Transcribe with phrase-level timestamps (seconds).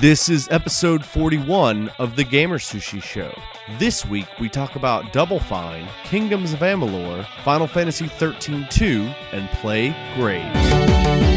[0.00, 3.32] This is episode 41 of the Gamer Sushi Show.
[3.78, 9.48] This week we talk about Double Fine, Kingdoms of Amalur, Final Fantasy 13 2, and
[9.52, 11.35] Play Graves.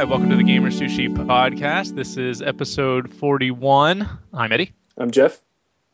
[0.00, 1.94] Hi, welcome to the Gamer Sushi Podcast.
[1.94, 4.08] This is episode 41.
[4.32, 5.40] I'm Eddie, I'm Jeff.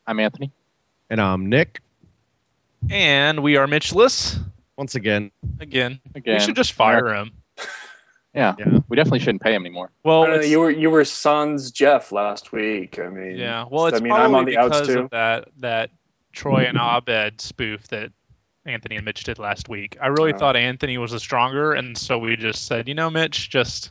[0.06, 0.52] I'm Anthony.
[1.10, 1.80] And I'm Nick.
[2.88, 4.38] and we are Mitchless
[4.77, 5.98] Once again, again.
[6.14, 6.34] Again.
[6.34, 7.33] We should just fire him.
[8.33, 8.78] Yeah, Yeah.
[8.88, 9.91] we definitely shouldn't pay him anymore.
[10.05, 13.00] Well, I don't know, you were you were Sans Jeff last week.
[13.00, 13.64] I mean, yeah.
[13.69, 15.00] Well, it's I mean, probably I'm on the outs because too.
[15.00, 15.91] of that that
[16.33, 18.12] Troy and Abed spoof that
[18.66, 19.97] Anthony and Mitch did last week.
[20.00, 20.38] I really Oh.
[20.38, 23.91] thought Anthony was the stronger, and so we just said, you know, Mitch, just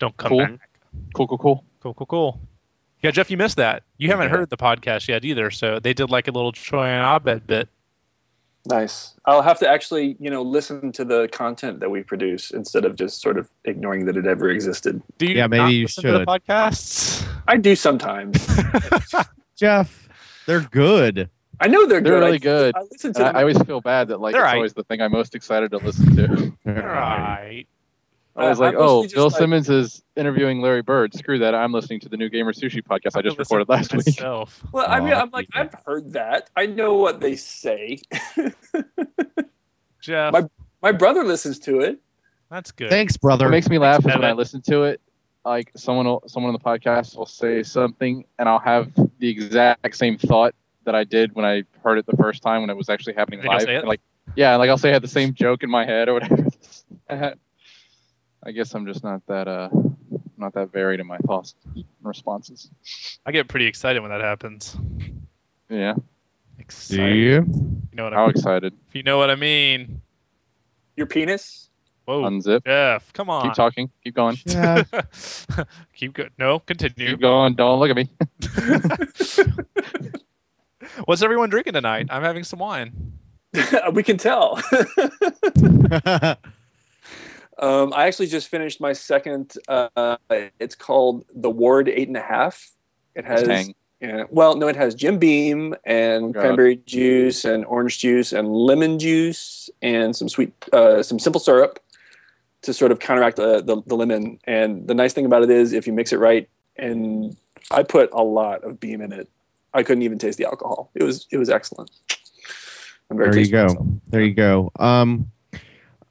[0.00, 0.38] don't come Cool.
[0.46, 0.70] back.
[1.14, 1.64] Cool, cool, cool.
[1.80, 2.40] Cool, cool, cool.
[3.02, 3.84] Yeah, Jeff, you missed that.
[3.96, 4.36] You haven't Yeah.
[4.38, 7.68] heard the podcast yet either, so they did like a little Troy and Abed bit.
[8.66, 9.14] Nice.
[9.24, 12.94] I'll have to actually, you know, listen to the content that we produce instead of
[12.96, 15.00] just sort of ignoring that it ever existed.
[15.16, 16.28] Do you Yeah, maybe not you listen to the should.
[16.28, 17.26] podcasts?
[17.48, 18.46] I do sometimes.
[19.56, 20.08] Jeff,
[20.46, 21.30] they're good.
[21.58, 22.12] I know they're, good.
[22.12, 22.24] They're good.
[22.26, 22.76] really I, good.
[22.76, 23.36] I listen to I, them.
[23.36, 24.56] I always feel bad that like They're it's aight.
[24.56, 26.52] always the thing I'm most excited to listen to.
[26.66, 27.64] All right.
[28.40, 31.14] I was like, I'm oh, Bill like- Simmons is interviewing Larry Bird.
[31.14, 31.54] Screw that.
[31.54, 34.06] I'm listening to the new Gamer Sushi podcast I just recorded last week.
[34.06, 34.62] myself.
[34.72, 35.48] Well, I mean, I'm like.
[35.54, 36.50] I've heard that.
[36.56, 37.98] I know what they say.
[40.00, 40.48] Jeff, My-
[40.82, 42.00] My brother listens to it.
[42.50, 42.90] that's good.
[42.90, 43.48] Thanks, What brother.
[43.48, 45.00] makes me laugh is when I listen to it,
[45.44, 49.94] like someone will, someone on the podcast will say something, and I'll have the exact
[49.96, 50.54] same thought
[50.84, 53.42] that I did when I heard it the first time when it was actually happening
[53.44, 53.62] live.
[53.62, 53.78] say it?
[53.80, 54.00] And, like,
[54.36, 56.46] yeah, like I'll say I had the same joke in my head or whatever.
[58.42, 59.68] I guess I'm just not that uh
[60.38, 62.70] not that varied in my thoughts and responses.
[63.26, 64.76] I get pretty excited when that happens.
[65.68, 66.02] Yeah, Do
[66.58, 67.14] Excited.
[67.16, 67.32] you?
[67.32, 68.30] You know what I how mean?
[68.30, 68.72] excited.
[68.88, 70.00] If you know what I mean.
[70.96, 71.68] Your penis?
[72.06, 72.64] Whoa, Unzip.
[72.64, 73.44] Jeff, come on.
[73.44, 73.90] Keep talking.
[74.02, 74.36] Keep going.
[74.46, 74.82] Yeah.
[75.94, 76.32] Keep good.
[76.38, 77.10] No, continue.
[77.10, 77.54] Keep going.
[77.54, 78.08] Don't look at me.
[81.04, 82.06] What's everyone drinking tonight?
[82.10, 83.12] I'm having some wine.
[83.92, 84.60] we can tell.
[87.60, 89.54] Um, I actually just finished my second.
[89.68, 90.16] Uh,
[90.58, 92.70] it's called the Ward Eight and a Half.
[93.14, 96.40] It has, yeah, well, no, it has Jim Beam and God.
[96.40, 101.78] cranberry juice and orange juice and lemon juice and some sweet, uh, some simple syrup
[102.62, 104.38] to sort of counteract the, the the lemon.
[104.44, 107.36] And the nice thing about it is, if you mix it right, and
[107.70, 109.28] I put a lot of Beam in it,
[109.74, 110.90] I couldn't even taste the alcohol.
[110.94, 111.90] It was it was excellent.
[113.10, 113.64] I'm very there you go.
[113.64, 113.86] myself.
[114.08, 114.72] There you go.
[114.78, 115.30] Um,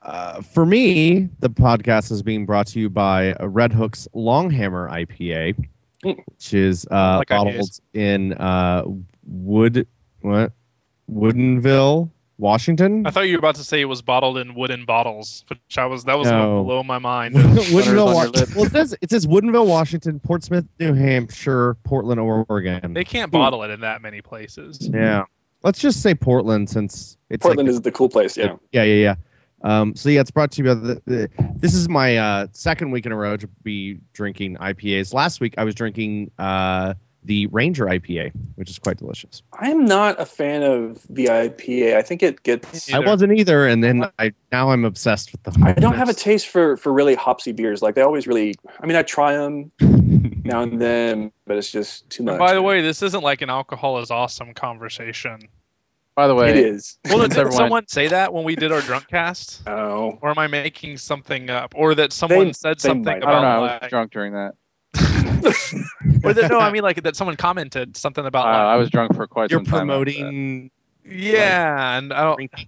[0.09, 5.55] uh, for me, the podcast is being brought to you by Redhook's Longhammer IPA,
[6.05, 6.17] Mm.
[6.27, 7.81] which is uh, Like bottled IPAs.
[7.93, 8.83] in uh,
[9.25, 9.85] Wood
[10.21, 10.53] what
[11.11, 13.05] Woodinville, Washington.
[13.05, 15.85] I thought you were about to say it was bottled in wooden bottles, which I
[15.85, 16.63] was that was No.
[16.63, 17.35] below my mind.
[17.35, 18.55] Woodinville, on Wa- your lip.
[18.55, 22.93] well, it says it says Woodinville, Washington, Portsmouth, New Hampshire, Portland, Oregon.
[22.93, 24.89] they can't bottle it in that many places.
[24.93, 25.23] yeah,
[25.63, 28.37] let's just say Portland since it's like Portland is the cool place.
[28.37, 28.55] Yeah.
[28.71, 29.15] Yeah, yeah, yeah.
[29.61, 32.91] Um, so yeah, it's brought to you by the, the this is my uh, second
[32.91, 35.13] week in a row to be drinking IPAs.
[35.13, 36.93] Last week I was drinking uh,
[37.23, 39.43] the Ranger IPA, which is quite delicious.
[39.53, 41.95] I'm not a fan of the IPA.
[41.97, 42.91] I think it gets.
[42.93, 45.63] I wasn't either, and then I now I'm obsessed with them.
[45.63, 47.81] I don't have a taste for for really hopsy beers.
[47.81, 48.55] Like they always really.
[48.79, 49.71] I mean, I try them
[50.43, 52.33] now and then, but it's just too much.
[52.33, 55.49] And by the way, this isn't like an alcohol is awesome conversation.
[56.19, 56.97] By the way, it is.
[57.05, 59.61] Well, did Everyone- someone say that when we did our drunk cast?
[59.65, 61.73] Oh, Or am I making something up?
[61.77, 63.15] Or that someone They- said they something might.
[63.17, 63.47] I don't about know.
[63.47, 64.55] I was like- drunk during that.
[66.25, 69.15] or that no, I mean like that someone commented something Uh, about I was drunk
[69.15, 69.89] for quite some time.
[69.89, 70.17] after that.
[70.17, 70.71] promoting.
[71.05, 72.67] yeah, and I don't, drinking.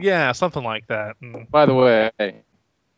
[0.00, 1.16] yeah, something like that.
[1.50, 2.10] By the way,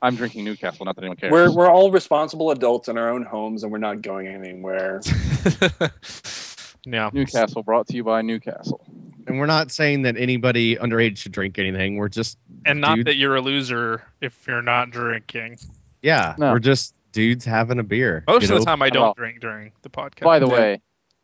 [0.01, 0.87] I'm drinking Newcastle.
[0.87, 1.33] Not that anyone cares.
[1.33, 5.01] we're we're all responsible adults in our own homes, and we're not going anywhere.
[6.85, 8.85] yeah, Newcastle brought to you by Newcastle.
[9.27, 11.97] And we're not saying that anybody underage should drink anything.
[11.97, 13.07] We're just and not Dude.
[13.07, 15.59] that you're a loser if you're not drinking.
[16.03, 16.53] yeah, No.
[16.53, 18.25] we're just dudes having a beer.
[18.27, 18.59] Most of know?
[18.61, 20.23] the time, I don't Well, drink during the podcast.
[20.25, 20.53] By the Yeah.
[20.53, 20.81] way,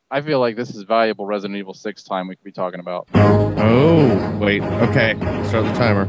[0.09, 3.07] I feel like this is valuable Resident Evil 6 time we could be talking about.
[3.13, 5.15] Oh wait, okay,
[5.47, 6.05] start the timer.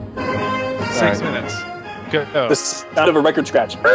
[0.93, 1.23] six Alright.
[1.23, 1.55] minutes.
[2.13, 2.49] Go.
[2.49, 3.77] The sound of a record scratch.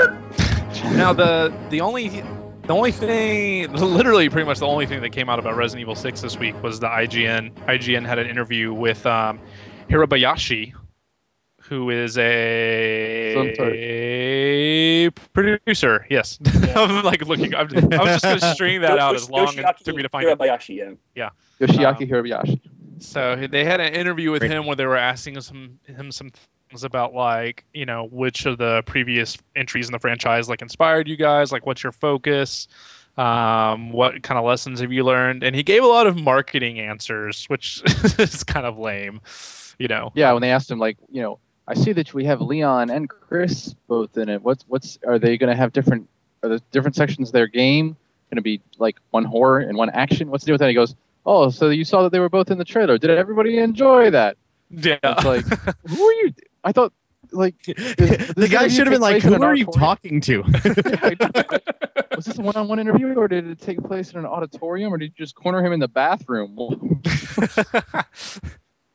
[0.95, 2.23] Now the the only
[2.63, 5.95] the only thing, literally pretty much the only thing that came out about Resident Evil
[5.95, 7.51] 6 this week was the IGN.
[7.68, 9.39] IGN had an interview with um,
[9.89, 10.74] Hirabayashi,
[11.62, 12.21] who is Some
[13.60, 16.06] a producer.
[16.10, 16.39] Yes,
[16.75, 17.54] I'm like looking.
[17.56, 20.10] I'm, I was just gonna string that out as long as it took me to
[20.10, 20.38] find it.
[20.38, 21.30] Hirabayashi, yeah.
[21.60, 22.60] Yoshiaki Um, Hirabayashi.
[23.00, 24.51] So they had an interview with Great.
[24.51, 26.31] him where they were asking some him some
[26.73, 31.07] things about like you know which of the previous entries in the franchise like inspired
[31.07, 32.67] you guys, like what's your focus,
[33.17, 36.79] um, what kind of lessons have you learned, and he gave a lot of marketing
[36.79, 37.81] answers, which
[38.19, 39.21] is kind of lame,
[39.77, 40.11] you know.
[40.15, 43.07] Yeah, when they asked him, like, you know, I see that we have Leon and
[43.07, 44.41] Chris both in it.
[44.41, 46.09] What's what's are they going to have different?
[46.41, 47.95] Are the different sections of their game
[48.29, 50.29] going to be like one horror and one action?
[50.29, 50.67] What's the deal with that?
[50.69, 50.95] He goes,
[51.25, 52.97] oh, so you saw that they were both in the trailer.
[52.97, 54.35] Did everybody enjoy that?
[54.69, 55.45] Yeah, It's like,
[55.87, 56.33] who are you?
[56.63, 56.94] I thought
[57.31, 60.44] like the this guy should have been like, "Who are you talking to?"
[62.04, 64.98] Yeah, was this a one-on-one interview or did it take place in an auditorium or
[65.00, 66.56] did you just corner him in the bathroom?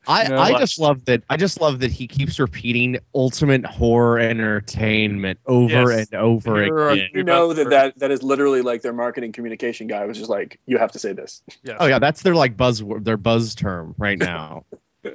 [0.07, 1.23] I, You know, I like- just love that.
[1.29, 6.07] I just love that he keeps repeating ultimate horror entertainment over Yes.
[6.13, 7.09] and over You're again.
[7.13, 10.59] You know that, that that is literally like their marketing communication guy was just like,
[10.67, 11.43] you have to say this.
[11.63, 11.77] yes.
[11.79, 14.65] Oh yeah, that's their like buzz their buzz term right now.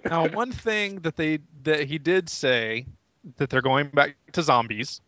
[0.06, 2.86] Now, one thing that they that he did say
[3.38, 5.02] that they're going back to zombies.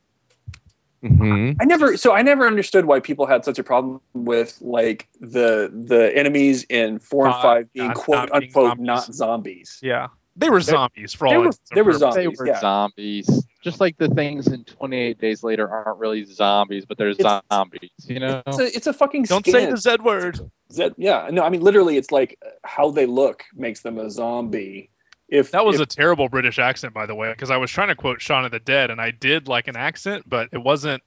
[1.01, 5.07] hmm I never so I never understood why people had such a problem with like
[5.19, 8.85] the the enemies in four and Uh, five being not- quote not being unquote zombies.
[8.85, 9.79] not zombies.
[9.81, 11.31] Yeah, they were zombies for all.
[11.33, 12.15] they were- intents they were purposes.
[12.15, 12.59] they Zombies, were yeah.
[12.59, 13.45] zombies.
[13.63, 17.89] Just like the things in 28 Days Later aren't really zombies, but they're It's- zombies.
[18.07, 18.41] You know?
[18.45, 19.53] It's a it's a fucking Don't skin.
[19.53, 20.39] say the Z word.
[20.77, 24.09] That- yeah, no, I mean literally it's like uh, how they look makes them a
[24.09, 24.89] zombie.
[25.27, 27.87] If That was if, a terrible British accent, by the way, because I was trying
[27.87, 31.01] to quote Shaun of the Dead, and I did like an accent, but it wasn't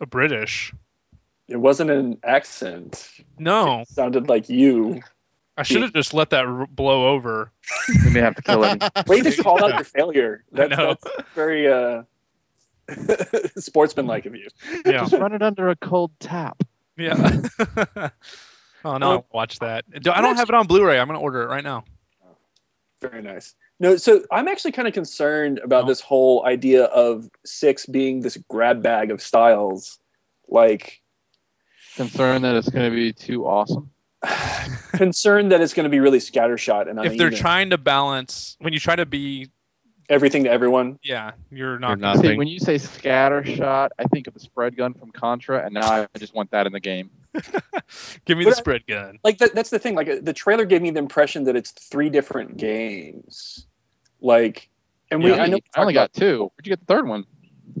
[0.00, 0.72] a British.
[1.46, 3.10] it wasn't an accent.
[3.38, 5.02] No, It sounded like you.
[5.60, 7.52] I should have just let that r- blow over.
[8.04, 8.78] we may have to kill him.
[9.06, 10.44] Way to call out your failure.
[10.50, 10.96] That's, know.
[11.02, 12.02] that's very uh
[13.56, 14.48] sportsmanlike of you.
[14.84, 16.62] Yeah, Just run it under a cold tap.
[16.96, 17.40] yeah.
[18.84, 19.84] oh no, I'll watch that.
[19.94, 20.98] I don't have it on Blu-ray.
[20.98, 21.84] I'm gonna order it right now.
[23.00, 23.54] Very nice.
[23.78, 25.88] No, so I'm actually kind of concerned about No.
[25.88, 29.98] this whole idea of six being this grab bag of styles.
[30.48, 31.00] Like
[31.96, 33.90] Concerned that it's going to be too awesome.
[34.96, 37.38] Concerned that it's going to be really scattershot and If they're uneven.
[37.38, 39.48] trying to balance, when you try to be,
[40.08, 40.98] everything to everyone.
[41.02, 41.98] yeah, you're You're not.
[41.98, 45.64] not- See, when you say scatter shot, I think of the spread gun from Contra,
[45.64, 47.10] and now I just want that in the game.
[48.24, 49.18] Give me the But I- spread gun.
[49.22, 49.94] Like that, that's the thing.
[49.94, 53.66] Like the trailer gave me the impression that it's three different games.
[54.20, 54.68] Like,
[55.10, 55.42] and we Yeah.
[55.42, 56.50] I know I only got two.
[56.54, 57.24] Where'd you get the third one?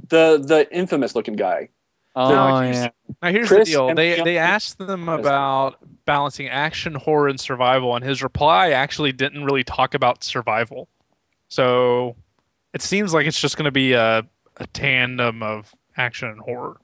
[0.08, 1.68] the the infamous looking guy.
[2.16, 2.88] Oh, he's- yeah.
[3.22, 3.94] Now here's Chris the deal.
[3.94, 5.76] They Leon- they asked them about
[6.06, 10.88] balancing action, horror, and survival, and his reply actually didn't really talk about survival.
[11.48, 12.16] So
[12.72, 14.24] it seems like it's just going to be a,
[14.56, 16.76] a tandem of action and horror.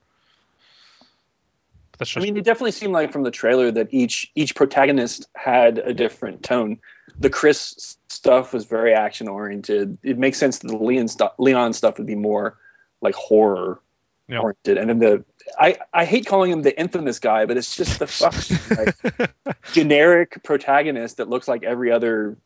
[1.93, 5.27] But that's I mean, it definitely seemed like from the trailer that each each protagonist
[5.35, 6.79] had a different tone.
[7.19, 9.97] The Chris stuff was very action oriented.
[10.03, 12.59] It makes sense that the Leon stuff Leon stuff would be more
[13.01, 13.81] like horror
[14.29, 14.41] Yeah.
[14.41, 14.79] oriented.
[14.79, 15.25] And then the
[15.59, 20.43] I I hate calling him the infamous guy, but it's just the fucking like, generic
[20.43, 22.37] protagonist that looks like every other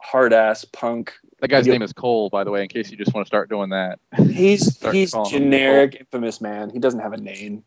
[0.00, 1.12] hard ass punk.
[1.40, 1.74] That guy's Yeah.
[1.74, 3.98] name is Cole, by the way, in case you just want to start doing that.
[4.30, 6.70] He's he's generic infamous man.
[6.70, 7.64] He doesn't have a name.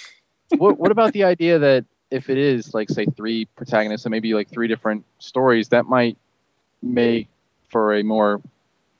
[0.58, 4.34] what, what about the idea that if it is like say three protagonists and maybe
[4.34, 6.16] like three different stories that might
[6.82, 7.28] make
[7.70, 8.40] for a more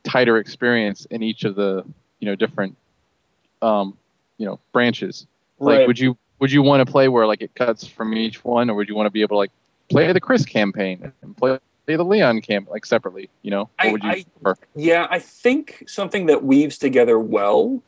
[0.04, 1.84] tighter experience in each of the
[2.20, 2.76] you know different
[3.62, 3.96] um
[4.44, 5.26] you know branches
[5.58, 5.86] like Right.
[5.86, 8.74] would you would you want to play where like it cuts from each one or
[8.74, 9.50] would you want to be able to like
[9.88, 14.02] play the chris campaign and play the leon camp like separately you know I- would
[14.04, 17.82] you I- Yeah, I think something that weaves together well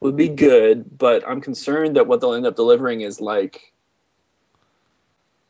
[0.00, 3.72] would be good, but I'm concerned that what they'll end up delivering is like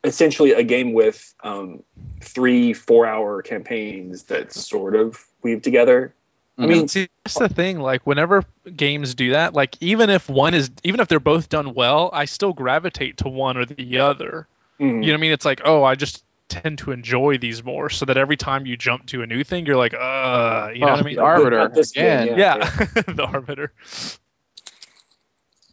[0.03, 1.83] essentially a game with um,
[2.21, 6.13] three four hour campaigns that sort of weave together.
[6.59, 7.79] I mean, See, that's the thing.
[7.79, 8.43] Like, whenever
[8.75, 12.25] games do that, like even if one is, even if they're both done well, I
[12.25, 14.47] still gravitate to one or the other.
[14.79, 15.31] mm, You know what I mean?
[15.31, 18.75] It's like, oh, I just tend to enjoy these more, so that every time you
[18.75, 21.15] jump to a new thing, you're like, uh, you know Oh, what I mean?
[21.15, 22.57] the arbiter this again game, yeah,
[23.07, 23.71] the arbiter.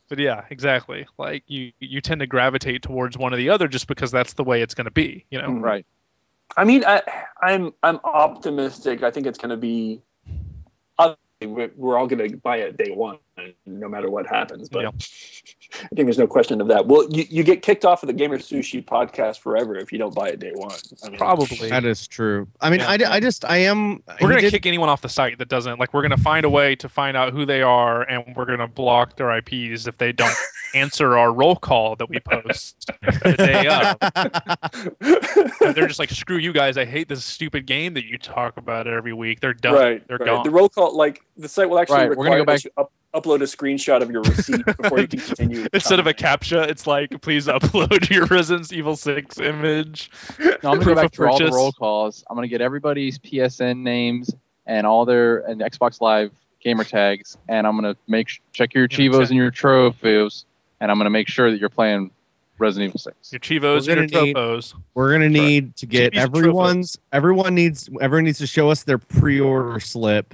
[0.08, 1.06] But yeah, exactly.
[1.18, 4.44] Like you, you tend to gravitate towards one or the other just because that's the
[4.44, 5.24] way it's going to be.
[5.30, 5.48] You know?
[5.48, 5.62] Mm.
[5.62, 5.86] right
[6.56, 7.02] I mean, I,
[7.42, 9.02] I'm I'm optimistic.
[9.02, 10.00] I think it's going to be.
[11.42, 13.18] We're we're all going to buy it day one,
[13.66, 14.68] no matter what happens.
[14.68, 14.90] But Yeah.
[15.74, 16.86] I think there's no question of that.
[16.86, 20.14] Well, you, you get kicked off of the Gamer Sushi podcast forever if you don't
[20.14, 20.74] buy it day one.
[21.04, 21.68] I mean, Probably.
[21.68, 22.46] That is true.
[22.60, 22.90] I mean, Yeah.
[22.90, 24.02] I, d- I just I am.
[24.20, 25.92] We're gonna did- kick anyone off the site that doesn't like.
[25.92, 29.16] We're gonna find a way to find out who they are, and we're gonna block
[29.16, 30.34] their IPs if they don't
[30.74, 33.66] answer our roll call that we post the day
[35.60, 35.74] of.
[35.74, 36.76] They're just like, screw you guys.
[36.78, 39.40] I hate this stupid game that you talk about every week.
[39.40, 39.74] They're done.
[39.74, 40.26] right, They're right.
[40.26, 40.44] gone.
[40.44, 42.70] The roll call, like the site will actually Right, we're require gonna go that you
[42.76, 45.62] up, upload a screenshot of your receipt before you can continue.
[45.62, 46.58] with the Instead of a conversation.
[46.64, 50.10] captcha, it's like, please upload your Resident Evil 6 image.
[50.38, 52.24] No, I'm gonna go back of through all the roll calls.
[52.28, 54.34] I'm gonna get everybody's PSN names
[54.66, 58.88] and all their and Xbox Live gamer tags, and I'm gonna make sh- check your
[58.90, 59.28] Yeah, chivos check.
[59.30, 60.44] and your trophies,
[60.80, 62.10] and I'm gonna make sure that you're playing
[62.58, 63.32] Resident Evil Six.
[63.32, 64.74] Your Chivos, We're your gonna need- Tropos.
[64.94, 66.98] We're gonna need to get Chibi's everyone's.
[67.12, 67.88] Everyone needs.
[68.00, 70.30] Everyone needs to show us their pre-order slip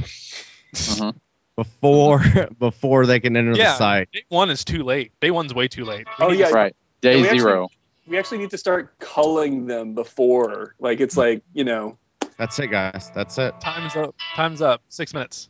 [0.75, 1.15] Mhm.
[1.57, 2.23] Before
[2.59, 3.73] before they can enter Yeah.
[3.73, 4.13] the site.
[4.13, 5.13] Day one is too late.
[5.21, 6.07] Day one's way too late.
[6.19, 6.51] Oh, we Oh, yeah.
[6.55, 7.69] Right, day we actually- zero.
[8.07, 10.75] we actually need to start culling them before.
[10.81, 11.99] Like it's like you know,
[12.39, 13.11] That's it, guys.
[13.15, 13.55] That's it.
[13.61, 14.15] Time's up.
[14.35, 14.83] Time's up.
[14.89, 15.49] Six minutes.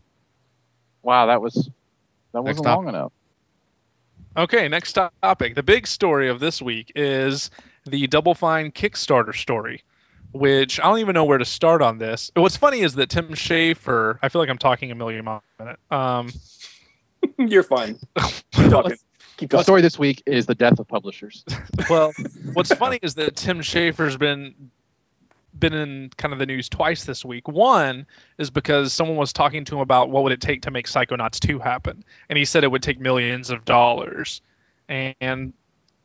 [1.03, 1.71] Wow, that was
[2.33, 3.13] that wasn't long enough.
[4.37, 5.55] Okay, next topic.
[5.55, 7.51] The big story of this week is
[7.85, 9.83] the Double Fine Kickstarter story,
[10.33, 12.31] which I don't even know where to start on this.
[12.35, 15.65] What's funny is that Tim Schafer, I feel like I'm talking a million miles a
[15.65, 15.81] minute.
[15.91, 16.31] Um,
[17.39, 17.99] you're fine.
[18.53, 18.97] Keep talking.
[19.37, 21.45] Keep The story this week is the death of publishers.
[21.91, 22.13] well,
[22.53, 24.71] what's funny is that Tim Schafer's been
[25.59, 27.47] been in kind of the news twice this week.
[27.47, 28.07] One
[28.39, 31.39] is because someone was talking to him about what would it take to make Psychonauts
[31.39, 34.41] 2 happen, and he said it would take millions of dollars.
[34.89, 35.53] And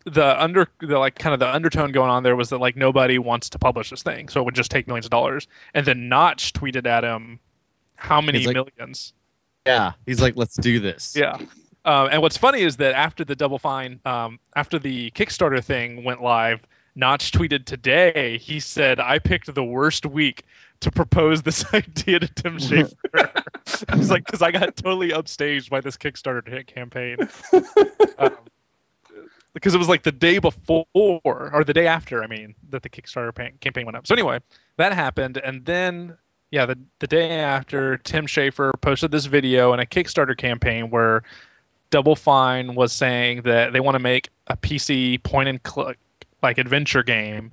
[0.09, 3.17] the under the like kind of the undertone going on there was that like nobody
[3.19, 5.47] wants to publish this thing, so it would just take millions of dollars.
[5.73, 7.39] And then Notch tweeted at him
[7.95, 9.13] how many He's like- millions?
[9.65, 9.93] Yeah.
[10.05, 11.13] He's like, let's do this.
[11.15, 11.37] Yeah.
[11.83, 16.03] Um, and what's funny is that after the Double Fine, um, after the Kickstarter thing
[16.03, 16.61] went live,
[16.95, 18.37] Notch tweeted today.
[18.39, 20.43] He said, "I picked the worst week
[20.79, 23.31] to propose this idea to Tim Schafer."
[23.89, 27.17] It's like because I got totally upstaged by this Kickstarter ca- campaign.
[28.19, 28.35] Um,
[29.57, 32.89] because it was like the day before or the day after, I mean, that the
[32.89, 34.05] Kickstarter pa- campaign went up.
[34.05, 34.39] So anyway,
[34.77, 36.17] that happened, and then
[36.51, 41.23] yeah, the the day after, Tim Schafer posted this video in a Kickstarter campaign where
[41.89, 45.97] Double Fine was saying that they want to make a PC point and click
[46.41, 47.51] like adventure game,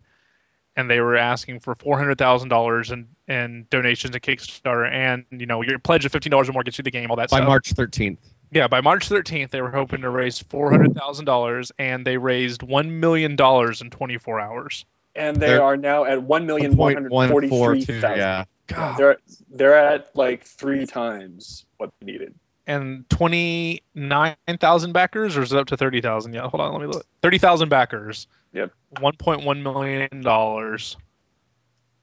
[0.76, 5.24] and they were asking for four hundred thousand dollars in in donations to Kickstarter, and
[5.30, 7.30] you know your pledge of fifteen dollars or more gets you the game, all that
[7.30, 7.48] By stuff.
[7.48, 8.18] March 13th.
[8.54, 13.32] Yeah, by March 13th, they were hoping to raise $400,000, and they raised $1 million
[13.32, 14.86] in 24 hours.
[15.16, 18.16] and they They're- are now at one million one hundred forty-three 1.142, thousand.
[18.18, 18.44] Yeah.
[18.66, 18.96] God.
[18.98, 19.16] They're
[19.50, 22.34] they're at like three times what they needed.
[22.66, 26.32] And 29,000 backers, or is it up to 30,000?
[26.32, 27.04] Yeah, hold on, let me look.
[27.22, 28.26] 30,000 backers.
[28.54, 28.70] Yep.
[28.96, 30.08] $1.1 million.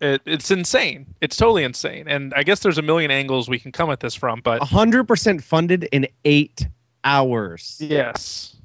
[0.02, 1.14] It, it's insane.
[1.22, 2.08] It's totally insane.
[2.08, 5.42] And I guess there's a million angles we can come at this from, but 100%
[5.44, 6.68] funded in eight
[7.04, 7.78] hours.
[7.80, 8.56] yes.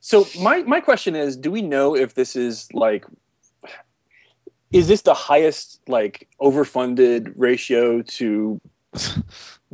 [0.00, 3.04] So my my question is, do we know if this is like
[4.72, 8.60] is this the highest like overfunded ratio to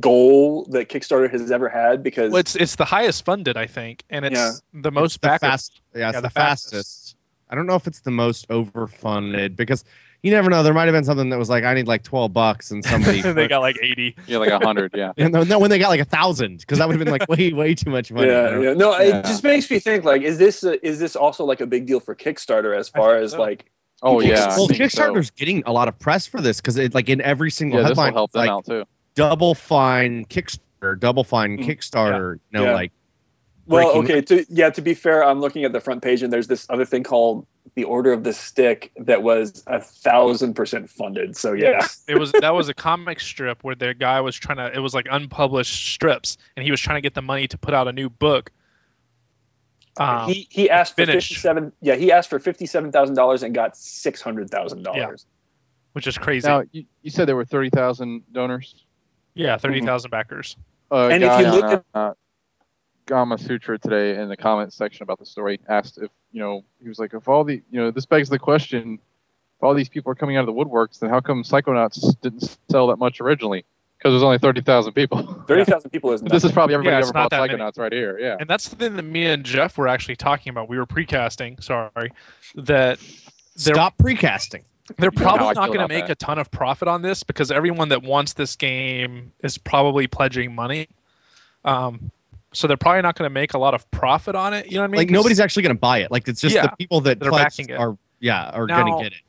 [0.01, 2.03] goal that Kickstarter has ever had?
[2.03, 4.53] Because Well, it's it's the highest funded, I think, and it's Yeah.
[4.73, 5.49] the most It's the backers.
[5.51, 6.73] fast, yeah, it's Yeah, the, the fastest.
[6.75, 7.17] fastest.
[7.51, 9.85] I don't know if it's the most overfunded because
[10.23, 10.62] you never know.
[10.62, 13.21] There might have been something that was like, I need like 12 bucks, and somebody.
[13.33, 14.17] they got like 80.
[14.26, 14.93] Yeah, like a hundred.
[14.95, 15.12] Yeah.
[15.19, 17.29] And no, no, when they got like a thousand, because that would have been like
[17.29, 18.29] way, way too much money.
[18.29, 18.73] yeah, yeah.
[18.75, 19.19] No, Yeah.
[19.19, 21.87] it just makes me think like, is this a, is this also like a big
[21.87, 23.41] deal for Kickstarter as far as so.
[23.41, 23.71] like
[24.05, 24.49] Oh yeah.
[24.57, 25.02] Well, think so.
[25.12, 27.88] Kickstarter's getting a lot of press for this because it like in every single Yeah,
[27.88, 28.85] this will headline, help them like out too.
[29.14, 31.64] double fine Kickstarter, double fine Mm.
[31.67, 32.35] Kickstarter.
[32.35, 32.75] You know, Yeah.
[32.75, 32.93] like
[33.67, 34.45] Well, breaking- okay.
[34.45, 36.85] To, yeah, to be fair, I'm looking at the front page, and there's this other
[36.85, 41.37] thing called the Order of the Stick that was a thousand percent funded.
[41.37, 44.73] So yeah, it was that was a comic strip where the guy was trying to
[44.75, 47.73] it was like unpublished strips and he was trying to get the money to put
[47.75, 48.50] out a new book
[49.99, 51.73] um, he he asked for fifty seven.
[51.83, 55.26] Yeah, he asked for fifty seven thousand dollars and got six hundred thousand dollars.
[55.93, 58.85] which is crazy Now you, you said there were thirty thousand donors.
[59.35, 60.57] yeah 30,000 backers
[60.91, 62.12] Uh, And if guy you look on, at- uh,
[63.07, 66.99] Gamasutra today in the comment section about the story asked if you know he was
[66.99, 68.95] like if all the you know this begs the question
[69.57, 72.57] if all these people are coming out of the woodworks then how come Psychonauts didn't
[72.71, 73.65] sell that much originally
[73.99, 75.23] because there's only thirty thousand people.
[75.47, 77.55] Thirty thousand people is this is probably everybody Yeah, ever not bought that many.
[77.55, 78.19] Psychonauts right here.
[78.19, 78.37] Yeah.
[78.41, 81.63] and that's the thing that me and jeff were actually talking about we were precasting
[81.63, 82.11] sorry
[82.57, 82.99] that
[83.57, 84.63] they're, stop precasting.
[84.99, 86.13] they're You know probably not going to make that.
[86.13, 90.53] a ton of profit on this because everyone that wants this game is probably pledging
[90.55, 90.89] money
[91.65, 92.11] um,
[92.53, 94.67] so they're probably not going to make a lot of profit on it.
[94.67, 94.99] You know what I mean?
[94.99, 96.11] Like nobody's actually going to buy it.
[96.11, 97.75] Like it's just Yeah, the people that that are backing it.
[97.79, 99.21] are yeah are going to get it.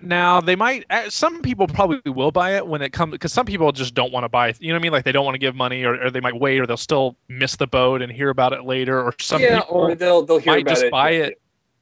[0.00, 0.84] Now they might.
[0.90, 4.12] uh, Some people probably will buy it when it comes because some people just don't
[4.12, 4.48] want to buy.
[4.48, 4.58] it.
[4.60, 4.92] You know what I mean?
[4.92, 7.16] Like they don't want to give money, or, or they might wait, or they'll still
[7.28, 9.02] miss the boat and hear about it later.
[9.02, 10.90] Or some yeah, people or they'll they'll hear might about just it.
[10.92, 11.40] buy it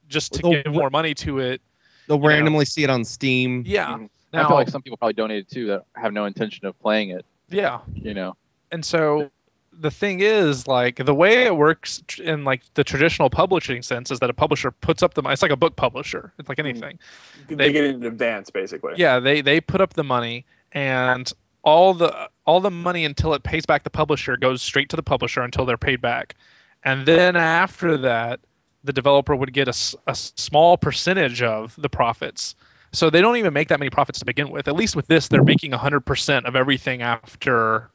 [0.09, 1.61] just to They'll give more money to it.
[2.07, 2.27] They'll you know.
[2.29, 3.63] randomly see it on Steam.
[3.67, 3.97] Yeah.
[3.97, 4.09] Mhm.
[4.33, 7.23] I feel like some people probably donated too that have no intention of playing it.
[7.49, 7.79] yeah.
[7.93, 8.35] You know,
[8.71, 9.29] and so
[9.79, 14.19] the thing is like the way it works in like the traditional publishing sense is
[14.19, 16.65] that a publisher puts up the money it's like a book publisher it's like hmm.
[16.65, 16.99] anything.
[17.47, 18.93] They, They- get it in advance, basically.
[18.97, 21.31] yeah they they put up the money and
[21.63, 25.03] all the all the money until it pays back the publisher goes straight to the
[25.03, 26.35] publisher until they're paid back.
[26.83, 28.39] And then after that
[28.83, 32.55] the developer would get a, a small percentage of the profits.
[32.93, 34.69] So they don't even make that many profits to begin with.
[34.69, 37.89] At least with this they're making 100% of everything after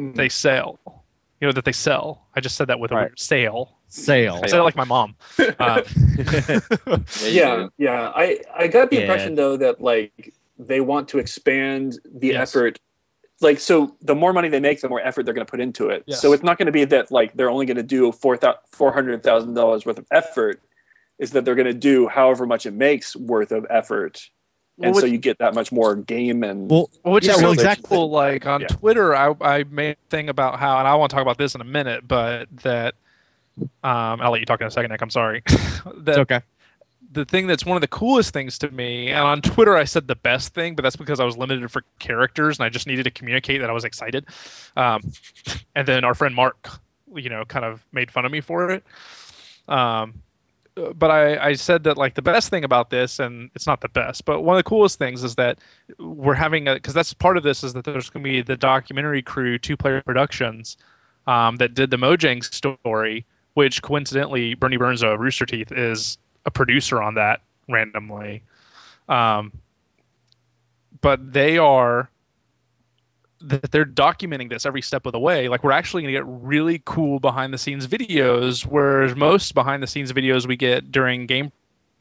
[0.00, 0.14] Mhm.
[0.16, 0.78] they sell.
[1.40, 2.26] You know that they sell.
[2.34, 3.02] I just said that with a Right.
[3.08, 3.76] weird sale.
[3.88, 4.40] Sale.
[4.42, 5.16] I said it like my mom.
[5.38, 8.12] You yeah, yeah.
[8.14, 9.02] I I got the Yeah.
[9.02, 12.54] impression though that like they want to expand the Yes.
[12.54, 12.78] effort.
[13.40, 15.88] Like so, the more money they make, the more effort they're going to put into
[15.88, 16.04] it.
[16.06, 16.20] Yes.
[16.20, 18.38] So it's not going to be that like they're only going to do four
[18.70, 20.60] four hundred thousand dollars worth of effort.
[21.18, 24.28] Is that they're going to do however much it makes worth of effort,
[24.82, 27.52] and Well, so you get that much more game and well, which Yeah, is well,
[27.52, 27.96] exactly.
[27.96, 28.10] cool.
[28.10, 28.68] Like on Yeah.
[28.68, 31.54] Twitter, I I made a thing about how, and I want to talk about this
[31.54, 32.94] in a minute, but that
[33.82, 35.02] um, I'll let you talk in a second, Nick.
[35.02, 35.42] I'm sorry.
[35.46, 36.40] that it's okay.
[37.12, 40.08] the thing that's one of the coolest things to me, and on Twitter I said
[40.08, 43.02] the best thing, but that's because I was limited for characters and I just needed
[43.04, 44.24] to communicate that I was excited.
[44.76, 45.02] Um,
[45.74, 46.80] and then our friend Mark,
[47.14, 48.84] you know, kind of made fun of me for it.
[49.68, 50.22] Um,
[50.74, 53.88] but I, I said that like the best thing about this, and it's not the
[53.88, 55.58] best, but one of the coolest things is that
[55.98, 58.56] we're having a because that's part of this is that there's going to be the
[58.56, 60.76] documentary crew, two player productions,
[61.26, 66.50] um, that did the Mojang story, which coincidentally Burnie Burns of Rooster Teeth is a
[66.50, 68.42] producer on that randomly.
[69.08, 69.52] Um,
[71.00, 72.09] but they are
[73.42, 75.48] that they're documenting this every step of the way.
[75.48, 79.82] Like we're actually going to get really cool behind the scenes videos, whereas most behind
[79.82, 81.50] the scenes videos we get during game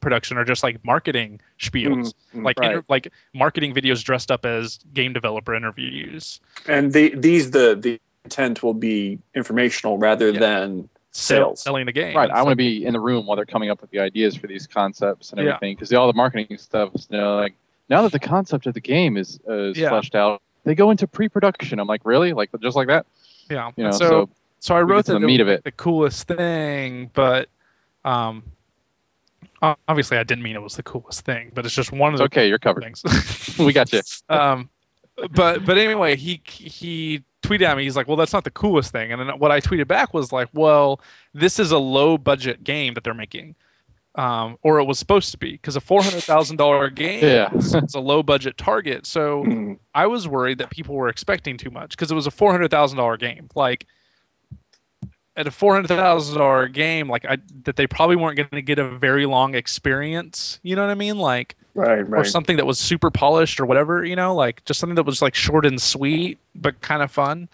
[0.01, 2.72] production are just like marketing spiels, Mhm, like right.
[2.72, 6.40] inter- like marketing videos dressed up as game developer interviews.
[6.68, 10.40] and the, these the the intent will be informational rather Yeah.
[10.40, 11.61] than sell- Sales.
[11.64, 12.16] selling the game.
[12.16, 12.29] Right.
[12.29, 14.00] It's I want to like- be in the room while they're coming up with the
[14.00, 15.75] ideas for these concepts and everything.
[15.75, 17.55] Because all the marketing stuff is, you know, like
[17.90, 19.90] now that the concept of the game is, uh, is Yeah.
[19.90, 21.79] fleshed out, they go into pre-production.
[21.79, 22.32] I'm like, really?
[22.32, 23.08] Like just like that?
[23.50, 23.72] yeah.
[23.75, 23.92] You know.
[23.92, 24.29] So, so
[24.60, 25.64] so I wrote that the meat of it.
[25.64, 27.50] the coolest thing, but
[28.05, 28.44] um,
[29.62, 32.25] obviously I didn't mean it was the coolest thing, but it's just one of the
[32.25, 32.48] okay.
[32.48, 32.84] You're covered.
[32.84, 33.03] things.
[33.60, 34.01] we got you.
[34.29, 34.70] um,
[35.32, 37.84] but but anyway, he he tweeted at me.
[37.84, 40.32] He's like, "Well, that's not the coolest thing." And then what I tweeted back was
[40.32, 41.01] like, "Well,
[41.34, 43.55] this is a low budget game that they're making."
[44.15, 47.53] Um, or it was supposed to be because a four hundred thousand dollar game Yeah.
[47.53, 49.05] is a low budget target.
[49.05, 49.77] So Mhm.
[49.93, 52.72] I was worried that people were expecting too much because it was a four hundred
[52.72, 53.48] thousand dollar game.
[53.55, 53.85] Like
[55.35, 58.61] at a four hundred thousand dollar game, like I that they probably weren't going to
[58.63, 60.59] get a very long experience.
[60.63, 61.17] You know what I mean?
[61.19, 62.19] Like right right.
[62.22, 64.03] or something that was super polished or whatever.
[64.03, 67.48] You know, like just something that was like short and sweet but kind of fun.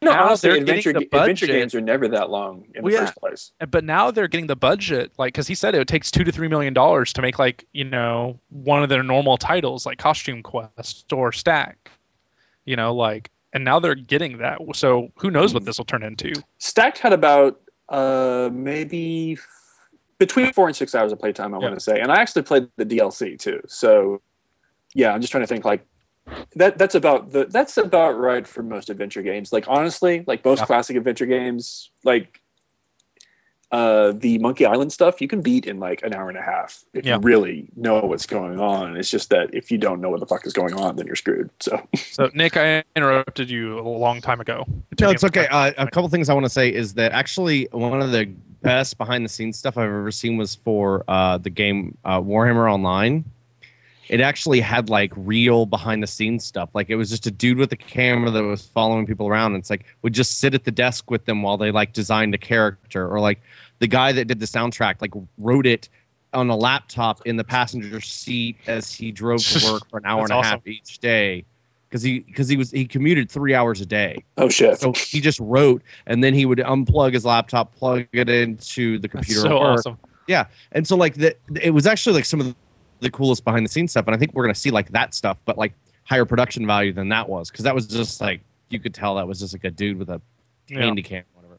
[0.00, 3.06] No, now honestly, adventure, adventure games are never that long in Well, the yeah.
[3.06, 3.52] first place.
[3.68, 6.46] But now they're getting the budget, like because he said it takes two to three
[6.46, 11.12] million dollars to make like you know one of their normal titles like Costume Quest
[11.12, 11.90] or Stack.
[12.64, 14.58] You know, like and now they're getting that.
[14.74, 16.32] So who knows what this will turn into?
[16.58, 19.46] Stacked had about uh, maybe f-
[20.18, 21.64] between four and six hours of playtime, I Yeah.
[21.64, 21.98] want to say.
[22.00, 23.60] And I actually played the DLC too.
[23.66, 24.20] So
[24.94, 25.84] yeah, I'm just trying to think like
[26.56, 26.78] that.
[26.78, 29.52] That's about the that's about right for most adventure games.
[29.52, 30.66] Like honestly, like most Yeah.
[30.66, 32.40] classic adventure games, like
[33.70, 36.82] uh, the Monkey Island stuff, you can beat in like an hour and a half
[36.94, 37.16] if Yeah.
[37.16, 38.96] you really know what's going on.
[38.96, 41.16] It's just that if you don't know what the fuck is going on, then you're
[41.16, 41.50] screwed.
[41.60, 44.64] So So Nick, I interrupted you a long time ago.
[44.98, 45.46] No, it's okay.
[45.48, 48.24] Uh, a couple things I want to say is that actually one of the
[48.62, 52.72] best behind the scenes stuff I've ever seen was for uh, the game uh, Warhammer
[52.72, 53.22] Online.
[54.08, 56.70] It actually had like real behind the scenes stuff.
[56.74, 59.54] Like it was just a dude with a camera that was following people around.
[59.54, 62.34] And it's like would just sit at the desk with them while they like designed
[62.34, 63.40] a character, or like
[63.78, 65.88] the guy that did the soundtrack like wrote it
[66.32, 70.22] on a laptop in the passenger seat as he drove to work for an hour
[70.22, 70.50] and a awesome.
[70.50, 71.44] half each day
[71.88, 74.22] because he because he was he commuted three hours a day.
[74.36, 74.78] oh shit.
[74.78, 79.08] So he just wrote, and then he would unplug his laptop, plug it into the
[79.08, 79.42] computer.
[79.42, 79.98] That's so awesome.
[80.72, 82.54] and so like the, it was actually like some of
[83.00, 84.06] the coolest behind the scenes stuff.
[84.06, 85.72] And I think we're gonna see like that stuff, but like
[86.04, 89.26] higher production value than that was, because that was just like you could tell that
[89.26, 90.20] was just like a dude with a
[90.68, 90.80] Yeah.
[90.80, 91.58] handy cam, or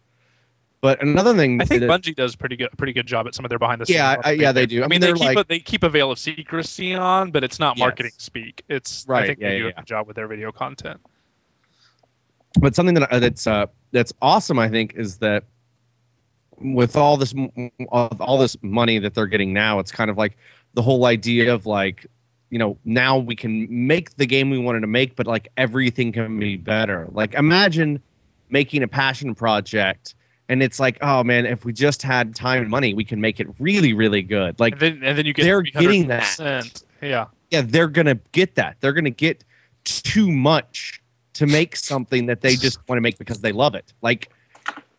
[0.82, 3.44] But another thing, I think that- Bungie does pretty good, pretty good job at some
[3.46, 3.96] of their behind the scenes.
[3.96, 4.84] Yeah, I- yeah, they do.
[4.84, 7.60] I mean, they keep like- a, they keep a veil of secrecy on, but it's
[7.60, 7.82] not Yes.
[7.86, 8.64] marketing speak.
[8.70, 11.00] It's Right, I think yeah, they do yeah, a good job with their video content.
[12.60, 15.44] but something that uh, that's uh, that's awesome, I think, is that
[16.58, 17.34] with all this
[17.90, 20.38] all this money that they're getting now, it's kind of like
[20.80, 22.06] the whole idea of like,
[22.52, 26.14] you know, now we can make the game we wanted to make, but like everything
[26.14, 27.06] can be better.
[27.12, 28.02] Like imagine
[28.50, 30.16] making a passion project.
[30.48, 33.42] And it's like, oh man, if we just had time and money, we can make
[33.42, 34.58] it really, really good.
[34.58, 36.24] Like And then and then you get they're getting that.
[36.24, 36.84] 300%.
[37.02, 38.78] Yeah, yeah, they're gonna get that.
[38.80, 39.44] They're gonna get
[39.84, 41.02] too much
[41.34, 43.92] to make something that they just want to make because they love it.
[44.02, 44.30] Like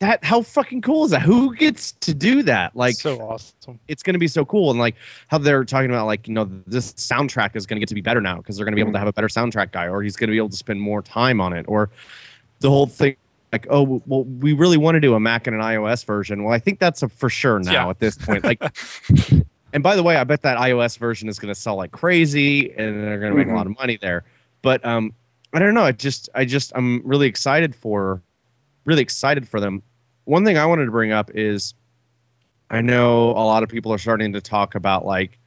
[0.01, 0.25] that.
[0.25, 1.23] How fucking cool is that?
[1.23, 2.75] Who gets to do that?
[2.77, 3.79] Like so awesome.
[3.89, 4.71] it's gonna be so cool.
[4.71, 4.97] And like
[5.29, 8.21] how they're talking about like you know this soundtrack is gonna get to be better
[8.21, 10.33] now because they're gonna be able to have a better soundtrack guy, or he's gonna
[10.33, 11.91] be able to spend more time on it, or
[12.61, 13.17] the whole thing.
[13.53, 16.45] Like, oh, well, we really want to do a Mac and an iOS version.
[16.45, 17.89] Well, I think that's a for sure now Yeah.
[17.89, 18.45] at this point.
[18.45, 18.63] Like,
[19.73, 22.71] and by the way, I bet that iOS version is going to sell like crazy,
[22.71, 24.23] and they're going to make a lot of money there.
[24.63, 25.13] But um,
[25.53, 25.83] I don't know.
[25.83, 28.23] I just, I just, I'm really excited for,
[28.85, 29.83] really excited for them.
[30.25, 31.75] One thing I wanted to bring up is,
[32.71, 35.39] I know a lot of people are starting to talk about like,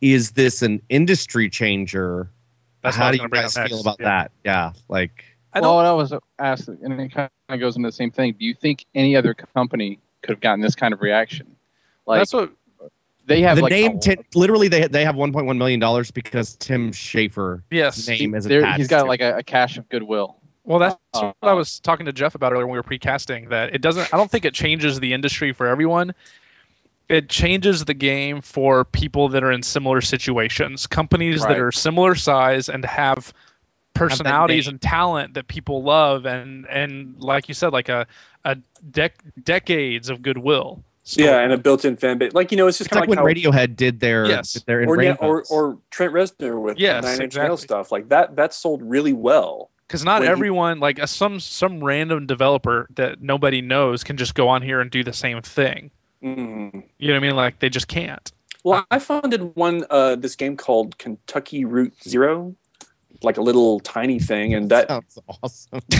[0.00, 2.30] is this an industry changer?
[2.82, 4.04] That's How do you guys feel about Yeah.
[4.06, 4.30] that?
[4.44, 7.92] Yeah, like, I well, what I was asked, and it kind of goes into the
[7.92, 8.34] same thing.
[8.38, 11.46] Do you think any other company could have gotten this kind of reaction?
[12.06, 12.52] Like that's what.
[13.24, 16.92] they have the like name, a- literally, they they have 1.1 million dollars because Tim
[16.92, 18.06] Schafer Yes.
[18.06, 18.78] name is there- attached.
[18.78, 20.36] he's got to like a, a cache of goodwill.
[20.66, 23.48] Well, that's Uh, what I was talking to Jeff about earlier when we were precasting.
[23.50, 24.12] That it doesn't.
[24.12, 26.12] I don't think it changes the industry for everyone.
[27.08, 31.50] It changes the game for people that are in similar situations, companies Right.
[31.50, 33.32] that are similar size and have
[33.94, 38.06] personalities and talent that people love, and and like you said, like a
[38.44, 38.56] a
[38.90, 40.82] dec- decades of goodwill.
[41.04, 41.28] story.
[41.28, 42.32] Yeah, and a built-in fan base.
[42.34, 44.54] Like you know, it's just It's like kind of when how, Radiohead did their Yes.
[44.54, 47.48] did their or, yeah, or or Trent Reznor with Yes, Nine Inch exactly.
[47.48, 48.34] Nails stuff like that.
[48.34, 49.70] That sold really well.
[49.86, 54.16] Because not when you- everyone like uh, some some random developer that nobody knows can
[54.16, 55.90] just go on here and do the same thing.
[56.22, 56.84] Mm.
[56.98, 57.36] You know what I mean?
[57.36, 58.32] Like they just can't.
[58.64, 62.56] Well, I funded one uh, this game called Kentucky Route Zero,
[63.22, 65.80] like a little tiny thing, and that sounds awesome.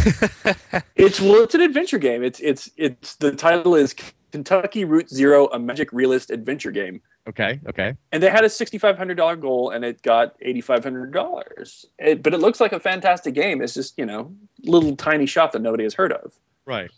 [0.97, 2.25] it's well, it's an adventure game.
[2.25, 3.95] It's it's it's the title is
[4.33, 7.01] Kentucky Route Zero, a magic realist adventure game.
[7.29, 7.95] Okay, okay.
[8.13, 12.23] And they had a $6,500 goal and it got $8,500.
[12.23, 13.61] But it looks like a fantastic game.
[13.61, 16.35] It's just, you know, little tiny shop that nobody has heard of.
[16.67, 16.91] Right.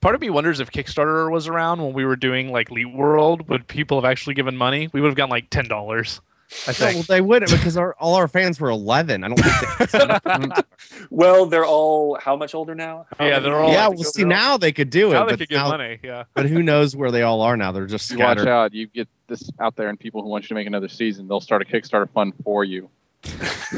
[0.00, 3.48] Part of me wonders if Kickstarter was around when we were doing like Leap World,
[3.48, 4.88] would people have actually given money?
[4.92, 6.20] We would have gotten like $10.
[6.66, 6.94] I think.
[6.94, 9.22] Well, they wouldn't because our, all our fans were 11.
[9.22, 10.62] I don't think they
[11.10, 13.06] Well, they're all how much older now?
[13.18, 13.70] How yeah, they're all.
[13.70, 15.14] Yeah, well, see, now they could do it.
[15.14, 15.98] Now they could now, get money.
[16.02, 16.24] Yeah.
[16.32, 17.72] But who knows where they all are now?
[17.72, 18.46] They're just scattered.
[18.46, 18.74] Watch out.
[18.74, 21.40] You get this out there, and people who want you to make another season, they'll
[21.40, 22.88] start a Kickstarter fund for you.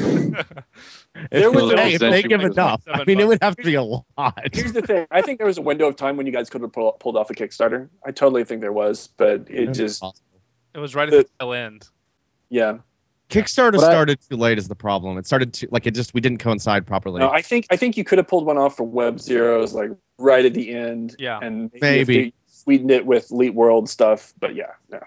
[1.31, 2.81] there was hey, if they give enough.
[2.87, 4.05] I mean, it would have to be a lot.
[4.53, 6.61] Here's the thing: I think there was a window of time when you guys could
[6.61, 7.89] have pull, pulled off a Kickstarter.
[8.05, 10.03] I totally think there was, but it, it just.
[10.73, 11.89] It was right at the, the tail end
[12.51, 12.77] yeah.
[13.29, 15.17] Kickstarter But I- started too late is the problem.
[15.17, 17.19] It started too like it just we didn't coincide properly.
[17.21, 19.89] No, I think I think you could have pulled one off for Web Zeros like
[20.19, 21.15] right at the end.
[21.17, 21.39] Yeah.
[21.41, 22.13] And if Maybe.
[22.23, 24.71] they sweetened it with Elite World stuff, but yeah.
[24.91, 24.99] No.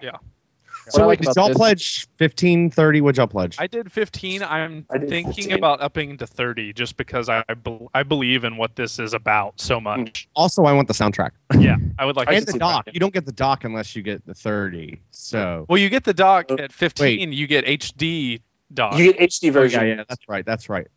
[0.89, 3.01] So What I wait, like did y'all this- pledge 15, 30?
[3.01, 3.55] What'd y'all pledge?
[3.59, 4.43] I did 15.
[4.43, 5.53] I'm did thinking 15.
[5.57, 9.13] about upping to 30 just because I I bel- I believe in what this is
[9.13, 10.27] about so much.
[10.35, 12.59] also, I want the soundtrack Yeah, I would like I to and the see see
[12.59, 12.91] that, yeah.
[12.93, 14.99] You don't get the doc unless you get the 30.
[15.11, 17.31] So Well, you get the dock Uh, at 15.
[17.33, 18.41] You get HD
[18.73, 18.97] dock.
[18.97, 19.81] You get HD Oh, version.
[19.87, 20.45] yeah, yeah, that's right.
[20.45, 20.87] That's right.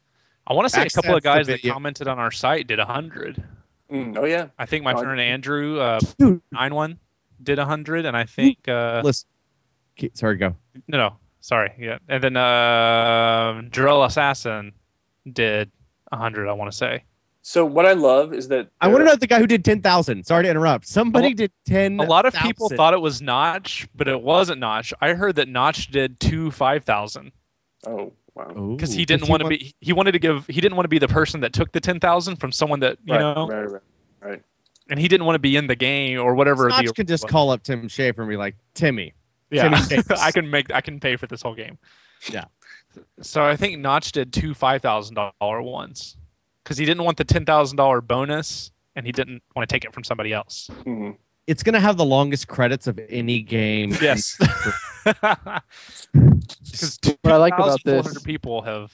[0.46, 3.42] I want to say a couple of guys that commented on our site did 100.
[3.92, 4.48] Mm, oh yeah.
[4.59, 6.01] I think my Oh, friend Andrew uh,
[6.53, 6.98] nine one
[7.42, 9.38] did 100, and I think uh, Listen, Ke-
[10.15, 10.57] sorry, go.
[10.89, 14.73] no, no, sorry, yeah, and then uh, Drill Assassin
[15.31, 15.71] did
[16.11, 16.49] 100.
[16.49, 17.05] I want to say
[17.43, 20.25] So what I love is that I want to know the guy who did 10,000.
[20.25, 20.87] Sorry to interrupt.
[20.87, 22.01] Somebody A- did 10.
[22.01, 24.95] a lot of people thought it was Notch, but it wasn't Notch.
[25.01, 27.33] I heard that Notch did two 5,000
[27.87, 28.75] Oh wow.
[28.77, 29.75] because he didn't want to be.
[29.81, 30.47] He wanted to give.
[30.47, 33.15] He didn't want to be the person that took the 10,000 from someone that you
[33.15, 33.83] right, know, right, right,
[34.21, 34.43] right.
[34.91, 36.69] and he didn't want to be in the game or whatever.
[36.69, 39.15] Notch the, can just call up Tim Schafer and be like, Timmy.
[39.51, 39.87] Yeah,
[40.21, 41.79] I can make I can pay for this whole game.
[42.31, 42.45] Yeah.
[43.23, 46.17] So I think Notch did two five thousand dollar ones
[46.65, 49.85] because he didn't want the ten thousand dollar bonus and he didn't want to take
[49.85, 50.69] it from somebody else.
[50.85, 51.17] Mhm.
[51.47, 53.97] It's going to have the longest credits of any game.
[54.03, 54.37] Yes.
[56.13, 58.93] Because What I like about this- 2,400 people have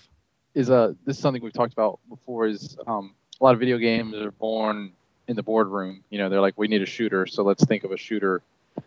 [0.55, 3.77] is uh this is something we've talked about before is um a lot of video
[3.79, 4.93] games are born
[5.27, 6.05] in the boardroom.
[6.11, 8.43] You know, they're like, we need a shooter, so let's think of a shooter.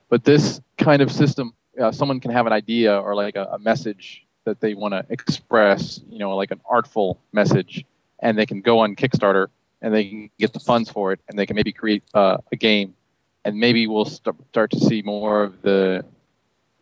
[0.09, 3.59] But this kind of system, uh, someone can have an idea or like a, a
[3.59, 7.85] message that they want to express, you know, like an artful message,
[8.19, 9.47] and they can go on Kickstarter
[9.81, 12.55] and they can get the funds for it, and they can maybe create uh, a
[12.55, 12.95] game,
[13.45, 16.03] and maybe we'll st- start to see more of the,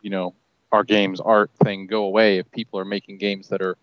[0.02, 0.34] you know,
[0.72, 3.78] our games art thing go away if people are making games that are,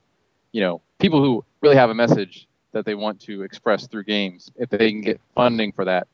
[0.53, 4.51] you know, people who really have a message that they want to express through games.
[4.57, 6.07] If they can get funding for that,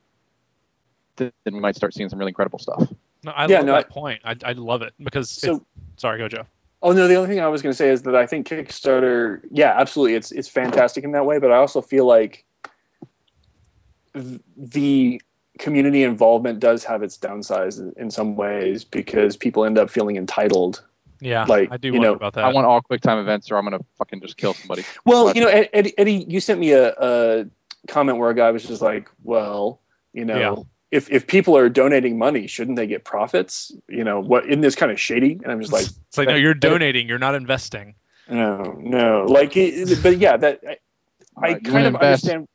[1.19, 2.87] then we might start seeing some really incredible stuff.
[3.25, 4.21] No, I Yeah, love no, that I- point.
[4.25, 5.65] I, I love it because So-
[5.97, 6.45] sorry, go Joe.
[6.81, 9.41] Oh no, the only thing I was going to say is that I think Kickstarter,
[9.51, 11.39] yeah, absolutely, it's it's fantastic in that way.
[11.41, 12.45] But I also feel like
[14.15, 15.21] th- the
[15.59, 20.17] community involvement does have its downsides in- in some ways because people end up feeling
[20.17, 20.85] entitled.
[21.21, 22.45] Yeah, Like, I do you know, about that.
[22.45, 24.85] I want all quick time events, or I'm gonna fucking just kill somebody.
[25.05, 27.47] Well, you know, Eddie, Eddie you sent me a, a
[27.89, 29.81] comment where a guy was just like, "Well,
[30.13, 30.97] you know." Yeah.
[30.99, 33.73] If, if people are donating money, shouldn't they get profits?
[33.89, 34.47] You know what?
[34.47, 35.33] Isn't this kind of shady?
[35.43, 37.95] And I'm just like, it's like no, you're donating, you're not investing.
[38.29, 39.25] no, no.
[39.29, 40.77] Like, it, but yeah, that I,
[41.43, 42.49] I kind of invest, understand.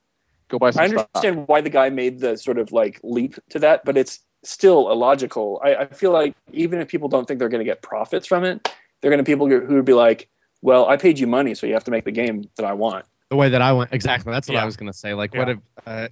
[0.50, 1.10] Go buy some I stock.
[1.15, 4.91] understand why the guy made the sort of like leap to that, but it's still
[4.91, 5.62] illogical.
[5.63, 8.43] I, I feel like even if people don't think they're going to get profits from
[8.43, 8.67] it,
[9.02, 10.28] they're going to people who who would be like,
[10.62, 13.06] "Well, I paid you money, so you have to make the game that I want."
[13.30, 14.32] the way that I want, Exactly.
[14.32, 14.62] That's what Yeah.
[14.62, 15.13] I was gonna say.
[15.15, 16.08] Like, what if, uh,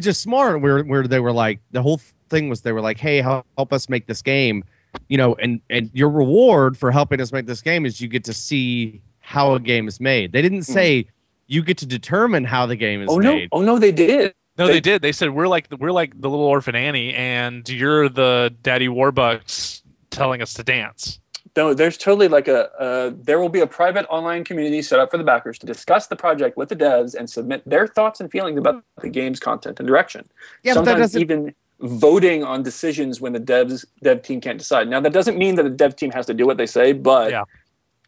[0.00, 0.62] which is smart.
[0.62, 3.70] Where where they were like, the whole thing was they were like, hey, help, help
[3.70, 4.64] us make this game,
[5.10, 8.24] you know, and and your reward for helping us make this game is you get
[8.24, 10.32] to see how a game is made.
[10.32, 11.06] They didn't say
[11.48, 13.16] you get to determine how the game is Hmm.
[13.16, 13.34] oh no!
[13.34, 13.48] made.
[13.52, 13.78] Oh no!
[13.78, 14.32] They did.
[14.56, 15.02] No, They- they did.
[15.02, 19.82] They said we're like we're like the little orphan Annie, and you're the Daddy Warbucks
[20.08, 21.19] telling us to dance.
[21.56, 22.70] No, there's totally like a.
[22.80, 26.06] Uh, there will be a private online community set up for the backers to discuss
[26.06, 29.80] the project with the devs and submit their thoughts and feelings about the game's content
[29.80, 30.28] and direction.
[30.62, 31.20] Yeah, but that doesn't.
[31.20, 34.88] even voting on decisions when the devs dev team can't decide.
[34.88, 37.30] Now that doesn't mean that the dev team has to do what they say, but
[37.30, 37.44] Yeah.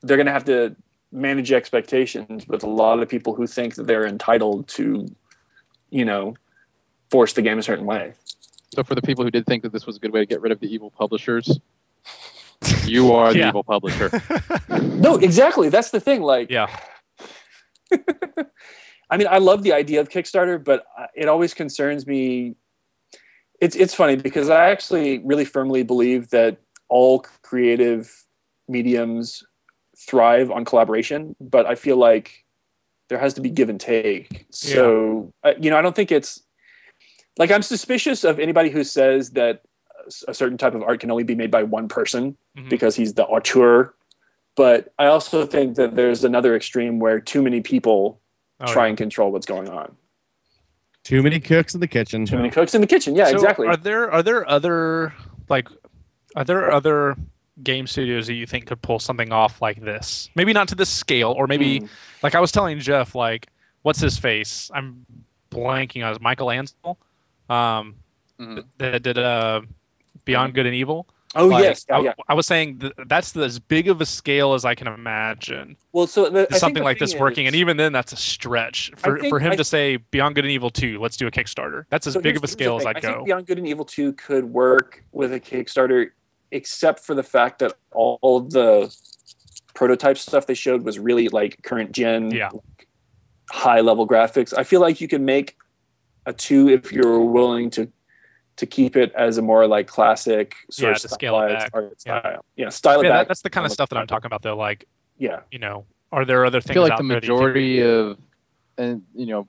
[0.03, 0.77] they're going to have to
[1.11, 5.07] manage expectations with a lot of people who think that they're entitled to,
[5.91, 6.35] you know,
[7.11, 8.13] force the game a certain way.
[8.75, 10.41] So for the people who did think that this was a good way to get
[10.41, 11.59] rid of the evil publishers,
[12.87, 14.11] you are the evil publisher.
[15.03, 15.68] No, exactly.
[15.68, 16.22] That's the thing.
[16.22, 16.68] Like, Yeah,
[19.11, 22.55] I mean, I love the idea of Kickstarter, but it always concerns me.
[23.61, 28.12] It's it's funny because I actually really firmly believe that all creative
[28.68, 29.42] mediums
[29.98, 32.44] thrive on collaboration, but I feel like
[33.09, 34.46] there has to be give and take.
[34.51, 36.42] So, uh, you know, I don't think it's
[37.38, 39.62] like I'm suspicious of anybody who says that
[40.29, 42.69] a certain type of art can only be made by one person Mhm.
[42.69, 43.95] because he's the auteur.
[44.57, 48.21] But I also think that there's another extreme where too many people
[48.61, 48.91] Oh, try yeah.
[48.91, 49.97] and control what's going on.
[51.05, 52.27] Too many cooks in the kitchen.
[52.27, 53.17] Too many cooks in the kitchen.
[53.17, 53.67] Yeah, So exactly.
[53.67, 55.12] Are there are there other
[55.49, 55.69] like
[56.37, 57.17] are there other
[57.62, 60.31] game studios that you think could pull something off like this?
[60.37, 61.88] Maybe not to this scale, or maybe Mm.
[62.23, 63.49] like I was telling Jeff, like
[63.83, 64.71] what's his face?
[64.73, 65.05] I'm
[65.51, 66.97] blanking on his Michel Ancel,
[67.51, 67.97] um,
[68.41, 68.65] Mhm.
[68.79, 69.62] that did uh,
[70.25, 71.07] Beyond Good and Evil.
[71.35, 72.13] Oh Like, yes, yeah, I, yeah.
[72.29, 75.79] I was saying th- that's the, as big of a scale as I can imagine.
[75.93, 79.19] Well, so the, something like this thing working, and even then, that's a stretch for,
[79.19, 80.99] think- for him I- to say Beyond Good and Evil two.
[81.01, 81.87] Let's do a Kickstarter.
[81.89, 82.85] That's as so big of a scale as.
[82.85, 83.13] I'd I go.
[83.15, 86.11] think Beyond Good and Evil Two could work with a Kickstarter,
[86.51, 88.95] except for the fact that all, all the
[89.73, 92.51] prototype stuff they showed was really like current gen, Yeah.
[93.51, 94.53] high level graphics.
[94.57, 95.57] I feel like you can make
[96.27, 97.91] a two if you're willing to
[98.57, 101.59] to keep it as a more like classic sort Yeah, of to scale it stylized
[101.65, 101.71] back.
[101.75, 102.21] art Yeah.
[102.21, 102.45] style.
[102.57, 103.29] Yeah, style yeah, that, back.
[103.29, 104.57] that's the kind of stuff that I'm talking about, though.
[104.57, 104.87] Like,
[105.19, 105.41] Yeah.
[105.51, 106.71] you know, are there other things?
[106.71, 108.19] I feel like out the there that you think- majority of,
[108.79, 109.49] and you know,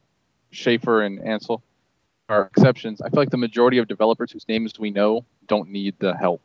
[0.53, 1.61] Schafer and Ancel
[2.29, 3.01] are exceptions.
[3.01, 6.41] I feel like the majority of developers whose names we know don't need the help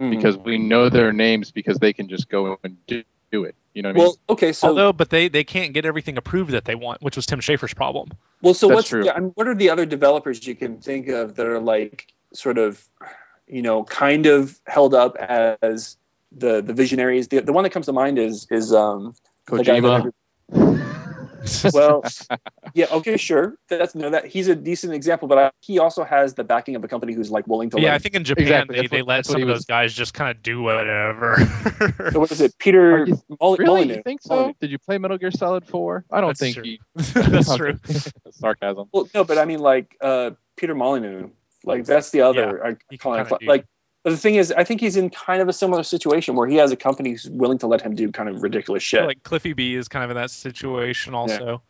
[0.00, 0.10] Mhm.
[0.10, 3.54] because we know their names because they can just go and do, do it.
[3.78, 4.06] You know what I mean?
[4.06, 7.14] well, okay, so Although, but they they can't get everything approved that they want, which
[7.14, 8.08] was Tim Schafer's problem.
[8.42, 9.04] Well, so That's what's true.
[9.04, 12.12] yeah, I mean, what are the other developers you can think of that are like
[12.34, 12.84] sort of,
[13.46, 15.96] you know, kind of held up as
[16.36, 17.28] the the visionaries?
[17.28, 19.14] The, the one that comes to mind is is um
[19.46, 20.12] the guy that
[20.52, 21.72] Kojima.
[21.72, 22.02] well,
[22.74, 23.56] yeah, okay, sure.
[23.68, 26.84] That's no that he's a decent example, but I, he also has the backing of
[26.84, 27.80] a company who's like willing to.
[27.80, 29.64] yeah, I think in Japan Exactly, they, that's they what- let some of was- those
[29.66, 31.36] guys just kind of do whatever.
[32.12, 33.66] so what is it, Peter Are you- Mol- Really?
[33.70, 33.94] Molyneux?
[33.96, 34.34] You think so?
[34.34, 34.54] Molyneux.
[34.60, 36.04] Did you play Metal Gear Solid 4?
[36.10, 36.64] I don't That's think true.
[36.64, 36.80] he.
[36.96, 37.78] That's true.
[38.30, 38.88] Sarcasm.
[38.92, 41.30] Well, no, but I mean like uh, Peter Molyneux.
[41.64, 42.64] Like that's the other.
[42.64, 43.66] I he call it like.
[44.04, 46.54] But the thing is, I think he's in kind of a similar situation where he
[46.56, 49.04] has a company who's willing to let him do kind of ridiculous shit.
[49.04, 51.60] like Cliffy B is kind of in that situation also.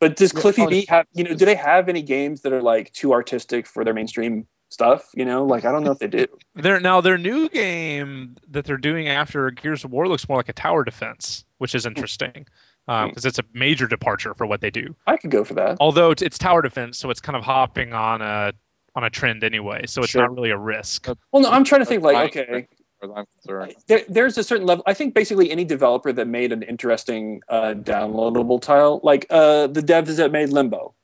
[0.00, 1.34] But does Yeah, Cliffy probably- B have you know?
[1.34, 5.08] Do they have any games that are like too artistic for their mainstream stuff?
[5.14, 6.26] You know, like I don't know if they do.
[6.54, 10.48] Their now their new game that they're doing after Gears of War looks more like
[10.48, 12.46] a tower defense, which is interesting
[12.86, 12.92] hmm.
[12.92, 14.94] um, because it's a major departure for what they do.
[15.06, 15.78] I could go for that.
[15.80, 18.52] Although it's, it's tower defense, so it's kind of hopping on a
[18.94, 20.22] on a trend anyway, so it's Sure.
[20.22, 21.06] not really a risk.
[21.30, 22.66] Well, no, I'm trying to think like okay,
[23.10, 23.74] As I'm concerned.
[23.86, 24.82] there, there's a certain level.
[24.86, 29.80] I think basically any developer that made an interesting uh, downloadable tile, like uh, the
[29.82, 30.94] devs that made Limbo,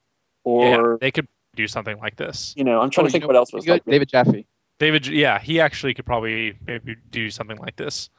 [0.44, 2.54] or yeah, they could do something like this.
[2.56, 3.84] you know, I'm trying Oh, to think you what else was you got like.
[3.84, 4.46] David Jaffe.
[4.78, 8.10] David, yeah, he actually could probably maybe do something like this.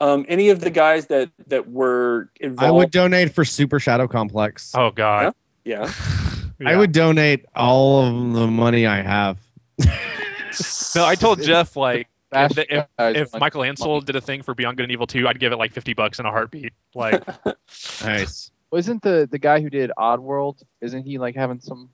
[0.00, 2.68] Um, any of the guys that that were involved.
[2.68, 4.72] I would donate for Super Shadow Complex.
[4.74, 5.34] Oh God,
[5.64, 5.90] yeah.
[6.60, 6.76] I Yeah.
[6.78, 9.38] would donate all of the money I have.
[10.94, 12.08] No, I told Jeff like
[12.44, 15.06] if, the- if, if like- Michel Ancel did a thing for Beyond Good and Evil
[15.06, 16.72] 2, I'd give it like 50 bucks in a heartbeat.
[16.94, 17.24] Like,
[18.04, 18.50] Nice.
[18.70, 20.62] Wasn't the the guy who did Oddworld?
[20.80, 21.88] Isn't he like having some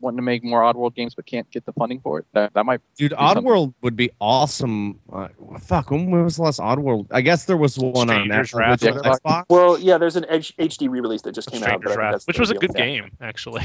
[0.00, 2.26] wanting to make more Oddworld games but can't get the funding for it?
[2.32, 2.80] That that might.
[2.96, 3.42] Dude, something.
[3.44, 5.00] Oddworld would be awesome.
[5.12, 5.26] Uh,
[5.60, 7.08] fuck, when was the last Oddworld?
[7.10, 9.04] I guess there was one on Stranger's Xbox.
[9.04, 9.20] Wrath.
[9.24, 9.44] Xbox.
[9.48, 12.38] Well, yeah, there's an H- HD re-release that just came out, Stranger's think Wrath, which
[12.38, 12.86] was a good Yeah.
[12.86, 13.64] game actually.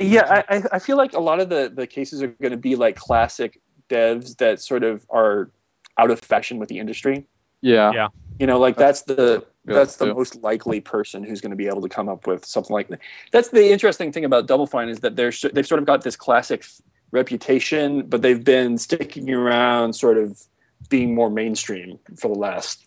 [0.00, 2.56] Yeah, I, I- I feel like a lot of the, the cases are going to
[2.58, 5.50] be like classic devs that sort of are
[5.98, 7.26] out of fashion with the industry.
[7.60, 7.92] Yeah.
[7.92, 8.08] Yeah.
[8.38, 10.12] You know, like that's the Yeah, that's the yeah.
[10.12, 13.00] most likely person who's going to be able to come up with something like that.
[13.32, 16.16] That's the interesting thing about Double Fine is that they're they've sort of got this
[16.16, 16.64] classic
[17.10, 20.40] reputation, but they've been sticking around, sort of
[20.88, 22.84] being more mainstream for the last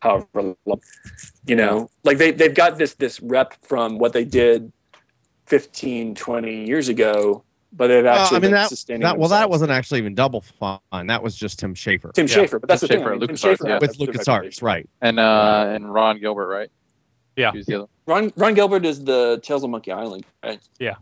[0.00, 0.80] however long.
[1.46, 4.72] You know, like they they've got this this rep from what they did
[5.46, 9.48] 15, 20 years ago, but they've Well, actually I mean, that- sustaining That, well, that
[9.50, 11.06] wasn't actually even Double Fine.
[11.06, 12.34] That was just Tim Schafer Tim Yeah.
[12.36, 13.02] Schafer, but that's Tim the thing.
[13.04, 13.78] Schafer I at mean, Tim LucasArts, Schafer yeah.
[13.80, 14.66] with Lucas good LucasArts, reputation.
[14.66, 14.90] right?
[15.00, 16.68] And uh and Ron Gilbert, right?
[17.36, 17.52] Yeah.
[17.52, 17.86] He was the other.
[18.06, 20.24] Ron Ron Gilbert is the Tales of Monkey Island.
[20.44, 20.60] Right?
[20.78, 20.96] Yeah.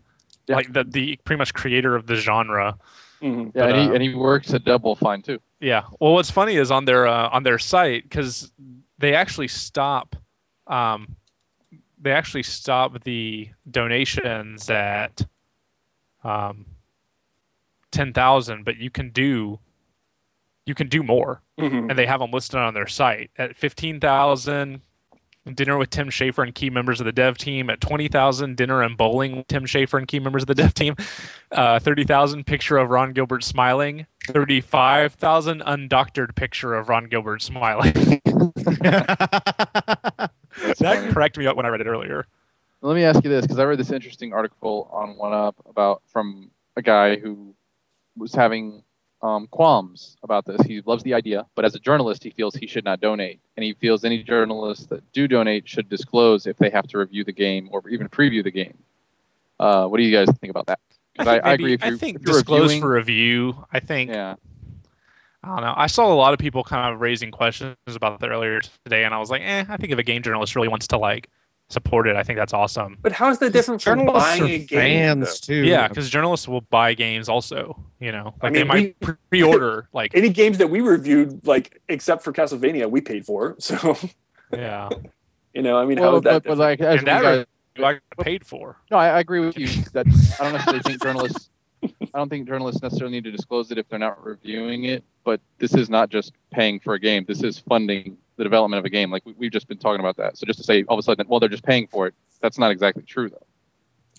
[0.47, 2.77] Like the, the pretty much creator of the genre.
[3.21, 3.51] Mhm.
[3.55, 5.39] Yeah, But, and, he, uh, and he works at Double Fine too.
[5.59, 5.83] Yeah.
[5.99, 8.51] Well, what's funny is on their uh, on their site because
[8.97, 10.15] they actually stop,
[10.67, 11.15] um,
[12.01, 15.25] they actually stop the donations at,
[16.23, 16.65] um,
[17.91, 19.59] ten thousand, but you can do,
[20.65, 21.89] you can do more, Mhm.
[21.89, 24.81] and they have them listed on their site at fifteen thousand.
[25.55, 28.57] Dinner with Tim Schafer and key members of the dev team at twenty thousand.
[28.57, 30.95] Dinner and bowling with Tim Schafer and key members of the dev team.
[31.51, 32.45] Uh, Thirty thousand.
[32.45, 34.05] Picture of Ron Gilbert smiling.
[34.27, 35.61] Thirty-five thousand.
[35.61, 37.91] Undoctored picture of Ron Gilbert smiling.
[40.79, 42.27] That cracked me up when I read it earlier.
[42.81, 46.49] Let me ask you this, because I read this interesting article on 1UP about from
[46.75, 47.53] a guy who
[48.17, 48.83] was having
[49.21, 50.61] um, qualms about this.
[50.63, 53.63] He loves the idea, but as a journalist, he feels he should not donate, and
[53.63, 57.31] he feels any journalists that do donate should disclose if they have to review the
[57.31, 58.77] game or even preview the game.
[59.59, 60.79] Uh, what do you guys think about that?
[61.19, 61.63] I, think I agree.
[61.65, 63.65] maybe- If you're, I think if you're disclose reviewing, for review.
[63.71, 64.35] I think yeah,
[65.43, 65.73] I don't know.
[65.77, 69.13] I saw a lot of people kind of raising questions about that earlier today, and
[69.13, 69.65] I was like, eh.
[69.69, 71.29] I think if a game journalist really wants to like
[71.71, 72.97] support it, I think that's awesome.
[73.01, 74.67] But how is that different from Journalists buying are a game?
[74.67, 75.63] fans too.
[75.63, 77.81] Yeah, because journalists will buy games also.
[77.99, 79.87] You know, like I they might we- pre-order.
[79.93, 80.15] Like.
[80.15, 83.55] Any games that we reviewed, like except for Castlevania, we paid for.
[83.59, 83.97] So
[84.53, 84.89] yeah,
[85.53, 86.43] you know, I mean, how well, is that?
[86.43, 87.45] but, but like as And that
[87.77, 88.77] guys, I paid for.
[88.89, 89.67] No, I, I agree with you.
[89.93, 90.05] That
[90.39, 91.49] I don't necessarily think journalists.
[91.83, 95.03] I don't think journalists necessarily need to disclose it if they're not reviewing it.
[95.23, 97.25] But this is not just paying for a game.
[97.27, 99.11] This is funding the development of a game.
[99.11, 100.37] Like we, we've just been talking about that.
[100.37, 102.13] So just to say all of a sudden, well, they're just paying for it.
[102.41, 103.45] That's not exactly true, though.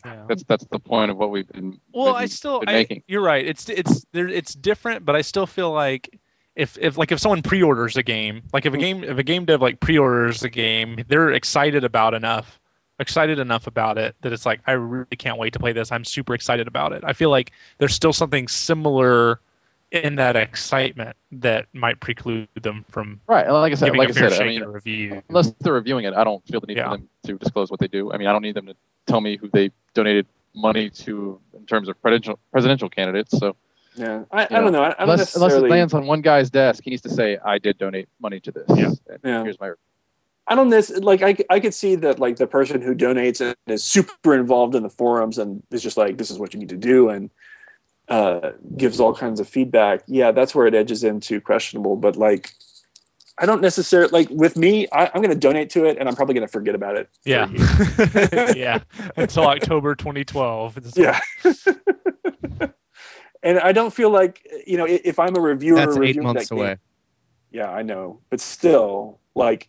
[0.04, 0.24] Yeah.
[0.28, 1.78] That's that's the point of what we've been.
[1.92, 3.02] Well, been- I still, been I, making.
[3.06, 3.44] you're right.
[3.44, 4.28] It's it's there.
[4.28, 6.18] It's different, but I still feel like
[6.56, 8.80] if if like if someone pre-orders a game, like if a hmm.
[8.80, 12.60] game if a game dev like pre-orders a game, they're excited about enough,
[12.98, 15.92] excited enough about it that it's like I really can't wait to play this.
[15.92, 17.04] I'm super excited about it.
[17.04, 19.40] I feel like there's still something similar
[19.92, 24.12] in that excitement that might preclude them from Right, and like I said, like a
[24.12, 25.22] I fair said, I mean, review.
[25.28, 26.90] unless they're reviewing it, I don't feel the need Yeah.
[26.90, 28.10] for them to disclose what they do.
[28.12, 28.74] I mean, I don't need them to
[29.06, 33.38] tell me who they donated money to in terms of presidential presidential candidates.
[33.38, 33.54] So
[33.94, 34.60] yeah, I, I Yeah.
[34.60, 34.82] don't know.
[34.82, 37.38] I, I don't unless unless it lands on one guy's desk, he needs to say,
[37.44, 38.90] "I did donate money to this." Yeah.
[39.22, 39.42] Yeah.
[39.44, 39.72] Here's my.
[40.46, 43.54] I don't this like I, I could see that like the person who donates and
[43.66, 46.70] is super involved in the forums and is just like this is what you need
[46.70, 47.30] to do and
[48.12, 50.02] uh, gives all kinds of feedback.
[50.06, 51.96] Yeah, that's where it edges into questionable.
[51.96, 52.52] But like,
[53.38, 54.86] I don't necessarily like with me.
[54.92, 57.08] I, I'm going to donate to it and I'm probably going to forget about it.
[57.24, 57.48] Yeah,
[58.54, 58.80] yeah.
[59.16, 60.76] Until October 2012.
[60.76, 61.18] It's- yeah.
[63.42, 66.54] and I don't feel like you know if I'm a reviewer That's eight months that
[66.54, 66.76] game- away.
[67.50, 69.68] yeah, I know, but still, like,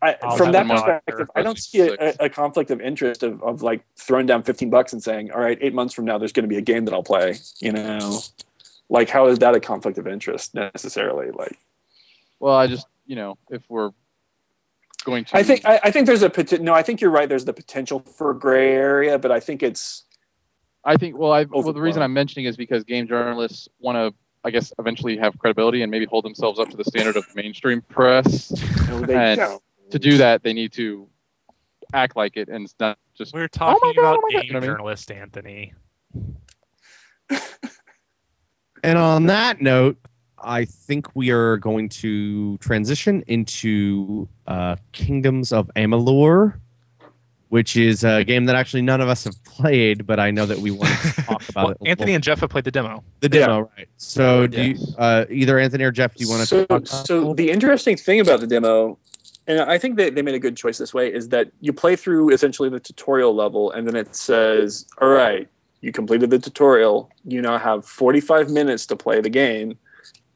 [0.00, 1.00] I, I'll from that have to monitor.
[1.06, 4.42] perspective, I don't see a, a, a conflict of interest of, of like throwing down
[4.44, 6.62] 15 bucks and saying, all right, eight months from now, there's going to be a
[6.62, 7.36] game that I'll play.
[7.60, 8.20] You know,
[8.88, 11.30] like how is that a conflict of interest necessarily?
[11.32, 11.58] Like,
[12.38, 13.90] Well, I just you know if we're
[15.04, 16.74] going to I think I, I think there's a pot- no.
[16.74, 17.28] I think you're right.
[17.28, 20.04] There's the potential for a gray area, but I think it's
[20.84, 24.16] I think well, I well the reason I'm mentioning is because game journalists want to,
[24.44, 27.82] I guess, eventually have credibility and maybe hold themselves up to the standard of mainstream
[27.82, 28.52] press.
[28.80, 29.62] you know, they And don't.
[29.90, 31.08] To do that, they need to
[31.94, 34.46] act like it and it's not just We're talking God, about oh my God, game
[34.48, 34.76] you know what I mean?
[34.76, 35.74] journalist Anthony.
[38.84, 39.96] And on that note,
[40.38, 46.60] I think we are going to transition into uh, Kingdoms of Amalur,
[47.48, 50.58] which is a game that actually none of us have played, but I know that
[50.58, 51.88] we want to talk about Well, it.
[51.88, 53.02] Anthony and Jeff have played the demo.
[53.18, 53.88] the demo, right?
[53.96, 56.86] So, do you, uh, either Anthony or Jeff, do you want to so, talk about
[56.86, 58.96] so the interesting thing about the demo
[59.48, 61.96] and i think they, they made a good choice this way is that you play
[61.96, 65.48] through essentially the tutorial level and then it says all right
[65.80, 67.08] you completed the tutorial.
[67.24, 69.78] You now have 45 minutes to play the game.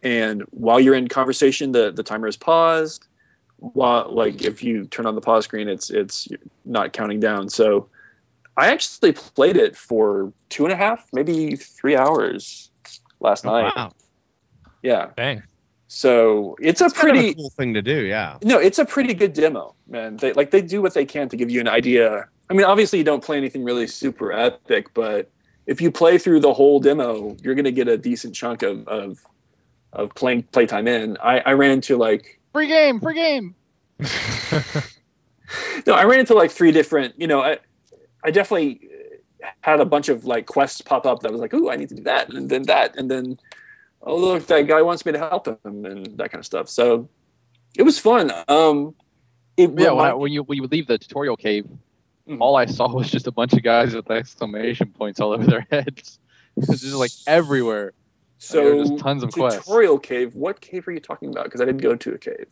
[0.00, 3.08] And while you're in conversation the, the timer is paused.
[3.56, 6.28] While like if you turn on the pause screen it's it's
[6.64, 7.48] not counting down.
[7.48, 7.88] So
[8.56, 12.70] i actually played it for two and a half maybe three hours
[13.18, 13.72] last Oh, night.
[13.74, 13.90] wow.
[14.82, 15.10] yeah.
[15.16, 15.42] Dang.
[15.94, 18.38] So it's a It's kind of pretty a cool thing to do, yeah.
[18.42, 20.16] no, it's a pretty good demo, man.
[20.16, 22.28] They like they do what they can to give you an idea.
[22.48, 25.30] I mean, obviously you don't play anything really super epic, but
[25.66, 29.22] if you play through the whole demo, you're gonna get a decent chunk of of,
[29.92, 31.18] of playing playtime in.
[31.22, 33.54] I, I ran into like free game, free game.
[35.86, 37.20] no, I ran into like three different.
[37.20, 37.58] You know, I
[38.24, 38.80] I definitely
[39.60, 41.96] had a bunch of like quests pop up that was like, ooh, I need to
[41.96, 43.38] do that, and then that, and then
[44.02, 46.68] oh look, that guy wants me to help him, and that kind of stuff.
[46.68, 47.08] So
[47.76, 48.30] it was fun.
[48.48, 48.94] Um,
[49.56, 51.66] it Yeah, when, I, when you when you leave the tutorial cave,
[52.28, 52.38] Mhm.
[52.40, 55.66] all I saw was just a bunch of guys with exclamation points all over their
[55.70, 56.18] heads.
[56.56, 57.92] It's just like everywhere.
[58.38, 59.64] So just tons of quests.
[59.64, 60.34] tutorial cave.
[60.34, 61.44] What cave are you talking about?
[61.44, 62.46] Because I didn't go to a cave.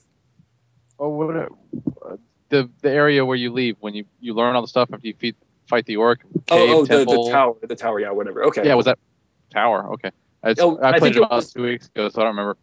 [0.98, 1.36] Oh, what?
[1.36, 2.16] uh,
[2.48, 5.14] The the area where you leave when you you learn all the stuff after you
[5.14, 5.34] feed,
[5.68, 6.20] fight the orc.
[6.46, 7.98] Cave, oh, oh the, the tower, the tower.
[8.00, 8.44] Yeah, whatever.
[8.44, 8.64] Okay.
[8.66, 8.98] Yeah, was that
[9.50, 9.92] tower?
[9.94, 10.10] Okay.
[10.42, 12.36] I, Oh, I I played think it about was- two weeks ago, so I don't
[12.36, 12.56] remember.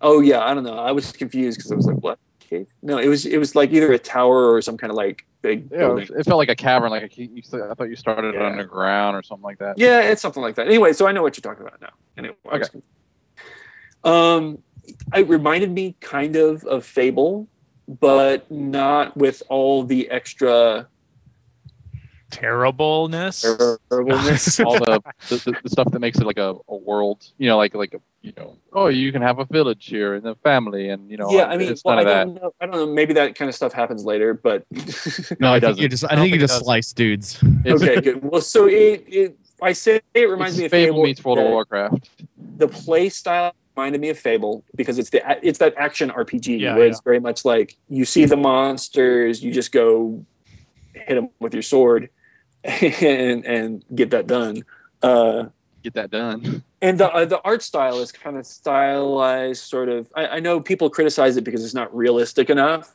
[0.00, 0.78] Oh yeah, I don't know.
[0.78, 2.68] I was confused because I was like, what cave?
[2.82, 5.68] No, it was it was like either a tower or some kind of like big
[5.70, 6.08] Yeah, building.
[6.18, 6.90] it felt like a cavern.
[6.90, 8.46] Like a, you, I thought you started Yeah.
[8.46, 9.78] underground or something like that.
[9.78, 10.66] Yeah, it's something like that.
[10.66, 11.90] Anyway, so I know what you're talking about now.
[12.18, 12.86] Anyway, I confused.
[14.04, 14.58] um,
[15.14, 17.48] it reminded me kind of of Fable,
[17.88, 20.86] but not with all the extra
[22.30, 23.42] Terribleness.
[23.42, 24.60] terribleness.
[24.60, 27.30] all the, the, the, the stuff that makes it like a, a world.
[27.38, 30.26] You know, like like a, you know, oh, you can have a village here and
[30.26, 32.54] a family, and you know, yeah, I mean, it's well, none I of don't know.
[32.60, 32.86] I don't know.
[32.92, 34.64] Maybe that kind of stuff happens later, but
[35.40, 35.90] No, I it think you doesn't.
[35.90, 37.42] just I, I think you think just slice dudes.
[37.66, 38.22] Okay, good.
[38.22, 41.04] Well, so it, it I say it reminds it's me of Fable, Fable.
[41.04, 42.10] meets World of Warcraft.
[42.58, 46.74] The play style reminded me of Fable because it's the it's that action RPG Yeah,
[46.74, 46.90] where yeah.
[46.90, 50.24] it's very much like you see the monsters, you just go
[50.94, 52.08] hit them with your sword
[52.66, 54.64] and and get that done.
[55.02, 55.46] Uh,
[55.82, 56.64] Get that done.
[56.82, 60.12] and the uh, the art style is kind of stylized, sort of.
[60.16, 62.92] I, I know people criticize it because it's not realistic enough.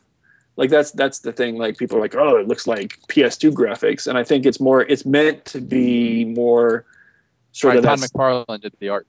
[0.58, 1.58] Like that's that's the thing.
[1.58, 4.82] Like people are like, oh, it looks like PS2 graphics, and I think it's more.
[4.82, 6.86] It's meant to be more
[7.54, 9.08] sort Right, of Todd McFarlane did the art.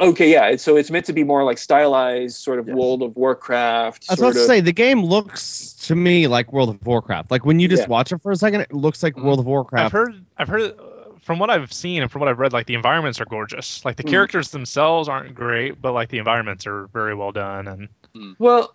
[0.00, 0.56] Okay, yeah.
[0.56, 2.76] So it's meant to be more like stylized, sort of Yes.
[2.76, 4.06] World of Warcraft.
[4.08, 6.84] I was sort about to of, say the game looks to me like World of
[6.84, 7.30] Warcraft.
[7.30, 7.88] Like when you just Yeah.
[7.88, 9.22] watch it for a second, it looks like Mhm.
[9.24, 9.86] World of Warcraft.
[9.86, 10.16] I've Warcraft.
[10.16, 10.24] heard.
[10.38, 10.62] I've heard.
[10.78, 10.82] uh,
[11.22, 13.82] From what I've seen and from what I've read, like the environments are gorgeous.
[13.82, 14.10] Like the Mm.
[14.10, 17.66] characters themselves aren't great, but like the environments are very well done.
[17.66, 17.88] And
[18.38, 18.74] Well,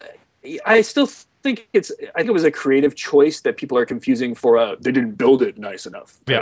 [0.65, 1.05] I still
[1.43, 1.91] think it's.
[2.15, 4.76] I think it was a creative choice that people are confusing for a.
[4.80, 6.17] They didn't build it nice enough.
[6.28, 6.41] yeah,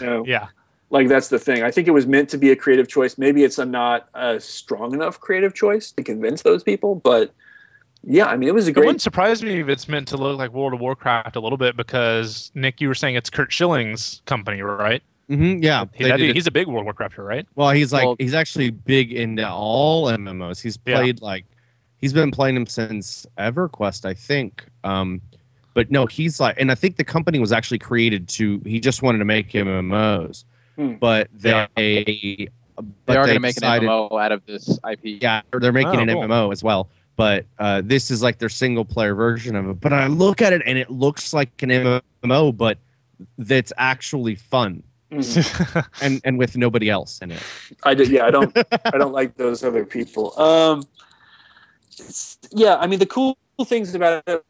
[0.00, 0.48] You know, yeah.
[0.90, 1.62] Like that's the thing.
[1.62, 3.16] I think it was meant to be a creative choice.
[3.16, 7.32] Maybe it's a not a strong enough creative choice to convince those people, but
[8.02, 8.86] yeah, I mean, it was a It great.
[8.86, 11.76] wouldn't surprise me if it's meant to look like World of Warcraft a little bit
[11.76, 15.02] because Nick, you were saying it's Curt Schilling's company, right?
[15.30, 17.46] Mhm, yeah, He- that'd be- he's a big World of Warcrafter, right?
[17.54, 20.60] Well, he's like Well- he's actually big into all MMOs.
[20.60, 20.96] He's Yeah.
[20.96, 21.44] played like
[21.98, 24.64] he's been playing them since EverQuest, I think.
[24.82, 25.20] Um,
[25.74, 28.60] but no, he's like, and I think the company was actually created to.
[28.64, 30.44] He just wanted to make MMOs,
[30.80, 30.94] Hmm.
[30.94, 31.66] but Yeah.
[31.76, 35.18] they but They are going to make decided- an MMO out of this IP.
[35.20, 36.22] Yeah, they're making Oh, an cool.
[36.22, 36.88] MMO as well.
[37.16, 39.80] But uh, this is like their single player version of it.
[39.80, 41.68] But I look at it and it looks like an
[42.22, 42.78] MMO, but
[43.36, 45.86] that's actually fun Mhm.
[46.02, 47.42] and and with nobody else in it.
[47.82, 48.08] I did.
[48.08, 48.56] Yeah, I don't.
[48.86, 50.32] I don't like those other people.
[50.40, 50.84] Um,
[52.52, 54.42] yeah, I mean the cool things about it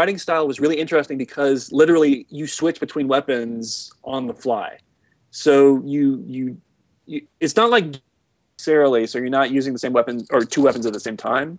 [0.00, 4.78] fighting style was really interesting because literally you switch between weapons on the fly.
[5.30, 6.56] So you you,
[7.04, 7.84] you it's not like
[8.56, 11.58] necessarily so you're not using the same weapon or two weapons at the same time,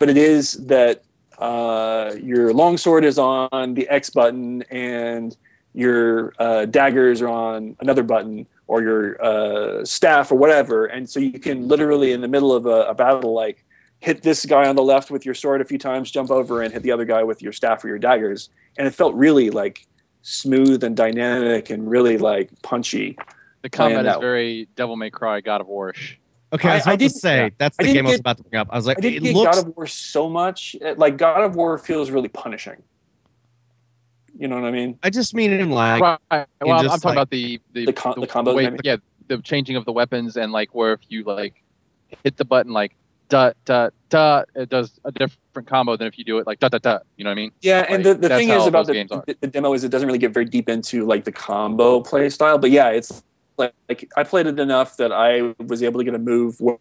[0.00, 1.04] but it is that
[1.38, 5.36] uh, your longsword is on the X button and
[5.72, 11.20] your uh, daggers are on another button or your uh, staff or whatever, and so
[11.20, 13.64] you can literally in the middle of a, a battle like
[14.00, 16.72] hit this guy on the left with your sword a few times, jump over and
[16.72, 18.50] hit the other guy with your staff or your daggers.
[18.78, 19.86] And it felt really like
[20.22, 23.16] smooth and dynamic and really like punchy.
[23.62, 26.18] The combat is that- very Devil May Cry, God of War-ish.
[26.52, 27.48] Okay, I, I- was I about to didn't- say yeah.
[27.58, 28.68] that's the didn't game I was about to bring up.
[28.70, 29.56] I was like, I didn't it get looks.
[29.56, 30.76] God of War so much.
[30.96, 32.82] Like God of War feels really punishing.
[34.38, 34.98] You know what I mean?
[35.02, 36.18] I just mean in like Right.
[36.30, 38.80] Well, I'm, I'm talking like, about the the, The com- the combos way- and everything?
[38.84, 38.96] yeah,
[39.28, 41.62] the changing of the weapons and like where if you like
[42.22, 42.94] hit the button like
[43.28, 46.68] da da da, it does a different combo than if you do it like da
[46.68, 46.98] da da.
[47.16, 47.52] You know what I mean?
[47.60, 50.32] Yeah, and the, the thing is about the, the, demo is it doesn't really get
[50.32, 52.58] very deep into like the combo play style.
[52.58, 53.22] But yeah, it's
[53.58, 56.78] like, like I played it enough that I was able to get a move where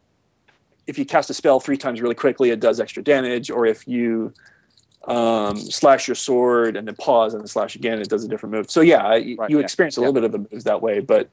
[0.88, 3.88] if you cast a spell three times really quickly, it does extra damage, or if
[3.88, 4.34] you
[5.08, 8.54] um, slash your sword and then pause and then slash again, it does a different
[8.54, 8.70] move.
[8.70, 11.30] So yeah, Right, you yeah, experience a little bit of the moves that way, but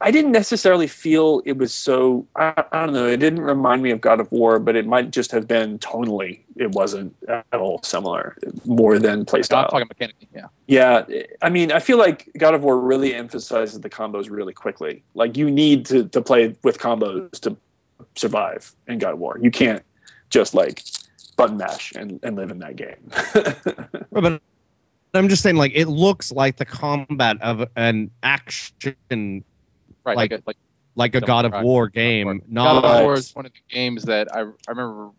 [0.00, 2.26] I didn't necessarily feel it was so.
[2.36, 3.06] I, I don't know.
[3.06, 6.40] It didn't remind me of God of War, but it might just have been tonally.
[6.56, 8.36] It wasn't at all similar,
[8.66, 10.28] more than I'm talking mechanically.
[10.34, 10.46] Yeah.
[10.66, 11.04] Yeah,
[11.40, 15.02] I mean, I feel like God of War really emphasizes the combos really quickly.
[15.14, 17.56] Like you need to to play with combos to
[18.16, 19.38] survive in God of War.
[19.40, 19.82] You can't
[20.28, 20.82] just like
[21.36, 22.96] button mash and, and live in that game.
[24.10, 24.40] But
[25.14, 29.44] I'm just saying, like, it looks like the combat of an action,
[30.06, 30.16] Right.
[30.16, 30.56] Like- Like, a, like
[30.94, 31.52] like a God of.
[31.62, 32.82] War God game, of not.
[32.82, 35.10] God of War is one of the games that I, I remember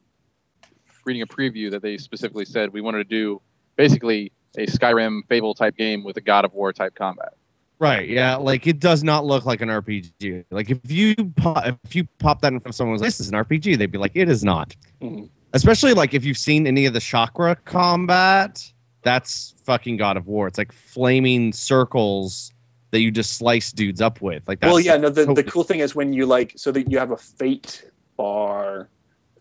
[1.06, 3.42] reading a preview that they specifically said we wanted to do
[3.76, 7.34] basically a Skyrim Fable type game with a God of War type combat.
[7.80, 8.10] Right?
[8.10, 10.46] Yeah, like it does not look like an RPG.
[10.50, 13.36] Like if you pop, if you pop that in front of someone, this is an
[13.36, 14.76] RPG, they'd be like, it is not.
[15.00, 15.30] Mhm.
[15.54, 18.64] Especially like if you've seen any of the chakra combat,
[19.04, 20.48] that's fucking God of War.
[20.48, 22.52] It's like flaming circles
[22.92, 24.48] that you just slice dudes up with.
[24.48, 25.10] Like that's well, yeah, no.
[25.10, 28.90] The, the cool thing is when you like, so that you have a fate bar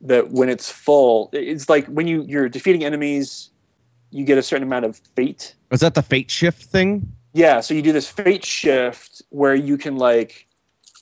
[0.03, 3.51] that when it's full, it's like when you you're defeating enemies,
[4.11, 5.55] you get a certain amount of fate.
[5.71, 7.13] Is that the fate shift thing?
[7.33, 10.47] Yeah, so you do this fate shift where you can like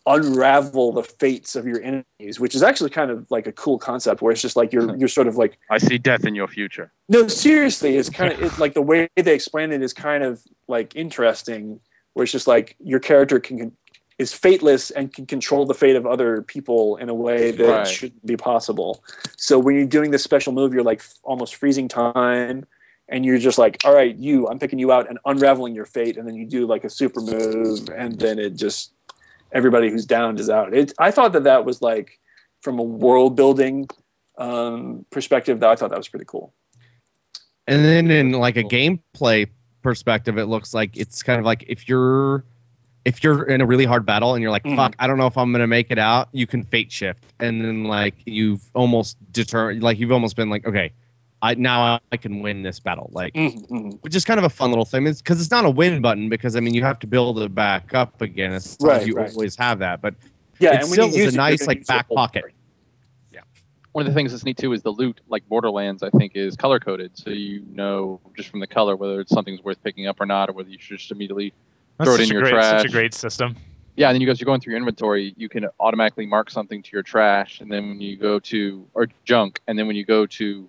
[0.07, 4.21] unravel the fates of your enemies, which is actually kind of like a cool concept
[4.21, 4.99] where it's just like you're hmm.
[4.99, 6.93] you're sort of like I see death in your future.
[7.09, 10.43] no seriously it's kind of it's like the way they explain it is kind of
[10.69, 11.81] like interesting
[12.15, 13.73] where it's just like your character can
[14.17, 17.87] is fateless and can control the fate of other people in a way that Right.
[17.87, 19.03] shouldn't be possible.
[19.37, 22.65] So when you're doing this special move you're like f- almost freezing time
[23.09, 26.17] and you're just like all right you i'm picking you out and unraveling your fate
[26.17, 28.93] and then you do like a super move and then it just
[29.53, 30.73] everybody who's downed is out.
[30.73, 32.19] It, i thought that that was like
[32.63, 33.87] from a world building
[34.39, 36.55] um, perspective that i thought that was pretty cool.
[37.67, 39.49] And then in like a gameplay
[39.85, 42.45] perspective, it looks like it's kind of like if you're
[43.05, 44.77] if you're in a really hard battle and you're like, Mhm.
[44.77, 47.23] fuck, I don't know if I'm gonna make it out, you can fate shift.
[47.39, 50.91] And then like you've almost determined like you've almost been like, okay,
[51.43, 53.11] I now I can win this battle.
[53.13, 53.99] Like Mhm, mhm.
[54.01, 55.07] which is kind of a fun little thing.
[55.07, 57.55] It's because it's not a win button because I mean you have to build it
[57.55, 58.53] back up again.
[58.55, 59.31] It's Right, you right.
[59.31, 60.15] always have that, but
[60.61, 62.45] Yeah, It still you is a nice, like, back pocket.
[63.95, 66.57] One of the things that's neat too is the loot, like Borderlands, I think is
[66.57, 70.21] color coded, so you know just from the color whether it's something's worth picking up
[70.21, 71.53] or not, or whether you should just immediately
[71.99, 73.55] That's Throw it such in a your great, Such a great system.
[73.95, 76.83] Yeah, and then you guys you're going through your inventory, you can automatically mark something
[76.83, 80.05] to your trash, and then when you go to or junk, and then when you
[80.05, 80.69] go to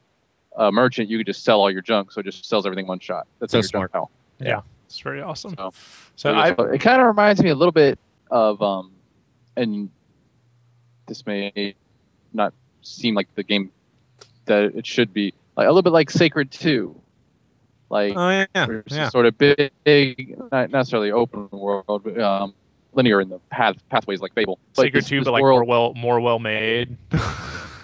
[0.57, 2.99] a merchant, you can just sell all your junk, so it just sells everything one
[2.99, 3.25] shot.
[3.39, 3.91] That's So in smart.
[3.91, 4.07] junk
[4.39, 4.61] pile.
[4.85, 5.55] It's very awesome.
[5.57, 5.73] So-
[6.15, 7.97] So I it kind of reminds me a little bit
[8.29, 8.91] of um,
[9.57, 9.89] and
[11.07, 11.73] this may
[12.31, 12.53] not
[12.85, 13.71] seem like the game
[14.45, 16.99] that it should be, like a little bit like Sacred Two,
[17.89, 19.09] like oh yeah, yeah.
[19.09, 22.53] sort of big, big, not necessarily open world, but um,
[22.93, 24.59] linear in the path pathways like Fable.
[24.75, 26.97] But Sacred this- two, this but like world- more well more well made.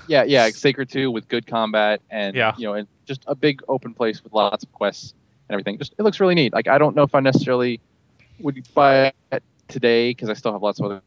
[0.07, 2.53] Yeah, yeah, Sacred Two with good combat and Yeah.
[2.57, 5.13] you know, and just a big open place with lots of quests
[5.47, 5.77] and everything.
[5.77, 6.51] Just it looks really neat.
[6.51, 7.79] Like I don't know if I necessarily
[8.39, 11.01] would buy it today because I still have lots of other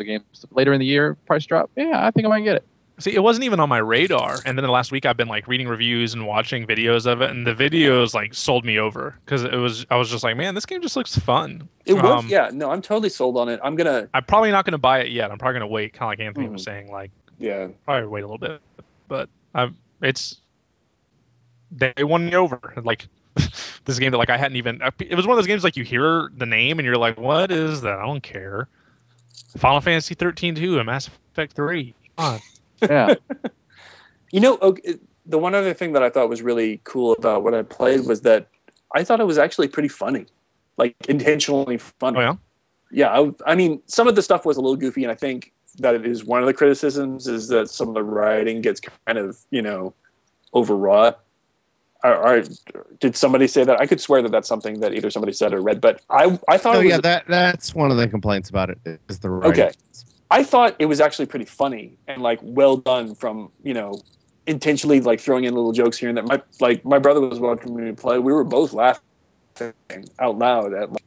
[0.00, 1.14] games later in the year.
[1.26, 2.66] Price drop, yeah, I think I might get it.
[3.00, 5.48] See, it wasn't even on my radar, and then the last week I've been like
[5.48, 9.42] reading reviews and watching videos of it, and the videos like sold me over because
[9.42, 11.68] it was I was just like, man, this game just looks fun.
[11.86, 12.50] It was, Um, yeah.
[12.52, 13.58] No, I'm totally sold on it.
[13.64, 15.30] I'm gonna, I'm probably not going to buy it yet.
[15.32, 16.64] I'm probably going to wait, kind of like Anthony was Mhm.
[16.64, 17.68] saying, like yeah.
[17.84, 18.60] probably wait a little bit.
[19.08, 20.36] But I'm, it's
[21.70, 22.60] they won me over.
[22.84, 23.06] Like
[23.84, 24.80] this game that like I hadn't even.
[24.98, 27.50] It was one of those games like you hear the name and you're like, what
[27.50, 27.98] is that?
[27.98, 28.68] I don't care.
[29.56, 31.94] Final Fantasy 13 2 and Mass Effect 3.
[32.16, 32.40] Come on.
[32.82, 33.14] Yeah.
[34.32, 34.94] You know, okay,
[35.26, 38.20] the one other thing that I thought was really cool about what I played was
[38.20, 38.46] that
[38.94, 40.26] I thought it was actually pretty funny,
[40.76, 42.18] like intentionally funny.
[42.18, 42.34] Oh yeah.
[42.92, 45.52] yeah I, I mean some of the stuff was a little goofy and i think
[45.78, 49.18] that it is one of the criticisms is that some of the writing gets kind
[49.18, 49.94] of you know
[50.54, 51.20] overwrought
[52.02, 52.42] or, or
[52.98, 55.60] did somebody say that i could swear that that's something that either somebody said or
[55.60, 58.50] read but i i thought Oh it was, yeah, that that's one of the complaints
[58.50, 58.78] about it
[59.08, 59.64] is the writing.
[59.64, 59.72] Okay.
[60.30, 64.00] I thought it was actually pretty funny and like well done from you know
[64.46, 67.74] intentionally like throwing in little jokes here and there my like my brother was watching
[67.74, 69.02] me play we were both laughing
[70.18, 71.02] out loud at like,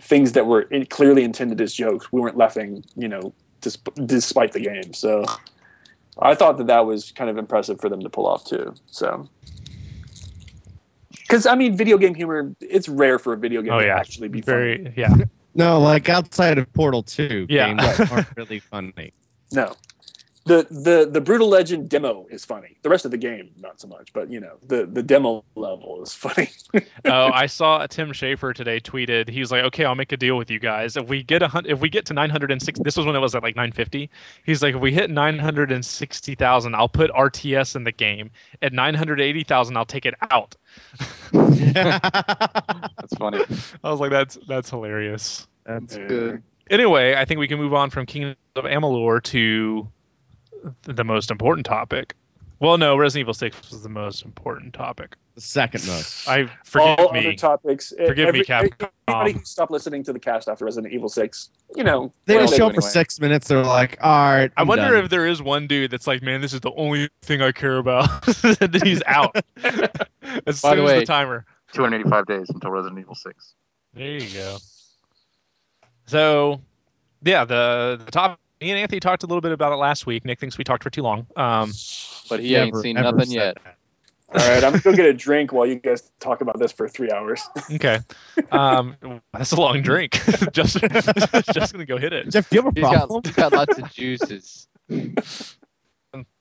[0.00, 2.10] things that were clearly intended as jokes.
[2.12, 4.94] We weren't laughing, you know, disp- despite the game.
[4.94, 5.24] So
[6.18, 8.74] I thought that that was kind of impressive for them to pull off too.
[8.86, 9.28] So.
[11.10, 14.28] Because I mean, video game humor, it's rare for a video game Oh, to actually
[14.28, 14.56] be funny.
[14.56, 15.14] Very yeah.
[15.58, 17.74] No, like outside of Portal Two, Yeah.
[17.74, 19.12] games that aren't really funny.
[19.52, 19.74] No,
[20.46, 22.76] the the the brutal legend demo is funny.
[22.82, 24.12] The rest of the game, not so much.
[24.12, 26.48] But you know, the the demo level is funny.
[27.06, 29.28] oh, I saw Tim Schafer today tweeted.
[29.28, 30.96] he's like, "Okay, I'll make a deal with you guys.
[30.96, 33.34] If we get a hun- if we get to 906, this was when it was
[33.34, 34.08] at like 950.
[34.46, 38.30] He's like, if we hit 960,000, I'll put RTS in the game.
[38.62, 40.54] At 980,000, I'll take it out.
[41.32, 43.44] That's funny.
[43.82, 45.47] I was like, that's that's hilarious.
[45.68, 46.06] That's Yeah.
[46.06, 46.42] good.
[46.70, 49.88] Anyway, I think we can move on from Kingdom of Amalur to
[50.82, 52.14] the most important topic.
[52.60, 55.14] Well, no, Resident Evil 6 was the most important topic.
[55.36, 56.26] The second most.
[56.28, 57.20] I forgive All me.
[57.20, 57.92] other topics.
[57.96, 58.88] Forgive me, Capcom.
[59.06, 62.54] Everybody who stopped listening to the cast after Resident Evil Six, you know, They just
[62.54, 63.46] show do up for six minutes.
[63.46, 64.50] They're like, all right.
[64.56, 66.72] I I'm wonder done." if there is one dude that's like, man, this is the
[66.76, 68.08] only thing I care about.
[68.44, 69.36] and then he's out.
[69.62, 71.46] as By soon the as way- the timer.
[71.72, 73.54] 285 days until Resident Evil 6.
[73.94, 74.56] There you go.
[76.08, 76.60] So,
[77.22, 78.40] yeah, the the top.
[78.60, 80.24] Me and Anthony talked a little bit about it last week.
[80.24, 81.28] Nick thinks we talked for too long.
[81.36, 81.72] Um,
[82.28, 83.56] But he ain't Never, seen ever nothing yet.
[83.62, 84.42] that.
[84.42, 86.88] all right, I'm gonna go get a drink while you guys talk about this for
[86.88, 87.40] three hours.
[87.72, 88.00] okay,
[88.50, 88.96] um,
[89.32, 90.20] that's a long drink.
[90.52, 90.76] just
[91.52, 92.30] just gonna go hit it.
[92.30, 93.22] Jeff, do you have a He's got, problem?
[93.24, 94.66] he's got lots of juices.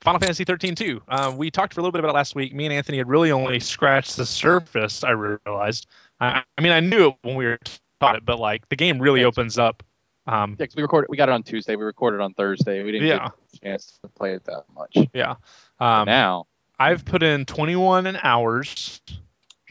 [0.02, 1.02] Final Fantasy 13 too.
[1.08, 2.56] Uh, we talked for a little bit about it last week.
[2.56, 5.04] Me and Anthony had really only scratched the surface.
[5.04, 5.88] I realized.
[6.20, 7.60] I, I mean, I knew it when we were
[8.00, 9.28] taught it, but like the game really Yes.
[9.28, 9.84] opens up.
[10.28, 11.10] Um, Yeah, we recorded.
[11.10, 11.76] We got it on Tuesday.
[11.76, 12.84] We recorded on Thursday.
[12.84, 13.18] We didn't Yeah.
[13.20, 14.98] get a chance to play it that much.
[15.14, 15.36] Yeah.
[15.80, 16.48] Um, now
[16.80, 19.02] I've put in 21 hours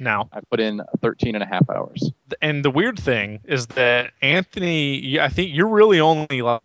[0.01, 0.29] now.
[0.33, 2.11] I put in 13 and a half hours.
[2.43, 6.61] and the weird thing is that Anthony, I think you're really only like,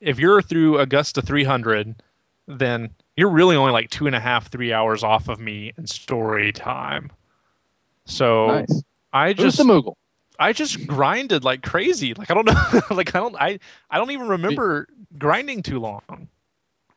[0.00, 1.96] if you're through Augusta 300,
[2.46, 5.86] then you're really only like two and a half, three hours off of me in
[5.86, 7.10] story time.
[8.04, 8.82] So nice.
[9.12, 9.94] I Who's just, the Moogle?
[10.38, 12.14] I just grinded like crazy.
[12.14, 13.58] Like I don't know, like I don't, I,
[13.90, 16.28] I don't even remember grinding too long.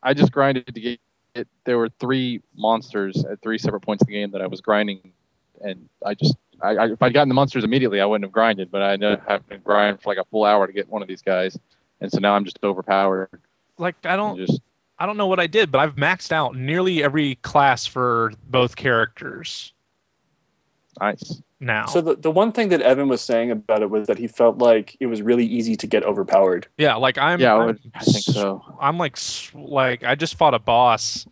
[0.02, 1.00] I just grinded to get
[1.36, 1.48] it.
[1.66, 5.12] There were three monsters at three separate points in the game that I was grinding,
[5.62, 8.72] and I just, I, I if I'd gotten the monsters immediately, I wouldn't have grinded.
[8.72, 11.02] But I ended up having to grind for like a full hour to get one
[11.02, 11.58] of these guys,
[12.02, 13.30] and so now I'm just overpowered.
[13.78, 14.62] Like I don't, just
[14.98, 18.76] I don't know what I did, but I've maxed out nearly every class for both
[18.76, 19.74] characters
[21.00, 21.42] nice.
[21.60, 21.86] Now.
[21.88, 24.58] So the, the one thing that Evan was saying about it was that he felt
[24.60, 26.68] like it was really easy to get overpowered.
[26.78, 28.64] yeah, like I'm, yeah, I, I'm I think so.
[28.80, 29.18] I'm like
[29.54, 31.26] like I just fought a boss,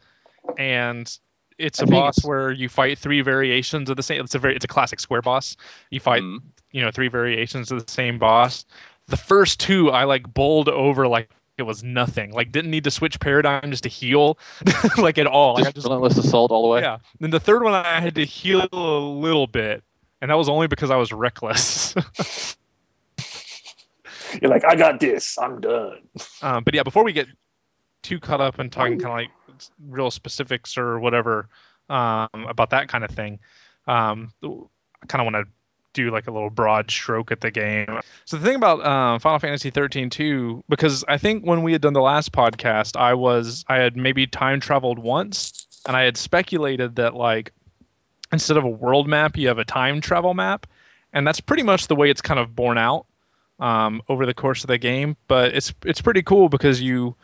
[0.58, 1.18] and
[1.58, 4.22] it's I a think boss it's- where you fight three variations of the same.
[4.24, 5.56] It's a very it's a classic square boss.
[5.90, 6.40] You fight Mm.
[6.72, 8.66] you know three variations of the same boss.
[9.08, 12.32] The first two I like bowled over like it was nothing.
[12.34, 14.38] Like didn't need to switch paradigm just to heal,
[14.98, 15.56] like at all.
[15.56, 16.82] Like, I Just, just relentless assault all the way.
[16.82, 16.98] yeah.
[17.20, 19.84] Then the third one I had to heal a little bit,
[20.22, 21.96] and that was only because I was reckless.
[24.42, 25.38] You're like, I got this.
[25.38, 26.02] I'm done.
[26.42, 27.28] Um, but yeah, before we get
[28.04, 29.30] too caught up in talking kind of like
[29.88, 31.50] real specifics or whatever
[31.90, 33.40] um, about that kind of thing,
[33.88, 35.52] um, I kind of want to
[35.94, 38.00] do like a little broad stroke at the game.
[38.26, 41.82] So the thing about um, Final Fantasy 13 too, because I think when we had
[41.82, 46.16] done the last podcast, I was I had maybe time traveled once, and I had
[46.16, 47.52] speculated that like
[48.32, 50.68] instead of a world map, you have a time travel map,
[51.14, 53.06] and that's pretty much the way it's kind of borne out
[53.60, 55.16] um, over the course of the game.
[55.28, 57.16] But it's it's pretty cool because you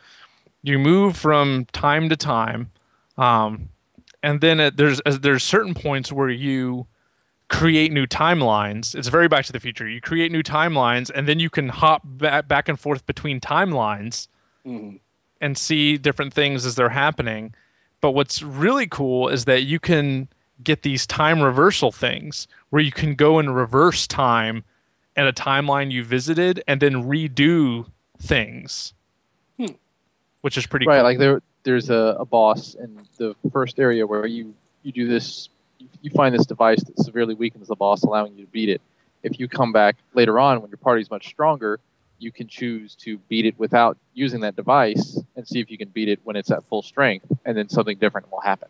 [0.62, 2.70] you move from time to time,
[3.18, 3.68] um,
[4.22, 6.86] and then it, there's as there's certain points where you
[7.48, 8.94] create new timelines.
[8.94, 9.86] It's very Back to the Future.
[9.86, 14.28] You create new timelines, and then you can hop back back and forth between timelines
[14.66, 14.98] Mhm.
[15.42, 17.54] and see different things as they're happening.
[18.00, 20.28] But what's really cool is that you can
[20.62, 24.64] get these time reversal things where you can go and reverse time
[25.16, 27.86] at a timeline you visited and then redo
[28.18, 28.94] things,
[29.58, 29.66] Hmm.
[30.40, 31.04] which is pretty right, cool.
[31.04, 35.48] like there there's a, a boss in the first area where you you do this
[35.78, 38.80] you, you find this device that severely weakens the boss, allowing you to beat it.
[39.22, 41.80] If you come back later on when your party's much stronger,
[42.18, 45.88] you can choose to beat it without using that device and see if you can
[45.88, 48.68] beat it when it's at full strength, and then something different will happen.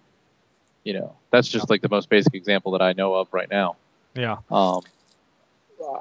[0.84, 3.76] You know, that's just like the most basic example that I know of right now.
[4.14, 4.36] yeah.
[4.50, 4.82] Um,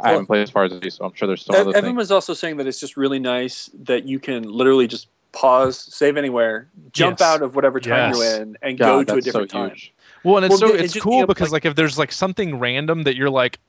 [0.02, 1.98] I haven't played as far as these, so I'm sure there's some other Evan things.
[1.98, 6.16] was also saying that it's just really nice that you can literally just pause, save
[6.16, 7.28] anywhere, jump Yes.
[7.30, 8.18] out of whatever time Yes.
[8.18, 9.70] you're in, and God, go to a different so time.
[9.72, 9.94] huge.
[10.24, 11.98] Well, and it's Well, so it- it it's cool yeah, because like- like if there's
[11.98, 13.60] like something random that you're like,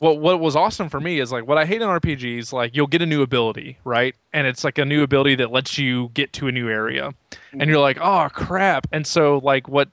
[0.00, 2.86] what what was awesome for me is like what I hate in RPGs like you'll
[2.88, 6.32] get a new ability right, and it's like a new ability that lets you get
[6.34, 7.60] to a new area, Mm-hmm.
[7.60, 9.88] and you're like, oh crap, and so like what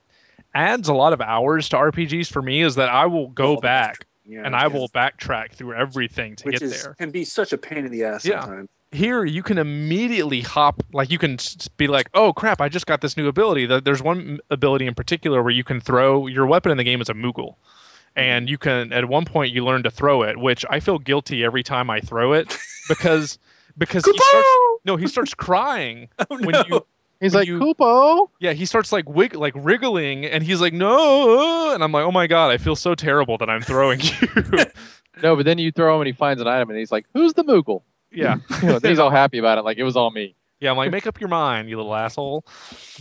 [0.54, 3.56] adds a lot of hours to RPGs for me is that I will go oh,
[3.56, 6.93] the back Yeah, and I will backtrack through everything to which get is there.
[6.95, 8.41] can be such a pain in the ass Yeah.
[8.41, 8.70] sometimes.
[8.91, 11.38] here you can immediately hop like you can
[11.78, 14.93] be like oh crap i just got this new ability Th- there's one ability in
[14.95, 18.20] particular where you can throw your weapon in the game is a moogle mm-hmm.
[18.20, 21.43] and you can at one point you learn to throw it which i feel guilty
[21.45, 22.58] every time i throw it
[22.89, 23.39] because
[23.78, 24.49] because he starts
[24.84, 26.64] no he starts crying Oh, when no.
[26.68, 26.86] you
[27.22, 28.28] He's like, you- Kupo!
[28.39, 32.11] yeah he starts like wig like wriggling and he's like no and i'm like oh
[32.11, 34.65] my god i feel so terrible that i'm throwing you
[35.22, 37.34] No, but then you throw him and he finds an item and he's like, "Who's
[37.34, 40.36] the Moogle?" yeah You know, he's all happy about it, like it was all me.
[40.59, 42.45] Yeah, I'm like, make up your mind, you little asshole.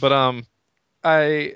[0.01, 0.45] But um,
[1.05, 1.55] I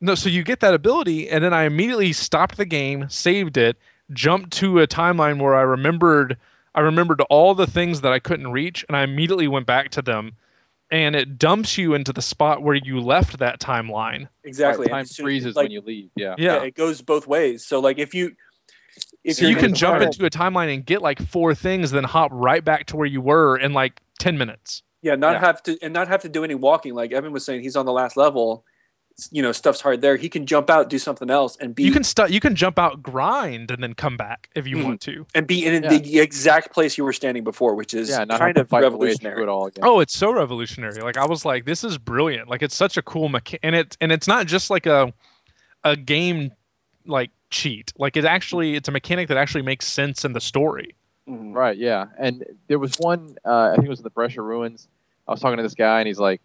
[0.00, 3.78] no, so you get that ability, and then I immediately stopped the game, saved it,
[4.12, 6.36] jumped to a timeline where I remembered
[6.74, 10.02] I remembered all the things that I couldn't reach, and I immediately went back to
[10.02, 10.36] them,
[10.90, 14.28] and it dumps you into the spot where you left that timeline.
[14.44, 14.82] exactly.
[14.84, 16.10] Right, and time as soon- freezes like, when you leave.
[16.16, 16.34] Yeah.
[16.38, 16.62] Yeah.
[16.62, 17.64] it goes both ways.
[17.66, 18.32] So like if you
[19.24, 21.54] if so you're you in can jump tunnel- into a timeline and get like four
[21.54, 24.82] things, then hop right back to where you were in like ten minutes.
[25.02, 25.40] Yeah, not Yeah.
[25.40, 26.94] have to and not have to do any walking.
[26.94, 28.64] Like Evan was saying, he's on the last level.
[29.20, 30.16] It's- You know, stuff's hard there.
[30.16, 32.78] He can jump out, do something else, and be You can stu- you can jump
[32.78, 34.84] out, grind, and then come back if you Mhm.
[34.84, 35.26] want to.
[35.34, 35.90] and be in Yeah.
[35.98, 38.70] the exact place you were standing before, which is Yeah, not kind have of to
[38.70, 39.42] fight your revolutionary.
[39.42, 39.84] it all again.
[39.86, 41.00] Oh, it's so revolutionary.
[41.02, 42.48] Like I was like, this is brilliant.
[42.48, 45.12] Like it's such a cool mecha- and it and it's not just like a
[45.84, 46.52] a game
[47.06, 47.92] like cheat.
[47.98, 50.94] Like it actually it's a mechanic that actually makes sense in the story.
[51.28, 51.54] Mhm.
[51.54, 52.06] Right, yeah.
[52.18, 54.88] And there was one, uh, I think it was in the Bresha Ruins.
[55.28, 56.40] I was talking to this guy, and he's like,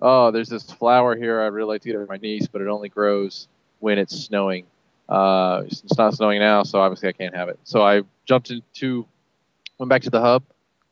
[0.00, 1.40] "Oh, there's this flower here.
[1.40, 3.48] I'd really like to get my niece, but it only grows
[3.80, 4.66] when it's snowing.
[5.08, 8.50] Uh, it's it's not snowing now, so obviously I can't have it." So I jumped
[8.50, 9.06] into,
[9.78, 10.42] went back to the hub,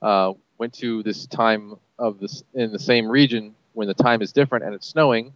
[0.02, 4.32] uh, went to this time of this in the same region when the time is
[4.32, 5.32] different and it's snowing.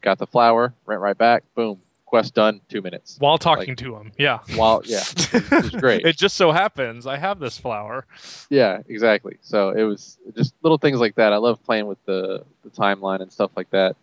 [0.00, 1.44] Got the flower, went right back.
[1.54, 1.80] Boom,
[2.14, 2.60] quest done.
[2.68, 3.16] Two minutes.
[3.18, 4.12] While talking to him.
[4.16, 4.38] Yeah.
[4.54, 5.02] While yeah,
[5.32, 6.06] it great.
[6.06, 8.06] it just so happens I have this flower.
[8.50, 9.36] Yeah, exactly.
[9.40, 11.32] So it was just little things like that.
[11.32, 13.96] I love playing with the, the timeline and stuff like that.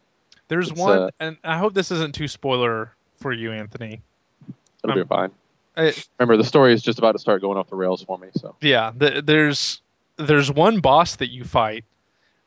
[0.49, 4.01] There's It's, one uh, and I hope this isn't too spoiler for you, Anthony.
[4.84, 5.32] It'll be Um, fine.
[5.78, 8.28] It, Remember, the story is just about to start going off the rails for me.
[8.36, 9.82] So yeah, the, there's
[10.18, 11.86] there's one boss that you fight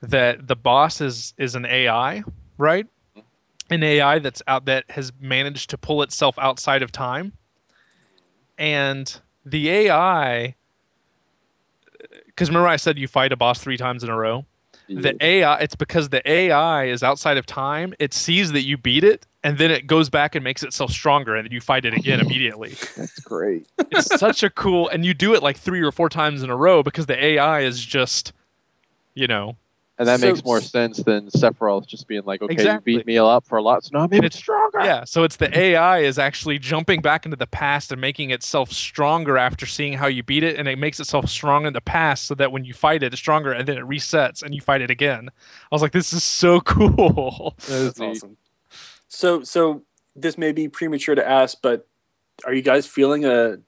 [0.03, 2.23] that the boss is is an AI,
[2.59, 2.87] right?
[3.75, 7.33] An AI that's out that has managed to pull itself outside of time.
[8.57, 10.55] And the AI
[12.27, 14.47] because uh, remember I said you fight a boss 3 times in a row?
[14.89, 19.03] The AI it's because the AI is outside of time, it sees that you beat
[19.03, 21.95] it and then it goes back and makes itself stronger and then you fight it
[21.95, 23.67] again immediately that's great.
[23.91, 26.57] it's such a cool and you do it like three or four times in a
[26.57, 28.33] row because the AI is just
[29.15, 29.57] you know
[29.97, 32.95] And that So- makes more sense than Sephiroth just being like, okay, Exactly.
[32.95, 34.81] you beat me up for a lot, so now I'm even It's- stronger.
[34.83, 38.73] yeah so it's the AI is actually jumping back into the past and making itself
[38.73, 42.27] stronger after seeing how you beat it and it makes itself strong in the past
[42.27, 44.81] so that when you fight it it's stronger and then it resets and you fight
[44.83, 45.31] it again
[45.71, 48.11] I was like this is so cool That is That's neat.
[48.17, 48.37] awesome.
[49.07, 49.83] So, so
[50.17, 51.87] this may be premature to ask, but
[52.45, 53.59] are you guys feeling a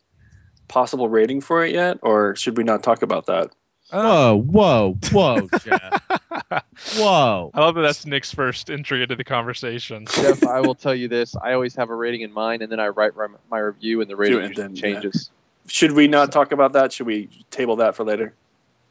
[0.66, 3.51] possible rating for it yet, or should we not talk about that?
[3.91, 6.03] Whoa, whoa, whoa, Jeff.
[6.97, 7.51] Whoa.
[7.55, 11.09] I love that that's Nick's first entry into the conversation Jeff, I will tell you
[11.09, 14.01] this: I always have a rating in mind, and then I write my- my review,
[14.01, 14.82] and the rating and usually then, yeah.
[14.82, 15.30] changes.
[15.66, 16.93] Should we not talk about that?
[16.93, 18.34] Should we table that for later?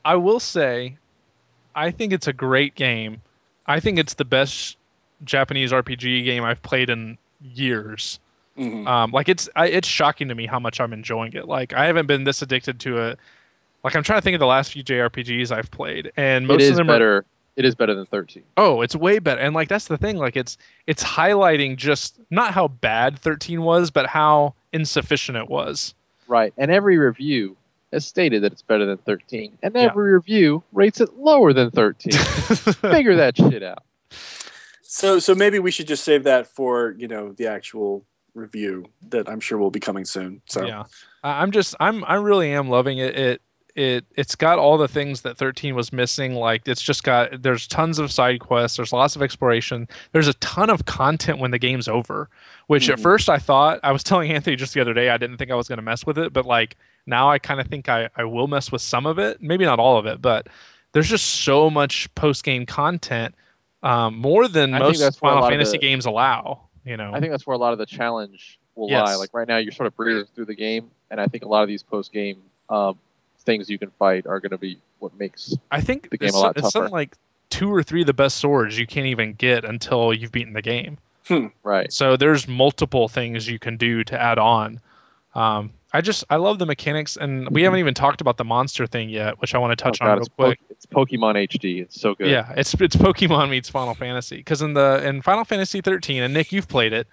[0.04, 0.98] I will say,
[1.76, 3.22] I think it's a great game.
[3.68, 4.78] I think it's the best
[5.24, 8.20] Japanese RPG game I've played in years.
[8.58, 8.88] Mhm.
[8.88, 11.48] Um, like it's I, it's shocking to me how much I'm enjoying it.
[11.48, 13.20] Like I haven't been this addicted to it.
[13.86, 16.66] Like I'm trying to think of the last few JRPGs I've played, and most It
[16.66, 17.24] of is them better
[17.56, 18.44] It is better than 13.
[18.58, 19.40] Oh, it's way better.
[19.40, 20.58] And like that's the thing, like it's
[20.88, 25.94] it's highlighting just not how bad 13 was, but how insufficient it was.
[26.28, 26.52] Right.
[26.58, 27.56] And every review
[27.94, 29.58] has stated that it's better than 13.
[29.64, 29.82] And Yeah.
[29.84, 32.12] every review rates it lower than 13.
[32.92, 33.84] Figure that shit out.
[34.82, 39.30] So so maybe we should just save that for you know the actual review that
[39.30, 40.42] I'm sure will be coming soon.
[40.48, 40.84] So Yeah.
[41.24, 43.18] I'm just I'm I really am loving it.
[43.18, 43.42] It
[43.76, 46.34] it it's got all the things that 13 was missing.
[46.36, 50.34] Like it's just got there's tons of side quests, there's lots of exploration, there's a
[50.36, 52.30] ton of content when the game's over.
[52.68, 53.04] Which at Mhm.
[53.04, 55.56] first I thought I was telling Anthony just the other day I didn't think I
[55.56, 58.48] was gonna mess with it, but like now I kind of think I, I will
[58.48, 59.42] mess with some of it.
[59.42, 60.48] Maybe not all of it, but
[60.94, 63.36] there's just so much post game content.
[63.84, 66.62] Um, more than I most that's where a Final Fantasy the- games allow.
[66.86, 69.06] You know, I think that's where a lot of the challenge will Yes.
[69.08, 69.16] lie.
[69.16, 71.62] Like right now, you're sort of breezing through the game, and I think a lot
[71.64, 72.38] of these post game
[72.70, 72.98] um,
[73.46, 75.54] things you can fight are going to be what makes.
[75.72, 76.72] I think the game it's, a lot it's tougher.
[76.72, 77.16] something like
[77.50, 80.62] two or three of the best swords you can't even get until you've beaten the
[80.62, 80.98] game.
[81.64, 81.92] Right.
[81.92, 84.80] So there's multiple things you can do to add on.
[85.34, 88.86] Um, I just I love the mechanics, and we haven't even talked about the monster
[88.86, 90.60] thing yet, which I want to touch Oh, God, on real it's, quick.
[90.60, 91.82] Po- it's Pokemon HD.
[91.82, 92.28] It's so good.
[92.28, 96.34] Yeah, it's it's Pokemon meets Final Fantasy because in the in Final Fantasy 13, and
[96.34, 97.08] Nick, you've played it.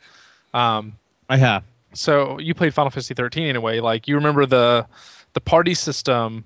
[0.53, 1.63] Um, I have.
[1.95, 3.79] so you played Final Fantasy 13 anyway.
[3.81, 4.87] Like you remember the
[5.35, 6.45] the party system.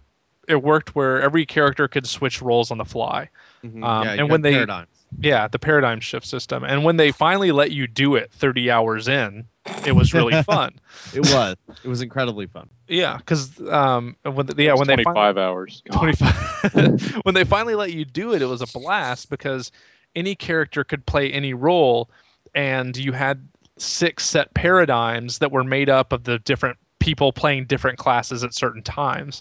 [0.49, 3.31] It worked where every character could switch roles on the fly.
[3.65, 3.85] Mhm.
[3.85, 4.89] Um, yeah, and when they- paradigms.
[5.21, 6.65] Yeah, the paradigm shift system.
[6.65, 9.47] And when they finally let you do it 30 hours in,
[9.87, 10.79] it was really fun.
[11.15, 12.69] it was it was incredibly fun.
[12.89, 15.83] Yeah, because um, when the, yeah when they 25 finally, hours.
[15.93, 19.71] 25 when they finally let you do it, it was a blast because
[20.15, 22.11] any character could play any role,
[22.55, 27.65] and you had six set paradigms that were made up of the different people playing
[27.67, 29.41] different classes at certain times.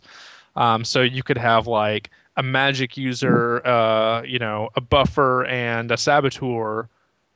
[0.56, 5.92] Um, so you could have like a magic user, uh, you know, a buffer and
[5.92, 6.88] a saboteur,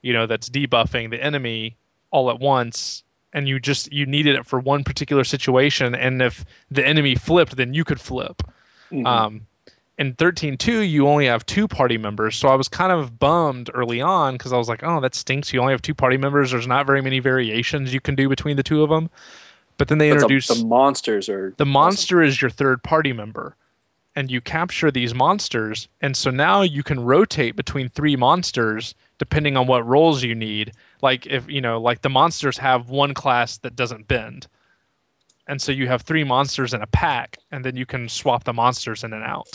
[0.04, 1.78] you know, that's debuffing the enemy
[2.12, 3.04] all at once.
[3.34, 7.58] And you just you needed it for one particular situation, and if the enemy flipped,
[7.58, 8.42] then you could flip.
[8.92, 9.06] Mhm.
[9.06, 9.42] Um,
[10.00, 12.38] in 13.2, you only have two party members.
[12.38, 15.52] So I was kind of bummed early on because I was like, oh, that stinks.
[15.54, 16.52] You only have two party members.
[16.52, 19.10] There's not very many variations you can do between the two of them.
[19.80, 21.70] But then they But the- the, monsters are the awesome.
[21.70, 23.56] monster is your third party member.
[24.16, 25.88] And you capture these monsters.
[26.02, 30.74] And so now you can rotate between three monsters depending on what roles you need.
[31.02, 34.48] Like if you know, like the monsters have one class that doesn't bend.
[35.48, 38.54] And so you have three monsters in a pack, and then you can swap the
[38.54, 39.48] monsters in and out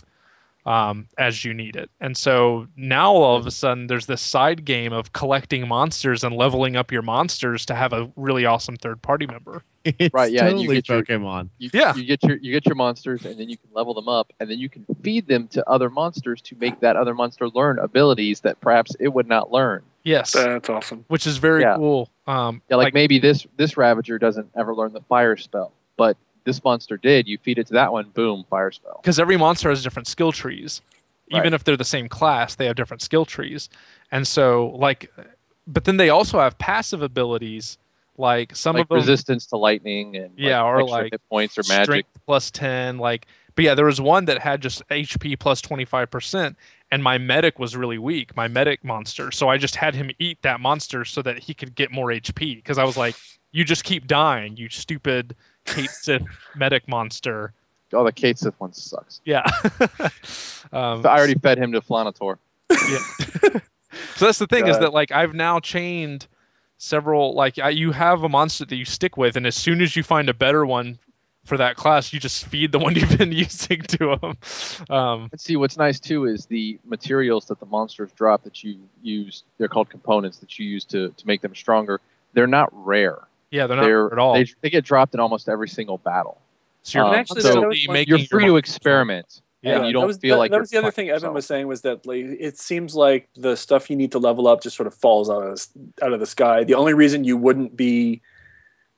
[0.66, 1.90] um, as you need it.
[2.00, 6.34] And so now all of a sudden there's this side game of collecting monsters and
[6.36, 9.62] leveling up your monsters to have a really awesome third party member.
[9.86, 11.50] It's Right, yeah, and you totally get your- Pokemon.
[11.58, 11.94] You, Yeah.
[11.94, 14.48] you get your you get your monsters, and then you can level them up, and
[14.50, 18.40] then you can feed them to other monsters to make that other monster learn abilities
[18.40, 19.82] that perhaps it would not learn.
[20.02, 20.32] Yes.
[20.32, 21.04] That's awesome.
[21.08, 21.76] which is very Yeah.
[21.76, 22.08] cool.
[22.26, 26.62] Um, Yeah, like, maybe this this Ravager doesn't ever learn the fire spell, but this
[26.64, 27.26] monster did.
[27.26, 29.00] You feed it to that one, boom, fire spell.
[29.02, 30.80] because every monster has different skill trees,
[31.28, 33.68] even if they're the same class, they have different skill trees,
[34.12, 35.10] and so like,
[35.66, 37.78] but then they also have passive abilities,
[38.18, 41.58] like some like of them resistance to lightning and Yeah, like, or, like, hit points
[41.58, 41.84] or magic.
[41.84, 43.26] strength plus ten, like.
[43.56, 46.56] But yeah, there was one that had just HP plus twenty five percent,
[46.90, 49.30] and my medic was really weak, my medic monster.
[49.30, 52.56] So I just had him eat that monster so that he could get more HP.
[52.56, 53.14] Because I was like,
[53.52, 57.52] you just keep dying, you stupid Cait Sith medic monster.
[57.92, 59.20] Oh, the Cait Sith one sucks.
[59.24, 59.42] Yeah.
[60.72, 62.38] um, I already fed him to Flanitor.
[62.70, 62.98] Yeah.
[64.16, 66.26] so that's the thing is that like I've now chained
[66.78, 69.96] several like I, you have a monster that you stick with, and as soon as
[69.96, 70.98] you find a better one
[71.44, 74.36] for that class, you just feed the one you've been using to them.
[74.90, 78.78] Um, And see, what's nice too is the materials that the monsters drop that you
[79.02, 79.44] use.
[79.58, 82.00] They're called components that you use to, to make them stronger.
[82.32, 83.18] They're not rare.
[83.54, 84.34] Yeah, they're not They're at all.
[84.34, 86.40] They, they get dropped in almost every single battle.
[86.82, 89.42] so you're um, actually so still you're making You're your free to experiment.
[89.62, 91.32] Yeah, and you don't was, feel that, like that was the other fucking thing Evan
[91.32, 94.62] was saying was that like it seems like the stuff you need to level up
[94.62, 96.64] just sort of falls out of the, out of the sky.
[96.64, 98.20] The only reason you wouldn't be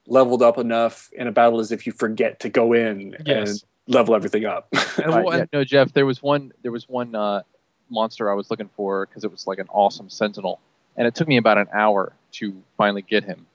[0.09, 3.49] leveled up enough in a battle is if you forget to go in Yes.
[3.49, 4.69] and level everything up.
[4.73, 5.93] And Right, one- yeah, no, Jeff.
[5.93, 6.53] There was one.
[6.63, 7.43] There was one uh,
[7.91, 10.61] monster I was looking for because it was like an awesome sentinel,
[10.97, 13.47] and it took me about an hour to finally get him.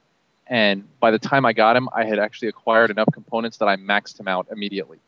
[0.52, 3.78] And by the time I got him, I had actually acquired enough components that I
[3.78, 5.00] maxed him out immediately.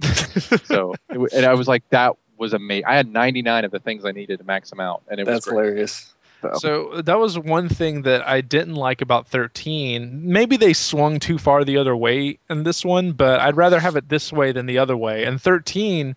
[0.66, 2.86] So, it, and I was like, that was amazing.
[2.86, 5.46] I had 99 of the things I needed to max him out, and it was
[5.46, 5.66] great.
[5.66, 6.14] hilarious.
[6.58, 10.22] So that was one thing that I didn't like about 13.
[10.24, 13.96] Maybe they swung too far the other way in this one, but I'd rather have
[13.96, 15.24] it this way than the other way.
[15.24, 16.16] And 13,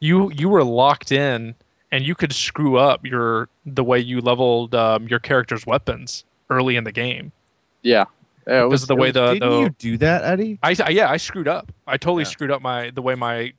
[0.00, 1.54] you you were locked in
[1.92, 6.76] and you could screw up your the way you leveled um, your character's weapons early
[6.76, 7.32] in the game.
[7.82, 8.06] Yeah.
[8.46, 10.58] Yeah, it Because was of the way the, Didn't the you do that, Eddie?
[10.62, 11.72] I, I- yeah I screwed up.
[11.86, 12.28] I totally Yeah.
[12.30, 13.52] screwed up my the way my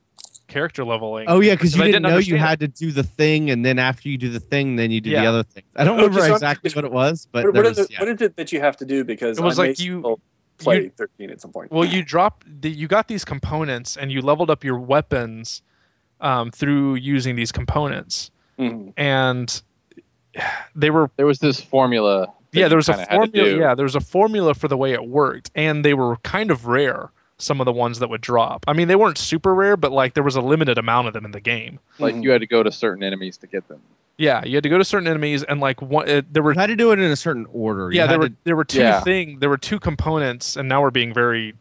[0.46, 1.24] character leveling.
[1.28, 3.64] Oh yeah, because you didn't, didn't know you understand had to do the thing, and
[3.64, 5.62] then after you do the thing, then you do the other thing.
[5.74, 8.00] I don't Oh, remember exactly what it was, but What, what, was, is yeah.
[8.00, 9.04] what is it that you have to do?
[9.04, 10.20] Because It was I may like you- still
[10.58, 11.72] play you- 13 at some point.
[11.72, 15.62] Well, you dropped the you got these components and you leveled up your weapons
[16.20, 18.92] um, through using these components, Mhm.
[18.98, 19.62] and
[20.74, 22.28] they were there was this formula.
[22.54, 24.68] That yeah there was a kinda had to formula yeah there was a formula for
[24.68, 28.08] the way it worked and they were kind of rare some of the ones that
[28.08, 31.06] would drop i mean they weren't super rare but like there was a limited amount
[31.08, 33.66] of them in the game Like you had to go to certain enemies to get
[33.68, 33.80] them.
[34.16, 36.60] yeah you had to go to certain enemies and like one uh, there were You
[36.60, 37.90] had to do it in a certain order.
[37.90, 39.00] You yeah there were to- there were two Yeah.
[39.00, 41.54] thing there were two components and now we're being very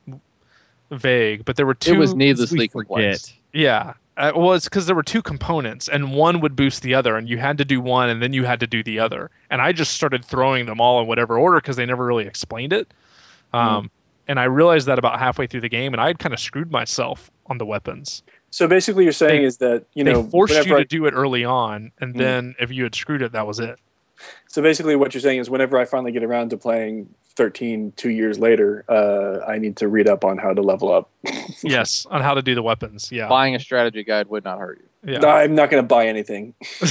[0.91, 2.87] vague but there were two it was we needlessly forget.
[2.87, 3.33] complex.
[3.51, 3.93] Yeah.
[4.15, 7.27] Uh, well, it's because there were two components, and one would boost the other, and
[7.27, 9.31] you had to do one, and then you had to do the other.
[9.49, 12.73] And I just started throwing them all in whatever order because they never really explained
[12.73, 12.93] it.
[13.53, 13.89] Um,
[14.25, 16.71] And I realized that about halfway through the game, and I had kind of screwed
[16.71, 18.23] myself on the weapons.
[18.51, 21.05] So basically, you're saying They- is that you know they forced you I- to do
[21.07, 22.17] it early on, and Mm.
[22.19, 23.79] then if you had screwed it, that was it.
[24.47, 28.09] So basically, what you're saying is, whenever I finally get around to playing 13 two
[28.11, 31.09] years later, uh, I need to read up on how to level up.
[31.63, 33.11] yes, on how to do the weapons.
[33.11, 33.27] Yeah.
[33.27, 35.13] Buying a strategy guide would not hurt you.
[35.13, 35.25] Yeah.
[35.27, 36.53] I'm not going to buy anything.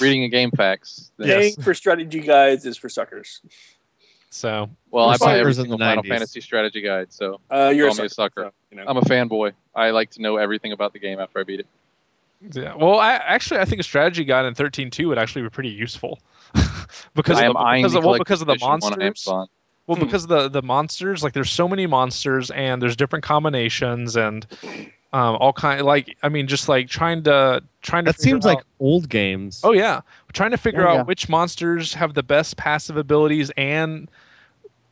[0.00, 1.10] Reading a GameFAQs.
[1.16, 1.38] then- Yes.
[1.40, 3.40] Paying for strategy guides is for suckers.
[4.30, 7.72] so Well, I buy every suckers in the single Final Fantasy strategy guide, so Uh,
[7.74, 8.42] you're a Call me sucker.
[8.42, 8.44] a sucker.
[8.44, 8.84] so, you know.
[8.86, 9.52] I'm a fanboy.
[9.74, 11.66] I like to know everything about the game after I beat it.
[12.52, 12.74] Yeah.
[12.74, 16.18] Well, I actually I think a strategy guide in 13.2 would actually be pretty useful
[17.14, 19.26] because I of the, eyeing because of, well, because of the edition one on monsters.
[19.86, 20.04] Well, Hmm.
[20.04, 24.46] because the the monsters like there's so many monsters and there's different combinations and
[25.12, 28.44] um, all kind like I mean just like trying to trying to That figure seems
[28.44, 29.60] like old games.
[29.64, 30.00] oh yeah
[30.32, 31.02] trying to figure Oh, out yeah.
[31.02, 34.08] which monsters have the best passive abilities and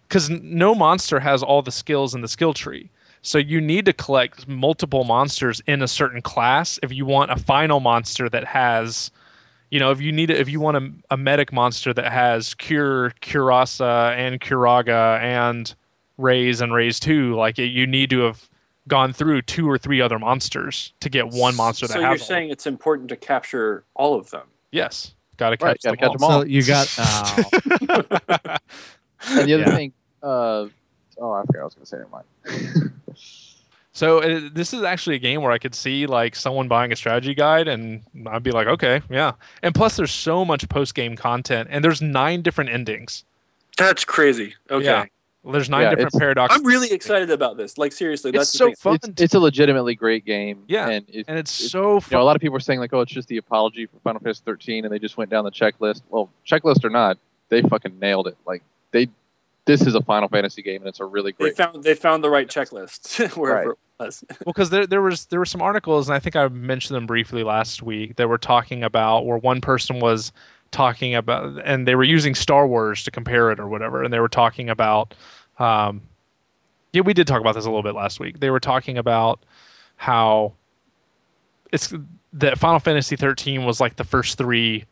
[0.08, 2.90] because no monster has all the skills in the skill tree.
[3.28, 7.36] So you need to collect multiple monsters in a certain class if you want a
[7.36, 9.10] final monster that has,
[9.70, 13.12] you know, if you need if you want a, a medic monster that has Cure,
[13.20, 15.74] Curasa, and Curaga and
[16.16, 18.48] Raise and Raise two, like you need to have
[18.88, 22.04] gone through two or three other monsters to get one monster that So has.
[22.04, 22.26] you're all.
[22.28, 24.46] saying it's important to capture all of them.
[24.72, 26.14] yes, got to Right, catch gotta them catch all.
[26.14, 26.40] 'em all.
[26.40, 27.50] So you got oh.
[29.28, 29.74] And the other Yeah.
[29.74, 30.66] thing, uh,
[31.20, 31.96] oh, I forgot what I was going to say.
[31.98, 32.92] Never mind.
[33.98, 36.96] So uh, this is actually a game where I could see like someone buying a
[36.96, 39.32] strategy guide, and I'd be like, okay, yeah.
[39.64, 43.24] And plus, there's so much post game content, and there's nine different endings.
[43.76, 44.54] That's crazy.
[44.70, 44.84] Okay.
[44.84, 45.04] Yeah.
[45.44, 47.76] There's nine Yeah, different paradoxes, I'm really excited about this.
[47.76, 50.62] Like seriously, It's that's so fun, it's, it's a legitimately great game.
[50.68, 52.18] Yeah, and it, and it's it- so you fun.
[52.18, 54.20] know, a lot of people are saying like, oh, it's just the apology for Final
[54.20, 56.02] Fantasy 13, and they just went down the checklist.
[56.08, 57.18] Well, checklist or not,
[57.48, 58.36] they fucking nailed it.
[58.46, 59.08] Like they,
[59.64, 61.56] this is a Final Fantasy game, and it's a really They great.
[61.56, 63.78] found they found the right checklist wherever Right.
[63.98, 64.24] Was.
[64.30, 67.06] well, because there there was there were some articles, and I think I mentioned them
[67.06, 68.16] briefly last week.
[68.16, 70.32] That were talking about where one person was
[70.70, 74.20] talking about, and they were using Star Wars to compare it or whatever, and they
[74.20, 75.14] were talking about.
[75.58, 76.02] Um,
[76.92, 78.40] yeah, we did talk about this a little bit last week.
[78.40, 79.40] They were talking about
[79.96, 80.54] how
[81.72, 81.92] it's
[82.32, 84.84] that Final Fantasy 13 was like the first three,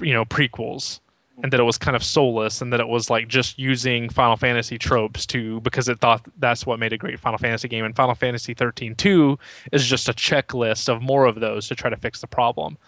[0.00, 1.00] you know, prequels,
[1.42, 4.36] and that it was kind of soulless, and that it was like just using Final
[4.36, 7.84] Fantasy tropes to because it thought that's what made a great Final Fantasy game.
[7.84, 9.38] And Final Fantasy 13 2
[9.72, 12.78] is just a checklist of more of those to try to fix the problem.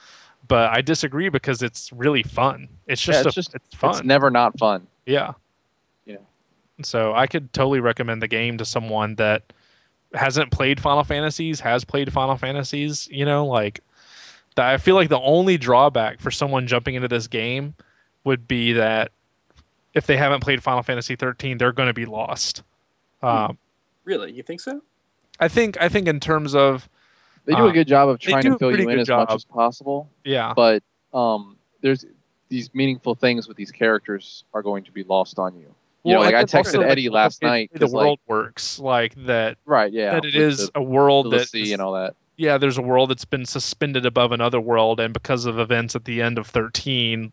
[0.47, 2.69] But I disagree because it's really fun.
[2.87, 3.91] It's just Yeah, a, it's just- it's fun.
[3.91, 4.87] It's never not fun.
[5.05, 5.33] Yeah.
[6.07, 6.17] Yeah.
[6.83, 9.53] So I could totally recommend the game to someone that
[10.15, 13.81] hasn't played Final Fantasies, has played Final Fantasies, you know, like
[14.57, 17.75] that I feel like the only drawback for someone jumping into this game
[18.29, 19.11] would be that
[19.95, 22.63] if they haven't played Final Fantasy 13, they're going to be lost.
[23.23, 23.59] Um,
[24.05, 24.83] Really, you think so?
[25.41, 26.89] I think I think in terms of
[27.47, 29.33] They do Uh, a good job of trying to fill you in good as much
[29.33, 30.83] as possible, yeah, but
[31.15, 32.05] um, there's
[32.49, 35.75] these meaningful things with these characters are going to be lost on you.
[36.05, 37.71] You know, like I and then also, texted Eddie last the- night.
[37.73, 39.57] The 'cause, like- world works like that.
[39.67, 39.93] right?
[39.93, 42.15] Yeah, that it with is the, a world the that sea and all that.
[42.37, 46.05] yeah, there's a world that's been suspended above another world, and because of events at
[46.07, 47.33] the end of 13,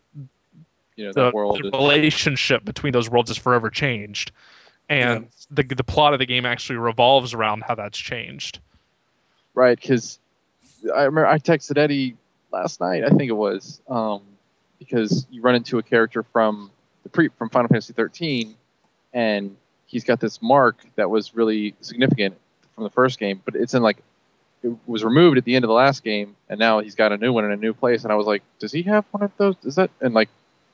[0.96, 1.60] You know, the, world.
[1.62, 4.32] the relationship between those worlds is forever changed,
[4.88, 8.60] and the the plot of the game actually revolves around how that's changed.
[9.54, 10.18] right because
[10.94, 12.16] i remember i texted eddie
[12.52, 14.22] last night i think it was um,
[14.78, 16.70] because you run into a character from
[17.02, 18.54] the pre from final fantasy 13
[19.12, 22.36] and he's got this mark that was really significant
[22.74, 23.98] from the first game but it's in like
[24.66, 27.16] it was removed at the end of the last game, and now he's got a
[27.16, 28.02] new one in a new place.
[28.02, 29.54] And I was like, does he have one of those?
[29.64, 30.28] Is that and like,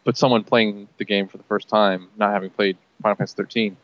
[0.05, 3.77] but someone playing the game for the first time, not having played Final Fantasy 13,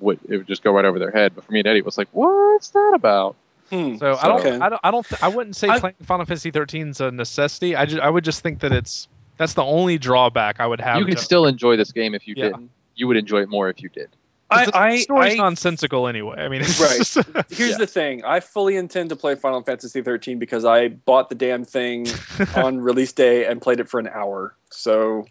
[0.00, 1.32] would it would just go right over their head.
[1.34, 3.36] But for me and Eddie, it was like, what's that about?
[3.70, 3.96] Hmm.
[3.96, 4.58] So I don't, Okay.
[4.58, 7.10] I don't, I don't, th- I wouldn't say I- playing Final Fantasy 13 is a
[7.10, 7.74] necessity.
[7.76, 9.08] I just, I would just think that it's
[9.38, 10.98] that's the only drawback I would have.
[10.98, 12.44] you could to- still enjoy this game if you Yeah.
[12.46, 12.70] didn't.
[12.94, 14.10] You would enjoy it more if you did.
[14.50, 16.36] I, the I, story's I- nonsensical anyway.
[16.36, 16.98] I mean, it's Right.
[16.98, 17.14] just-
[17.50, 17.76] here's Yeah.
[17.78, 18.22] the thing.
[18.24, 22.06] I fully intend to play Final Fantasy 13 because I bought the damn thing
[22.56, 24.54] on release day and played it for an hour.
[24.70, 25.24] So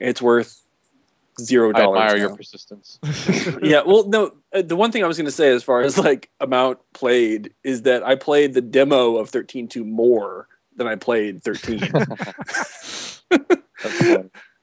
[0.00, 0.62] it's worth
[1.40, 1.80] zero dollars.
[1.80, 1.98] I dollars.
[2.00, 2.28] admire now.
[2.28, 2.98] your persistence.
[3.62, 4.32] yeah, well, no.
[4.52, 7.52] uh, The one thing I was going to say, as far as like amount played,
[7.64, 11.80] is that I played the demo of 13.2 more than I played 13,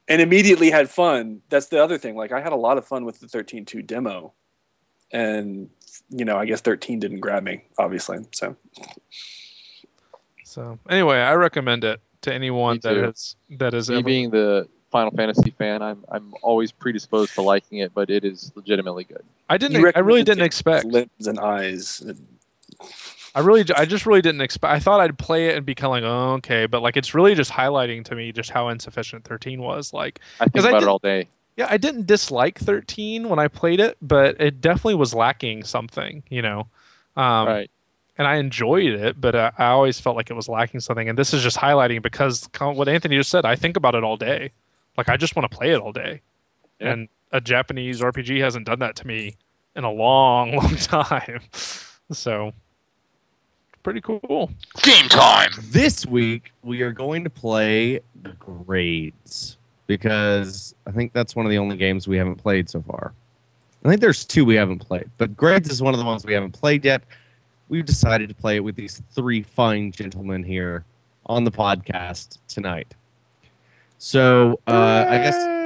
[0.08, 1.42] and immediately had fun.
[1.48, 2.16] That's the other thing.
[2.16, 4.32] Like I had a lot of fun with the 13.2 demo,
[5.10, 5.68] and
[6.10, 8.18] you know, I guess 13 didn't grab me, obviously.
[8.32, 8.56] So
[10.44, 13.02] so anyway, I recommend it to anyone Me that too.
[13.02, 14.02] has that is Me ever.
[14.04, 18.52] being the Final Fantasy fan, I'm I'm always predisposed to liking it, but it is
[18.54, 19.22] legitimately good.
[19.48, 19.84] I didn't.
[19.96, 20.84] I really didn't expect.
[20.86, 22.02] limbs and eyes.
[23.34, 24.72] I really, I just really didn't expect.
[24.72, 27.14] I thought I'd play it and be kind of like, oh, okay, but like it's
[27.14, 29.92] really just highlighting to me just how insufficient 13 was.
[29.92, 31.28] Like, I think 'Cause I about did- it all day.
[31.56, 36.22] yeah, I didn't dislike 13 when I played it, but it definitely was lacking something,
[36.30, 36.66] you know.
[37.16, 37.70] Um, right.
[38.16, 41.08] and I enjoyed it, but uh, I always felt like it was lacking something.
[41.08, 43.44] And this is just highlighting because what Anthony just said.
[43.44, 44.52] I think about it all day.
[44.98, 46.20] Like I just want to play it all day,
[46.80, 46.92] Yeah.
[46.92, 49.36] and a Japanese RPG hasn't done that to me
[49.76, 51.40] in a long, long time.
[52.10, 52.52] So
[53.84, 54.50] pretty cool.
[54.82, 55.52] Game time!
[55.70, 58.00] This week we are going to play
[58.40, 63.14] grades because I think that's one of the only games we haven't played so far.
[63.84, 66.34] I think there's two we haven't played, but grades is one of the ones we
[66.34, 67.02] haven't played yet.
[67.68, 70.84] We've decided to play it with these three fine gentlemen here
[71.26, 72.94] on the podcast tonight.
[73.98, 75.58] So uh, I guess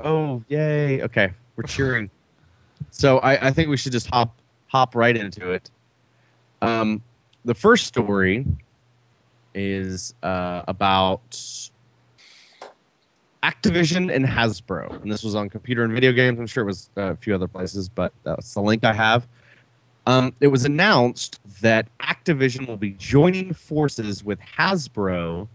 [0.00, 1.02] Oh, yay.
[1.02, 1.32] Okay.
[1.56, 2.10] We're cheering.
[2.90, 5.70] so I, I think we should just hop hop right into it.
[6.60, 7.02] Um,
[7.44, 8.44] the first story
[9.54, 11.30] is uh, about
[13.42, 15.02] Activision and Hasbro.
[15.02, 16.38] And this was on computer and video games.
[16.38, 19.26] I'm sure it was uh, a few other places, but that's the link I have.
[20.06, 25.48] Um, it was announced that Activision will be joining forces with Hasbro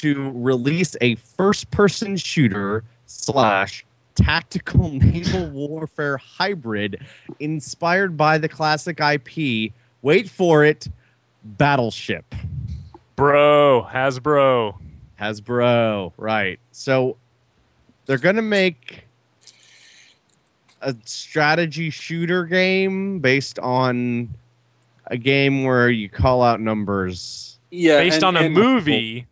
[0.00, 3.84] to release a first person shooter slash
[4.14, 7.04] tactical naval warfare hybrid
[7.40, 9.72] inspired by the classic IP.
[10.02, 10.88] Wait for it,
[11.44, 12.34] Battleship.
[13.16, 14.76] Bro, Hasbro.
[15.20, 16.58] Hasbro, right.
[16.72, 17.16] So
[18.04, 19.04] they're going to make
[20.82, 24.34] a strategy shooter game based on
[25.06, 27.58] a game where you call out numbers.
[27.70, 29.26] Yeah, Based and- on a and- movie.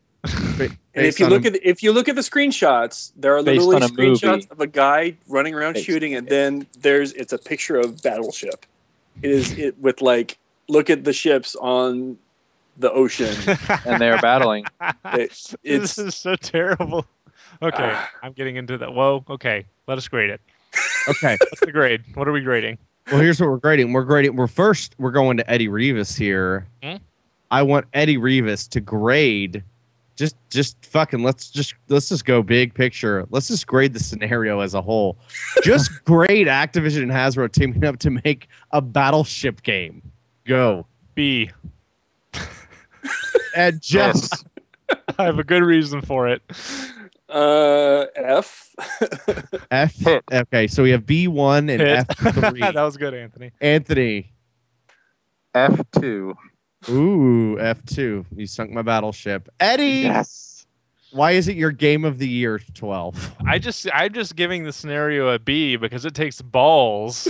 [0.97, 3.43] And if you look a- at the, if you look at the screenshots, there are
[3.43, 4.47] literally screenshots movie.
[4.51, 8.65] of a guy running around Based- shooting, and then there's it's a picture of battleship.
[9.23, 10.39] It is it with like
[10.69, 12.19] look at the ships on
[12.77, 13.35] the ocean.
[13.87, 14.65] And they're battling.
[15.15, 17.07] It- this is so terrible.
[17.63, 18.11] Okay, Ah.
[18.23, 18.93] I'm getting into that.
[18.93, 19.65] Whoa, okay.
[19.87, 20.41] Let us grade it.
[21.09, 21.37] okay.
[21.41, 22.03] What's the grade?
[22.15, 22.79] What are we grading?
[23.13, 23.93] Well, here's what we're grading.
[23.93, 24.35] We're grading.
[24.35, 24.95] We're first.
[24.99, 26.67] We're going to Eddie Rivas here.
[26.83, 26.97] Hmm?
[27.51, 29.63] I want Eddie Rivas to grade.
[30.17, 31.23] Just, just fucking.
[31.23, 33.27] Let's just let's just go big picture.
[33.31, 35.19] Let's just grade the scenario as a whole.
[35.65, 40.03] Just grade Activision and Hasbro teaming up to make a battleship game.
[40.47, 40.87] Go.
[41.15, 41.51] B.
[43.57, 44.17] And Jeff.
[44.17, 44.45] Yes.
[45.19, 46.43] I have a good reason for it.
[47.29, 48.75] uh, F.
[49.71, 50.07] F.
[50.33, 52.61] Okay, so we have B one and F three.
[52.61, 53.53] that was good, Anthony.
[53.61, 54.33] Anthony.
[55.55, 56.35] F2.
[56.89, 58.25] Ooh, F two.
[58.35, 59.49] You sunk my battleship.
[59.61, 60.03] Eddie.
[60.03, 60.67] Yes.
[61.13, 63.35] Why is it your game of the year twelve?
[63.47, 67.29] I just I'm just giving the scenario a B because it takes balls,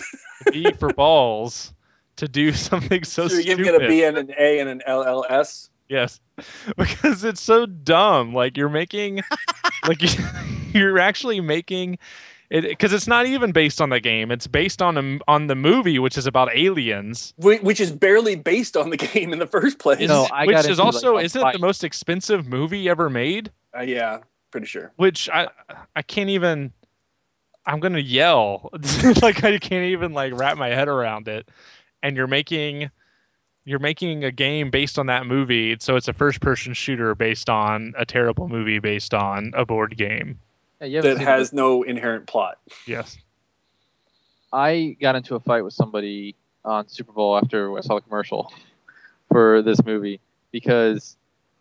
[0.51, 1.75] B for balls,
[2.17, 3.65] to do something so, So, you're stupid.
[3.65, 5.69] giving it a B and an A and an LLS.
[5.89, 6.19] Yes,
[6.79, 8.33] because it's so dumb.
[8.33, 9.21] Like you're making,
[9.87, 10.01] like
[10.75, 11.99] you're actually making
[12.55, 14.31] it because it's not even based on the game.
[14.31, 17.35] It's based on a, on the movie, which is about aliens.
[17.37, 20.01] Which is barely based on the game in the first place.
[20.01, 23.11] You know, I which is into, like, also isn't it the most expensive movie ever
[23.11, 23.51] made?
[23.77, 24.21] Uh, yeah,
[24.53, 24.93] pretty sure.
[24.97, 25.49] Which I
[25.97, 26.73] I can't even.
[27.67, 28.71] I'm gonna yell
[29.23, 31.49] like I can't even like wrap my head around it.
[32.05, 32.91] And you're making
[33.65, 37.49] you're making a game based on that movie, so it's a first person shooter based
[37.49, 40.39] on a terrible movie based on a board game.
[40.81, 42.59] Yeah, That seen has no inherent plot.
[42.87, 43.17] Yes.
[44.53, 46.35] I got into a fight with somebody
[46.65, 48.53] on Super Bowl after I saw the commercial
[49.31, 50.21] for this movie
[50.53, 51.17] because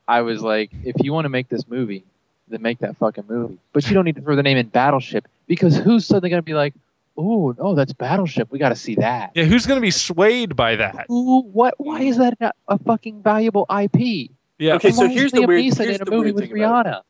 [0.07, 2.03] I was like, if you want to make this movie,
[2.49, 3.57] then make that fucking movie.
[3.72, 6.53] But you don't need to throw the name in Battleship because who's suddenly gonna be
[6.53, 6.73] like,
[7.18, 8.52] oh no, that's Battleship.
[8.52, 9.31] We got to see that.
[9.34, 11.06] Yeah, who's gonna be swayed by that?
[11.07, 11.41] Who?
[11.44, 11.73] What?
[11.77, 14.30] Why is that a, a fucking valuable IP?
[14.60, 14.76] Yeah.
[14.76, 16.31] Okay, And so why is here's the Liam weird- Neeson here's in a the movie
[16.31, 17.02] weird with about Rihanna.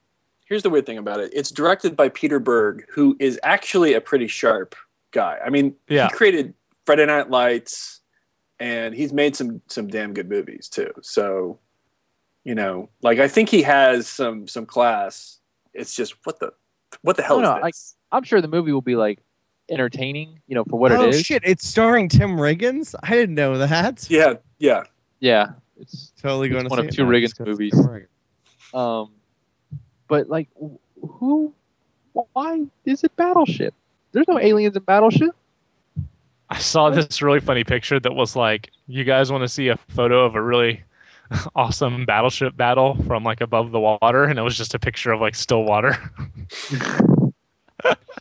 [0.54, 1.32] Here's the weird thing about it.
[1.34, 4.76] It's directed by Peter Berg, who is actually a pretty sharp
[5.10, 5.40] guy.
[5.44, 6.10] I mean, Yeah.
[6.10, 6.54] he created
[6.86, 8.02] Friday Night Lights,
[8.60, 10.92] and he's made some some damn good movies too.
[11.02, 11.58] So,
[12.44, 15.40] you know, like I think he has some some class.
[15.74, 16.54] It's just what the
[17.02, 17.96] what the hell No, is no, this?
[18.12, 19.18] I'm sure the movie will be like
[19.70, 21.16] entertaining, you know, for what oh it is.
[21.16, 21.42] Oh shit!
[21.44, 22.94] It's starring Tim Riggins.
[23.02, 24.06] I didn't know that.
[24.08, 24.84] yeah, yeah.
[25.20, 27.48] Yeah, it's Totally It's going to be one see of it two Riggins just 'cause
[27.48, 28.08] it's movies.
[28.72, 29.14] Um,
[30.14, 30.48] but like,
[31.02, 31.52] who?
[32.11, 33.73] Why is it Battleship?
[34.11, 35.35] There's no aliens in Battleship.
[36.52, 39.77] I saw this really funny picture that was like, you guys want to see a
[39.88, 40.84] photo of a really
[41.56, 45.19] awesome battleship battle from like above the water, and it was just a picture of
[45.19, 45.98] like still water.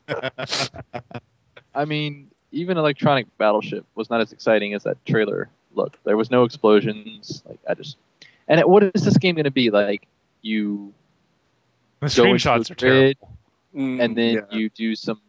[1.74, 6.02] I mean, even Electronic Battleship was not as exciting as that trailer looked.
[6.04, 7.42] There was no explosions.
[7.46, 7.98] Like I just,
[8.48, 10.08] and it, what is this game going to be like?
[10.40, 10.94] You
[12.02, 13.36] The screenshots a are terrible.
[13.74, 14.40] Mm, and then yeah.
[14.50, 15.20] you do some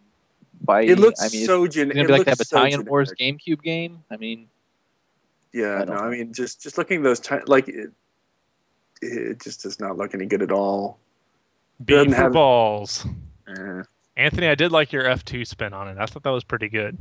[0.65, 0.89] fighting.
[0.91, 2.57] it looks I mean, so it's gen- going to it be like that looks so
[2.57, 3.13] Battalion Wars.
[3.17, 4.03] GameCube game.
[4.11, 4.47] I mean,
[5.53, 7.91] Yeah, I no, don't I mean, just just looking at those ti like it,
[9.01, 10.97] it just does not look any good at all.
[11.85, 13.05] B for have- balls.
[13.47, 13.83] Eh.
[14.17, 15.97] Anthony, I did like your F2 spin on it.
[15.99, 16.97] I thought that was pretty good.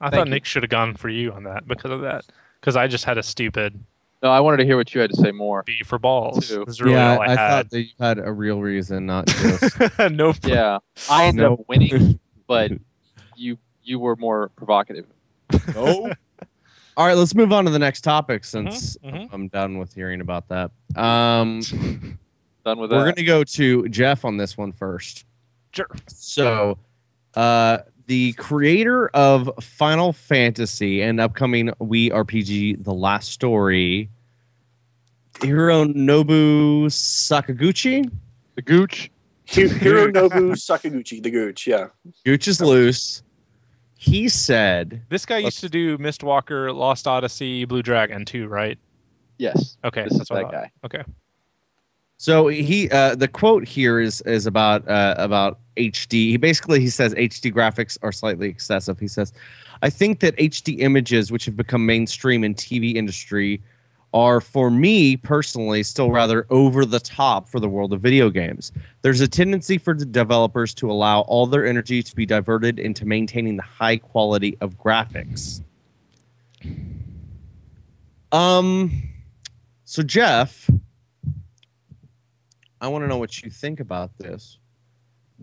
[0.00, 0.34] I Thank thought you.
[0.34, 2.24] Nick should have gone for you on that because of that.
[2.60, 3.82] Because I just had a stupid
[4.22, 5.64] no, I wanted to hear what you had to say more.
[5.64, 6.48] B for balls.
[6.48, 6.64] Too.
[6.64, 7.36] Is really yeah, all I, I, had.
[7.36, 9.76] thought that you had a real reason, not just.
[10.10, 10.36] nope.
[10.44, 10.78] Yeah,
[11.10, 11.60] I ended Nope.
[11.60, 12.70] up winning, but
[13.36, 15.06] you you were more provocative.
[15.74, 16.12] Oh.
[16.94, 19.28] All right, let's move on to the next topic since mhm.
[19.32, 20.70] I'm done with hearing about that.
[20.94, 21.60] Um,
[22.64, 22.94] Done with it.
[22.94, 25.24] we're going to go to Jeff on this one first.
[25.72, 25.88] Sure.
[26.06, 26.76] So,
[27.34, 34.10] uh, the creator of Final Fantasy and upcoming Wii RPG The Last Story,
[35.34, 38.10] Hironobu Sakaguchi.
[38.54, 39.10] the Gooch.
[39.48, 41.66] Hi- Hironobu Sakaguchi, the Gooch.
[41.66, 41.88] Yeah,
[42.24, 43.22] Gooch is loose.
[43.96, 48.78] He said, This guy used to do Mistwalker, Lost Odyssey, Blue Dragon too, right?
[49.38, 50.52] Yes, Okay, this is what that thought.
[50.52, 50.70] guy.
[50.84, 51.02] Okay.
[52.22, 56.30] So he uh, the quote here is is about uh, about HD.
[56.30, 59.00] He basically he says HD graphics are slightly excessive.
[59.00, 59.32] He says,
[59.82, 63.60] I think that HD images, which have become mainstream in TV industry,
[64.14, 68.70] are for me personally still rather over the top for the world of video games.
[69.00, 73.04] There's a tendency for the developers to allow all their energy to be diverted into
[73.04, 75.60] maintaining the high quality of graphics.
[78.30, 79.10] Um,
[79.84, 80.70] so Jeff.
[82.82, 84.58] I want to know what you think about this.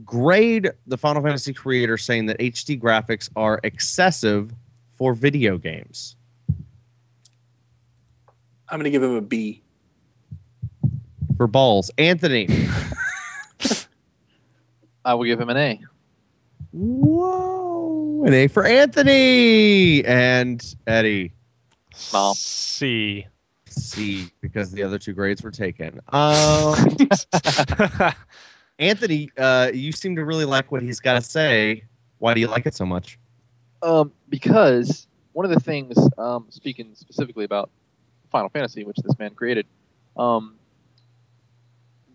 [0.04, 4.54] Grade the Final Fantasy creator saying that HD graphics are excessive
[4.92, 6.18] for video games.
[8.68, 9.64] I'm gonna give him a B.
[11.38, 11.90] For balls.
[11.98, 12.48] Anthony.
[15.06, 15.80] I will give him an A.
[16.74, 18.26] Whoa.
[18.26, 20.04] An A for Anthony.
[20.04, 21.32] And Eddie.
[22.12, 22.36] Mom.
[22.36, 23.26] C.
[23.80, 26.00] C, because the other two grades were taken.
[26.10, 26.76] Um,
[28.80, 31.84] Anthony, uh, you seem to really like what he's got to say.
[32.20, 33.20] Why do you like it so much?
[33.82, 37.70] Um, because one of the things, um, speaking specifically about
[38.32, 39.66] Final Fantasy, which this man created,
[40.18, 40.56] um,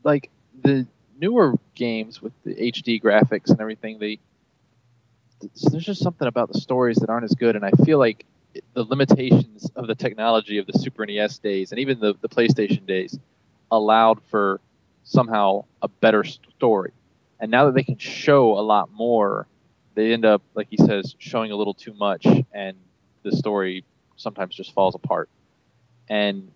[0.03, 0.31] like
[0.63, 0.87] the
[1.19, 4.19] newer games with the HD graphics and everything, they
[5.71, 8.27] there's just something about the stories that aren't as good, and I feel like it-
[8.75, 12.87] the limitations of the technology of the Super NES days and even the, the PlayStation
[12.87, 13.19] days
[13.71, 14.61] allowed for
[15.05, 16.93] somehow a better story.
[17.41, 19.47] And now that they can show a lot more,
[19.95, 22.77] they end up, like he says, showing a little too much, and
[23.23, 23.85] the story
[24.17, 25.29] sometimes just falls apart.
[26.09, 26.51] And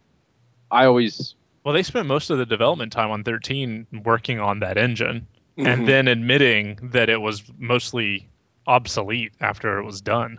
[0.71, 1.35] I always,
[1.65, 5.27] well, they spent most of the development time on 13 working on that engine
[5.59, 5.67] Mhm.
[5.67, 8.29] and then admitting that it was mostly
[8.67, 10.39] obsolete after it was done.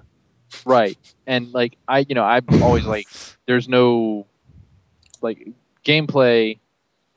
[0.66, 0.98] Right,
[1.28, 3.08] and like I, you know, I'm always like,
[3.46, 4.26] there's no,
[5.22, 5.50] like,
[5.86, 6.60] gameplay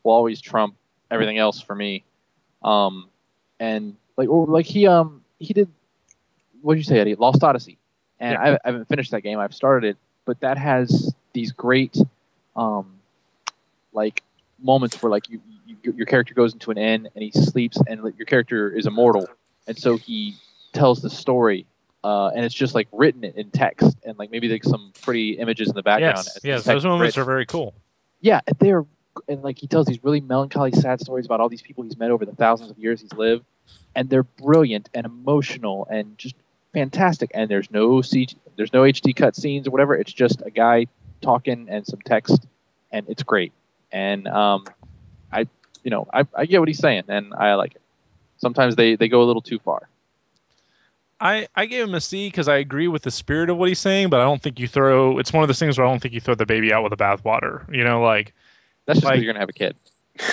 [0.03, 0.75] will always trump
[1.11, 2.05] everything else for me.
[2.63, 3.09] Um,
[3.61, 5.69] and like, or like he, um, he did,
[6.61, 7.15] what did you say, Eddie?
[7.15, 7.79] Lost Odyssey,
[8.21, 9.39] and I, I haven't finished that game.
[9.39, 11.97] I've started it, but that has these great,
[12.57, 12.87] um,
[13.93, 14.23] like
[14.63, 18.03] moments where like you, you your character goes into an inn and he sleeps and
[18.03, 19.29] like, your character is immortal,
[19.67, 20.37] and so he
[20.73, 21.67] tells the story.
[22.05, 25.69] Uh, and it's just like written in text and like maybe like some pretty images
[25.69, 26.17] in the background.
[26.17, 27.23] yes, yes, those moments written.
[27.23, 27.75] are very cool.
[28.21, 28.85] yeah, they're
[29.29, 32.11] and like he tells these really melancholy, sad stories about all these people he's met
[32.11, 33.45] over the thousands of years he's lived,
[33.95, 36.35] and they're brilliant and emotional and just
[36.73, 37.31] fantastic.
[37.35, 39.95] And there's no CG, there's no HD cut scenes or whatever.
[39.95, 40.87] It's just a guy
[41.21, 42.47] talking and some text,
[42.91, 43.53] and it's great.
[43.91, 44.65] And um,
[45.31, 45.47] I,
[45.85, 47.83] you know, I, I get what he's saying, and I like it.
[48.39, 49.89] Sometimes they they go a little too far.
[51.23, 53.79] I, I gave him a C because I agree with the spirit of what he's
[53.79, 55.19] saying, but I don't think you throw.
[55.19, 56.91] It's one of those things where I don't think you throw the baby out with
[56.91, 57.73] the bathwater.
[57.73, 58.35] You know, like
[58.87, 59.77] That's just Like- you're gonna have a kid.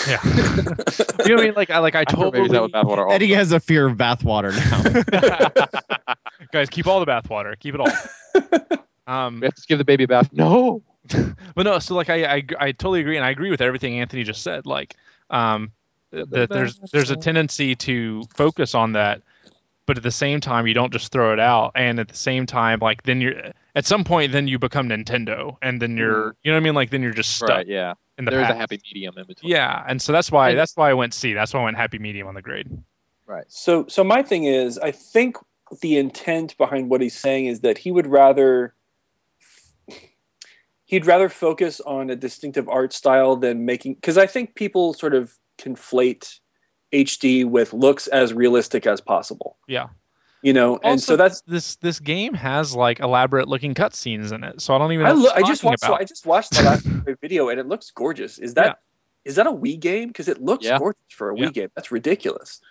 [0.07, 0.20] yeah.
[0.26, 0.76] you know
[1.16, 1.53] what I mean?
[1.56, 3.86] Like I like I I throw babies out with bathwater all Eddie has a fear
[3.88, 6.14] of bathwater now.
[6.52, 7.88] guys keep all the bathwater, keep it all.
[9.07, 10.30] Um, We have to give the baby a bath.
[10.34, 10.82] No.
[11.56, 14.24] but no, so like I, I I totally agree, and I agree with everything Anthony
[14.24, 14.66] just said.
[14.66, 14.95] Like,
[15.30, 15.72] um,
[16.11, 19.22] that there's there's a tendency to focus on that,
[19.90, 22.45] but at the same time you don't just throw it out, and at the same
[22.45, 23.34] time like then you're
[23.76, 26.38] at some point then you become Nintendo, and then you're mm-hmm.
[26.44, 27.68] you know what I mean like then you're just stuck Right.
[27.68, 27.95] Yeah.
[28.20, 29.52] in the There's a happy medium in between.
[29.52, 31.34] Yeah, and so that's why And- that's why I went C.
[31.34, 32.70] That's why I went happy medium on the grade.
[33.26, 33.45] Right.
[33.48, 35.38] So, so my thing is, I think
[35.82, 38.76] the intent behind what he's saying is that he would rather
[40.86, 45.16] he'd rather focus on a distinctive art style than making because I think people sort
[45.16, 46.38] of conflate
[46.94, 49.57] HD with looks as realistic as possible.
[49.68, 49.88] Yeah.
[50.41, 54.61] You know, and so that's this this game has like elaborate looking cutscenes in it,
[54.61, 55.06] so I don't even.
[55.06, 55.94] I, lo- I just watched so.
[55.95, 56.84] I just watched the last
[57.22, 58.38] video and it looks gorgeous.
[58.40, 58.80] Is that
[59.26, 59.44] is Yeah.
[59.44, 60.07] that a Wii game?
[60.07, 60.78] Because it looks Yeah.
[60.80, 61.49] gorgeous for a Wii Yeah.
[61.49, 61.70] game.
[61.76, 62.61] That's ridiculous.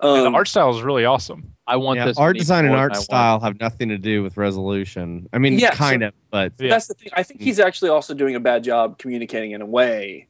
[0.00, 1.52] And Um, the art style is really awesome.
[1.66, 2.16] I want Yeah, this.
[2.18, 5.28] art design and art than I want- style have nothing to do with resolution.
[5.32, 6.70] I mean, Yeah, so- kind of, but Yeah.
[6.70, 7.10] that's the thing.
[7.12, 10.28] I think he's actually also doing a bad job communicating in a way.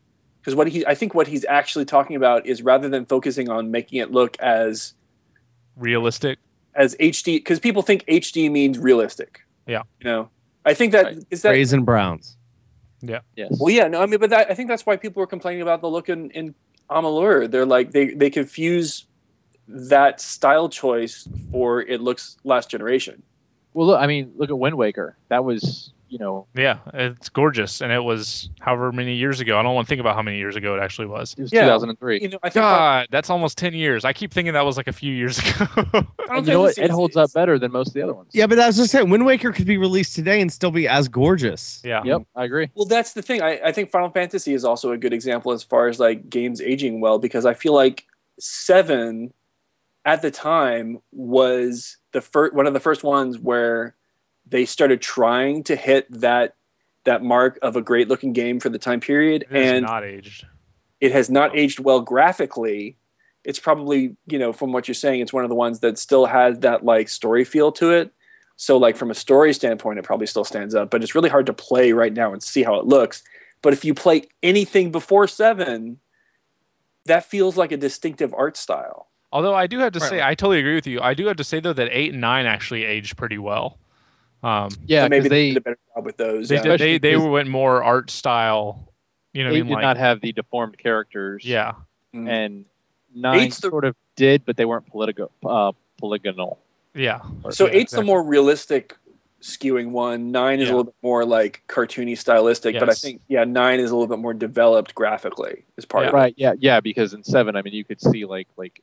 [0.48, 3.70] Because what he, I think what he's actually talking about is rather than focusing on
[3.70, 4.94] making it look as
[5.76, 6.38] Realistic.
[6.74, 9.42] as HD, because people think HD means realistic.
[9.66, 9.82] Yeah.
[10.00, 10.30] You know,
[10.64, 11.18] I think that Right.
[11.30, 11.50] is that.
[11.50, 12.38] Raisin Browns.
[13.02, 13.18] Yeah.
[13.36, 13.58] Yes.
[13.60, 15.82] Well, yeah, no, I mean, but that, I think that's why people were complaining about
[15.82, 16.54] the look in, in
[16.88, 17.50] Amalur.
[17.50, 19.04] They're like they they confuse
[19.68, 23.22] that style choice for it looks last generation.
[23.74, 24.00] Well, look.
[24.00, 25.18] I mean, look at Wind Waker.
[25.28, 29.58] That was, you know, Yeah, it's gorgeous, and it was however many years ago.
[29.58, 31.34] I don't want to think about how many years ago it actually was.
[31.38, 31.62] it was Yeah.
[31.64, 32.20] 2003.
[32.22, 34.04] You know, I think God, that's almost ten years.
[34.04, 35.50] I keep thinking that was like a few years ago.
[35.66, 36.74] Final And you know what?
[36.76, 38.30] Fantasy It is- holds up better than most of the other ones.
[38.32, 40.88] Yeah, but I was just saying, Wind Waker could be released today and still be
[40.88, 41.80] as gorgeous.
[41.84, 42.22] yeah, Yep.
[42.36, 42.70] I agree.
[42.74, 43.42] Well, that's the thing.
[43.42, 46.60] I, I think Final Fantasy is also a good example as far as like games
[46.60, 48.06] aging well because I feel like
[48.38, 49.32] seven
[50.04, 53.94] at the time was the first one of the first ones where
[54.50, 56.54] they started trying to hit that
[57.04, 60.04] that mark of a great looking game for the time period it is and not
[60.04, 60.46] aged.
[61.00, 62.96] it has not aged well graphically
[63.44, 66.26] it's probably you know from what you're saying it's one of the ones that still
[66.26, 68.12] has that like story feel to it
[68.56, 71.46] so like from a story standpoint it probably still stands up but it's really hard
[71.46, 73.22] to play right now and see how it looks
[73.62, 75.98] but if you play anything before seven
[77.06, 80.08] that feels like a distinctive art style Although I do have to Right.
[80.08, 81.02] say, I totally agree with you.
[81.02, 83.78] I do have to say though that eight and nine actually aged pretty well.
[84.42, 86.62] Um, Yeah, so maybe they, they did a better job with those they yeah.
[86.62, 88.92] did, they Especially they 'cause- went more art style.
[89.32, 89.66] You know what I mean?
[89.66, 91.44] did Like, not have the deformed characters.
[91.44, 91.72] yeah,
[92.14, 92.28] Mm.
[92.28, 92.64] And
[93.14, 96.58] nine Eight's the- sort of did, but they weren't political, uh, polygonal.
[96.94, 97.20] yeah.
[97.50, 98.96] so Yeah, eight's the more realistic
[99.40, 100.74] skewing one nine is Yeah.
[100.74, 104.08] a little bit more like cartoony stylistic but i think yeah nine is a little
[104.08, 106.08] bit more developed graphically is part Yeah.
[106.08, 106.34] of it Right.
[106.36, 106.52] Yeah.
[106.58, 106.80] Yeah.
[106.80, 108.82] Because in seven, I mean, you could see like like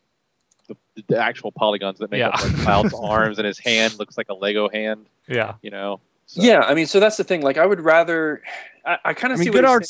[0.68, 0.76] the,
[1.08, 2.30] the actual polygons that make Yeah.
[2.30, 5.08] up like Cloud's arms, and his hand looks like a Lego hand.
[5.28, 6.02] Yeah, You know.
[6.28, 7.42] So- Yeah, I mean, so that's the thing.
[7.42, 8.42] Like, I would rather.
[8.86, 9.88] I, I kind I of mean, see good art,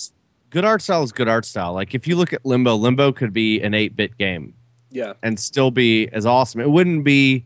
[0.50, 1.74] good art style is good art style.
[1.74, 4.54] Like if you look at Limbo, Limbo could be an eight-bit game.
[4.90, 6.62] Yeah, and still be as awesome.
[6.62, 7.46] It wouldn't be,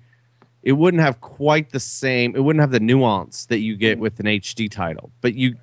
[0.61, 2.35] it wouldn't have quite the same.
[2.35, 4.01] It wouldn't have the nuance that you get mm.
[4.01, 5.55] with an HD title, but you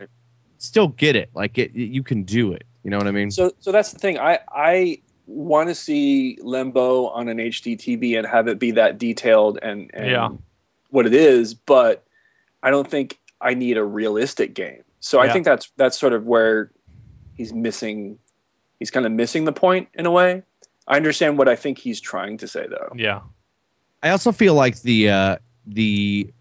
[0.59, 1.31] still get it.
[1.35, 2.65] Like it, you can do it.
[2.83, 3.31] You know what I mean?
[3.31, 4.19] so so that's the thing.
[4.19, 8.99] I I want to see Limbo on an HD TV and have it be that
[8.99, 10.29] detailed and, and Yeah.
[10.91, 12.05] what it is, but
[12.63, 14.83] I don't think I need a realistic game.
[15.01, 16.73] So I think that's that's sort of where
[17.35, 18.19] he's missing.
[18.79, 20.43] He's kind of missing the point in a way.
[20.89, 22.93] I understand what I think he's trying to say though.
[22.97, 23.21] yeah,
[24.03, 25.37] I also feel like the uh,
[25.67, 26.33] the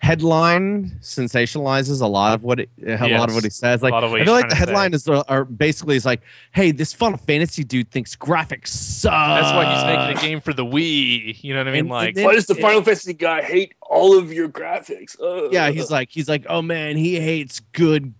[0.00, 3.82] headline sensationalizes a lot of what it, a lot of what he says.
[3.82, 4.58] Like lot of what I feel like the to say.
[4.66, 6.20] headline is uh, are basically is like,
[6.52, 10.52] "Hey, this Final Fantasy dude thinks graphics suck." that's why he's making a game for
[10.52, 11.42] the Wii.
[11.42, 11.80] You know what I mean?
[11.80, 14.48] And- and Like, then- Why does the it- Final Fantasy guy hate all of your
[14.48, 15.20] graphics?
[15.20, 18.14] Uh, Yeah, he's like, he's like, "Oh man, he hates good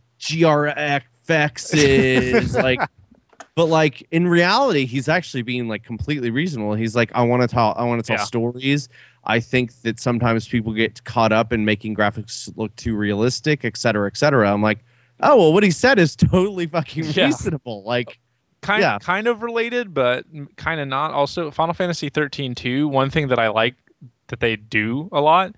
[1.28, 2.80] GRFXs." like,
[3.54, 6.74] but like in reality, he's actually being like completely reasonable.
[6.74, 8.24] He's like, "I want to tell, I want to tell Yeah.
[8.24, 8.88] stories."
[9.28, 13.76] I think that sometimes people get caught up in making graphics look too realistic, et
[13.76, 14.50] cetera, et cetera.
[14.52, 14.78] I'm like,
[15.20, 17.26] Oh well, what he said is totally fucking Yeah.
[17.26, 17.82] reasonable.
[17.84, 18.18] Like,
[18.62, 18.98] kind Yeah.
[19.00, 20.24] kind of related, but
[20.56, 21.12] kind of not.
[21.12, 23.74] Also, Final Fantasy 13 2, one thing that I like
[24.28, 25.54] that they do a lot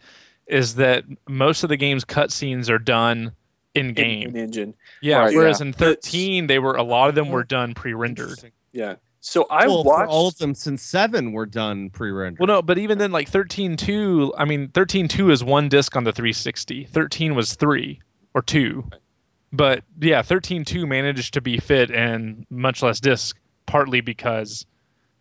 [0.47, 3.33] is that most of the game's cutscenes are done
[3.75, 4.29] in In- game.
[4.31, 4.75] in engine.
[5.01, 5.67] yeah, Right, whereas yeah.
[5.67, 8.51] in 13 they were a lot of them were done pre-rendered.
[8.73, 8.97] Yeah.
[9.21, 12.41] So I well, watched all of them since seven were done pre-rendered.
[12.41, 15.95] Well, no, but even then, like 13 2, I mean, 13 2 is one disc
[15.95, 16.85] on the 360.
[16.87, 18.01] 13 was three
[18.35, 18.89] or two.
[19.53, 23.37] But yeah, 13 2 managed to be fit and much less disc,
[23.67, 24.65] partly because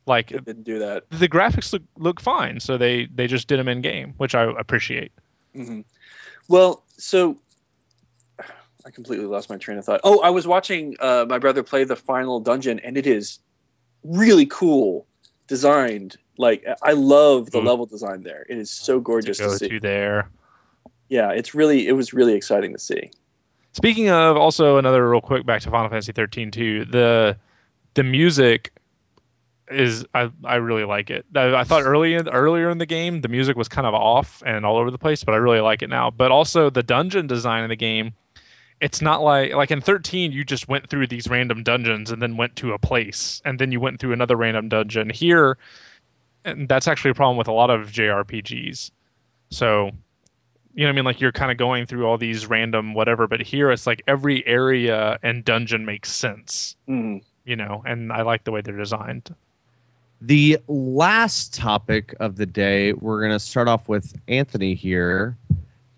[0.05, 1.03] like it didn't do that.
[1.09, 4.43] the graphics look look fine, so they they just did them in game, which I
[4.43, 5.11] appreciate.
[5.53, 5.81] hmm
[6.47, 7.37] Well, so
[8.85, 10.01] I completely lost my train of thought.
[10.03, 13.39] Oh, I was watching uh, my brother play the final dungeon, and it is
[14.03, 15.05] really cool
[15.47, 16.17] designed.
[16.37, 17.65] Like I love the Mm.
[17.65, 18.45] level design there.
[18.49, 19.69] It is so gorgeous to to, see.
[19.69, 20.29] to there.
[21.09, 23.11] Yeah, it's really it was really exciting to see.
[23.73, 26.85] Speaking of, also another real quick back to Final Fantasy 13 too.
[26.85, 27.37] The
[27.95, 28.71] the music
[29.71, 31.25] is I, I really like it.
[31.35, 34.41] I, I thought early in, earlier in the game the music was kind of off
[34.45, 36.09] and all over the place, but I really like it now.
[36.09, 38.13] But also the dungeon design in the game,
[38.81, 42.37] it's not like like in 13 you just went through these random dungeons and then
[42.37, 45.09] went to a place and then you went through another random dungeon.
[45.09, 45.57] Here,
[46.45, 48.91] and that's actually a problem with a lot of JRPGs.
[49.49, 49.91] So
[50.75, 51.05] you know what I mean?
[51.05, 54.45] Like you're kind of going through all these random whatever, but here it's like every
[54.47, 57.21] area and dungeon makes sense, Mhm.
[57.43, 59.33] you know, and I like the way they're designed.
[60.21, 65.37] The last topic of the day, we're going to start off with Anthony here,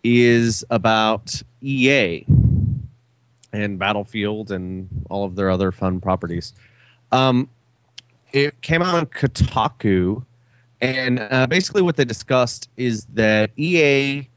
[0.04, 2.26] is about EA
[3.54, 6.54] and Battlefield and all of their other fun properties.
[7.12, 7.50] Um,
[8.32, 10.24] it came out on Kotaku,
[10.80, 14.28] and uh, basically what they discussed is that EA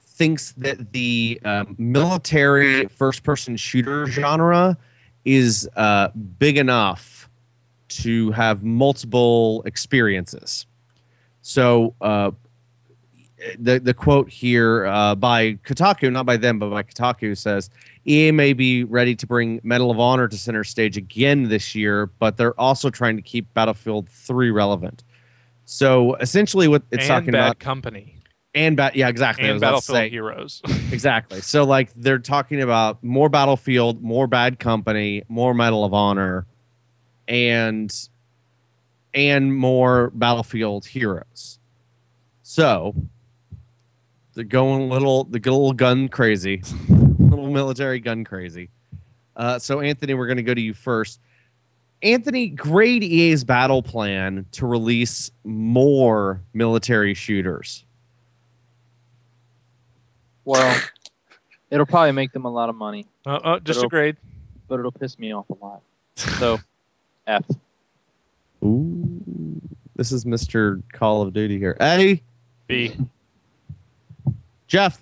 [0.00, 4.78] thinks that the um, military first-person shooter genre
[5.24, 7.28] is uh, big enough
[7.88, 10.66] to have multiple experiences.
[11.42, 12.30] So uh,
[13.58, 17.70] the the quote here uh, by Kotaku, not by them, but by Kotaku says
[18.06, 22.06] EA may be ready to bring Medal of Honor to center stage again this year,
[22.06, 25.02] but they're also trying to keep Battlefield 3 relevant.
[25.64, 28.16] So essentially, what it's and talking Bad about, Company
[28.56, 29.44] and bat, yeah, exactly.
[29.44, 30.62] And was about to Battlefield Heroes.
[30.92, 31.40] Exactly.
[31.40, 36.46] So like they're talking about more Battlefield, more Bad Company, more Medal of Honor,
[37.28, 37.92] and
[39.12, 41.58] and more Battlefield Heroes.
[42.42, 42.94] So
[44.36, 48.68] they're going a little the little gun crazy, little military gun crazy.
[49.34, 51.20] Uh, so Anthony, we're going to go to you first.
[52.02, 57.84] Anthony, grade EA's battle plan to release more military shooters.
[60.44, 60.80] Well,
[61.70, 64.16] it'll probably make them a lot of money, uh, uh, just a grade.
[64.68, 65.80] but it'll piss me off a lot.
[66.14, 66.60] So,
[67.26, 67.44] F.
[68.62, 69.60] Ooh,
[69.96, 70.82] this is Mr.
[70.92, 71.76] Call of Duty here.
[71.80, 72.22] Eddie,
[72.66, 72.94] B.
[74.66, 75.00] Jeff.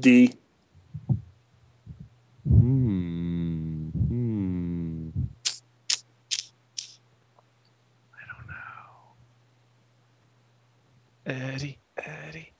[0.00, 0.34] D.
[2.48, 3.88] Hmm.
[3.88, 5.08] Hmm.
[8.12, 8.54] I don't know.
[11.54, 11.78] Eddie.
[11.96, 12.52] Eddie.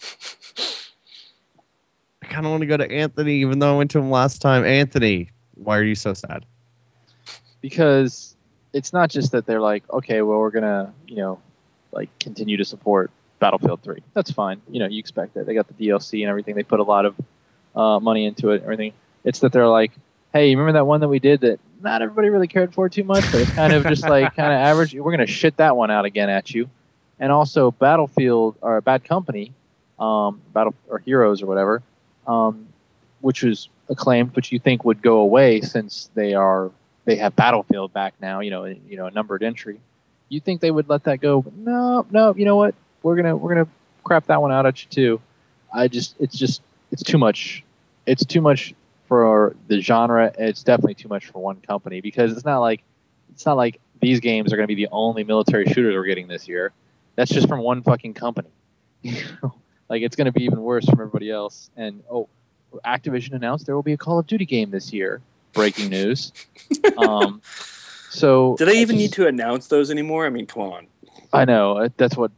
[2.22, 4.40] I kind of want to go to Anthony, even though I went to him last
[4.40, 4.64] time.
[4.64, 6.44] Anthony, why are you so sad?
[7.64, 8.36] because
[8.74, 11.40] it's not just that they're like, okay, well, we're gonna, you know,
[11.92, 14.02] like continue to support Battlefield 3.
[14.14, 14.60] That's fine.
[14.70, 15.46] You know, you expect it.
[15.46, 16.54] They got the DLC and everything.
[16.54, 17.14] They put a lot of
[17.74, 18.56] uh, money into it.
[18.56, 18.92] and Everything.
[19.24, 19.92] It's that they're like,
[20.32, 23.04] hey, you remember that one that we did that not everybody really cared for too
[23.04, 24.94] much, but it's kind of just like kind of average.
[24.94, 26.68] We're gonna shit that one out again at you.
[27.20, 29.52] And also Battlefield or Bad Company,
[29.98, 31.82] um, Battle or Heroes or whatever,
[32.26, 32.66] um,
[33.20, 36.70] which was acclaimed, but you think would go away since they are
[37.04, 39.78] they have Battlefield back now, you know, you know, a numbered entry.
[40.30, 41.44] You think they would let that go?
[41.54, 42.34] No, no.
[42.34, 42.74] You know what?
[43.04, 43.68] We're gonna we're gonna
[44.02, 45.20] crap that one out at you too.
[45.72, 47.62] I just it's just it's too much.
[48.06, 48.74] It's too much
[49.06, 50.32] for the genre.
[50.38, 52.82] It's definitely too much for one company because it's not like
[53.32, 56.48] it's not like these games are gonna be the only military shooters we're getting this
[56.48, 56.72] year.
[57.14, 58.48] That's just from one fucking company.
[59.88, 61.70] Like it's gonna be even worse from everybody else.
[61.76, 62.28] And oh,
[62.84, 65.20] Activision announced there will be a Call of Duty game this year.
[65.52, 66.32] Breaking news.
[66.98, 67.40] um,
[68.10, 70.26] so Do they even need to announce those anymore?
[70.26, 70.86] I mean, come on.
[71.32, 72.32] I know that's what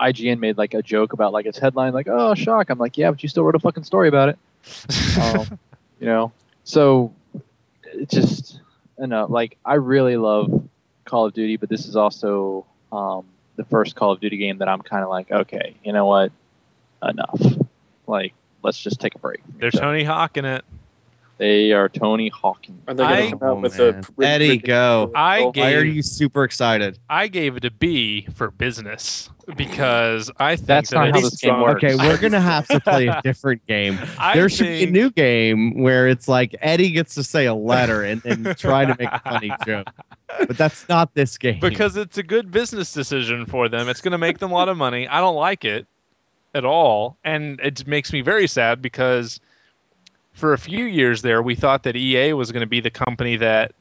[0.00, 3.10] IGN made like a joke about, like its headline, like "Oh, shock!" I'm like, "Yeah,
[3.10, 4.38] but you still wrote a fucking story about it."
[5.18, 5.58] Um,
[5.98, 6.30] you know,
[6.62, 7.12] so
[7.84, 8.60] it's just
[9.02, 10.68] I know, like I really love
[11.04, 13.24] Call of Duty, but this is also um,
[13.56, 16.32] the first Call of Duty game that I'm kind of like, okay, you know what,
[17.02, 17.40] enough.
[18.06, 19.40] Like, let's just take a break.
[19.58, 20.64] They're Tony Hawk in it.
[21.38, 22.82] They are Tony Hawking.
[22.88, 24.04] Are they going to come out Oh, with man.
[24.20, 25.12] a Eddie, go.
[25.14, 26.98] I Oh, Why are you super excited?
[27.08, 31.30] I gave it a B for business because I think That's that not how it's-
[31.30, 31.82] this game works.
[31.84, 33.98] Okay, we're gonna have to play a different game.
[34.18, 37.54] I there should be a new game where it's like Eddie gets to say a
[37.54, 39.88] letter and, and try to make a funny joke.
[40.46, 41.60] But that's not this game.
[41.60, 43.88] because it's a good business decision for them.
[43.88, 45.08] It's going to make them a lot of money.
[45.08, 45.86] I don't like it
[46.54, 49.40] at all, and it makes me very sad because
[50.38, 53.36] for a few years there, we thought that EA was going to be the company
[53.36, 53.72] that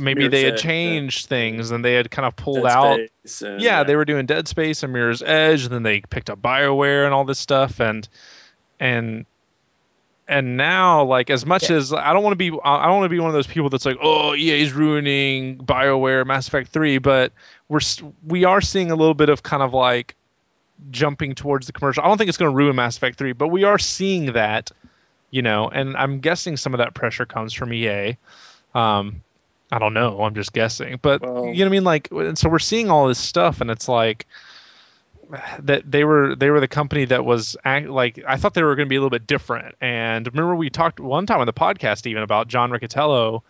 [0.00, 0.70] maybe Mirror's they had Edge, yeah.
[0.70, 3.00] changed things and they had kind of pulled Dead out.
[3.24, 6.00] Space and, Yeah, uh, they were doing Dead Space and Mirror's Edge, and then they
[6.00, 8.08] picked up BioWare and all this stuff, and
[8.80, 9.24] and
[10.28, 13.14] and now like as much as I don't want to be I don't want to
[13.14, 17.32] be one of those people that's like oh EA's ruining BioWare Mass Effect 3 but
[17.68, 17.80] we're
[18.26, 20.16] we are seeing a little bit of kind of like
[20.90, 23.48] jumping towards the commercial I don't think it's going to ruin Mass Effect 3 but
[23.48, 24.70] we are seeing that
[25.32, 28.16] you know and I'm guessing some of that pressure comes from EA
[28.74, 29.22] um
[29.74, 30.20] I don't know.
[30.22, 30.98] I'm just guessing.
[31.00, 31.84] But Well- you know what I mean?
[31.84, 34.26] Like and so we're seeing all this stuff and it's like
[35.60, 38.76] that they were they were the company that was act, like I thought they were
[38.76, 39.74] going to be a little bit different.
[39.80, 43.40] And remember we talked one time on the podcast even about John Riccitiello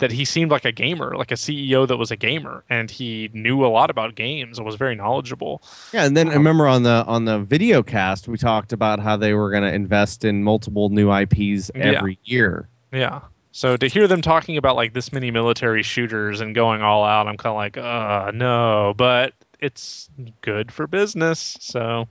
[0.00, 3.30] that he seemed like a gamer, like a CEO that was a gamer, and he
[3.32, 5.62] knew a lot about games and was very knowledgeable.
[5.92, 9.16] yeah, and then I remember on the on the video cast we talked about how
[9.16, 11.84] they were gonna invest in multiple new IPs Yeah.
[11.92, 12.68] every year.
[12.92, 13.20] Yeah.
[13.52, 17.26] So to hear them talking about like this many military shooters and going all out,
[17.26, 20.08] I'm kind of like, uh, no, but it's
[20.40, 21.56] good for business.
[21.60, 22.08] So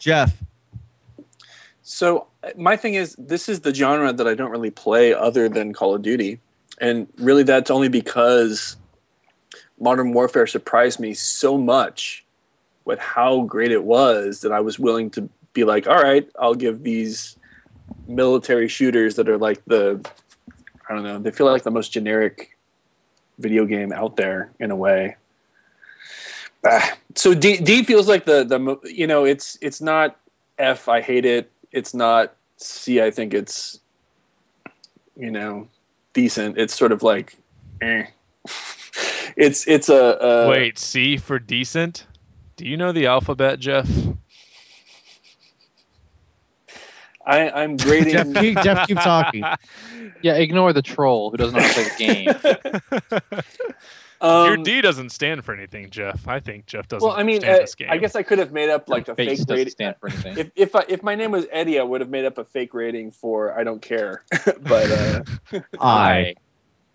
[0.00, 0.42] Jeff,
[1.82, 2.26] So
[2.56, 5.94] my thing is, this is the genre that I don't really play other than Call
[5.94, 6.40] of Duty,
[6.80, 8.76] and really that's only because
[9.78, 12.24] Modern Warfare surprised me so much
[12.84, 16.54] with how great it was that I was willing to be like, all right, I'll
[16.54, 17.36] give these
[18.06, 20.04] military shooters that are like the,
[20.88, 22.56] I don't know, they feel like the most generic
[23.38, 25.16] video game out there in a way.
[26.66, 30.16] Ah, so D, D feels like the the you know it's it's not
[30.58, 33.80] F I hate it it's not C I think it's
[35.16, 35.68] you know
[36.12, 37.36] decent it's sort of like
[37.82, 38.06] eh.
[39.36, 42.06] it's it's a, a wait, C for decent.
[42.56, 43.88] Do you know the alphabet, Jeff?
[47.26, 49.44] I I'm grading Jeff, keep, Jeff, keep talking.
[50.22, 53.40] Yeah, ignore the troll who doesn't know how to play the game.
[54.24, 56.26] Your um, D doesn't stand for anything, Jeff.
[56.26, 57.88] I think Jeff doesn't well I mean stand uh, this game.
[57.90, 60.08] I guess I could have made up like a Face fake doesn't rating stand for
[60.08, 60.38] anything.
[60.38, 62.72] if if I, if my name was Eddie I would have made up a fake
[62.72, 64.24] rating for I don't care
[64.62, 65.22] but uh
[65.80, 66.34] I.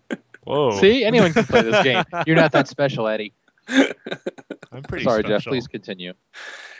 [0.46, 0.80] Whoa.
[0.80, 2.04] See, anyone can play this game.
[2.26, 3.34] You're not that special, Eddie.
[3.68, 5.44] I'm pretty Sorry, Jeff.
[5.44, 6.14] Please continue.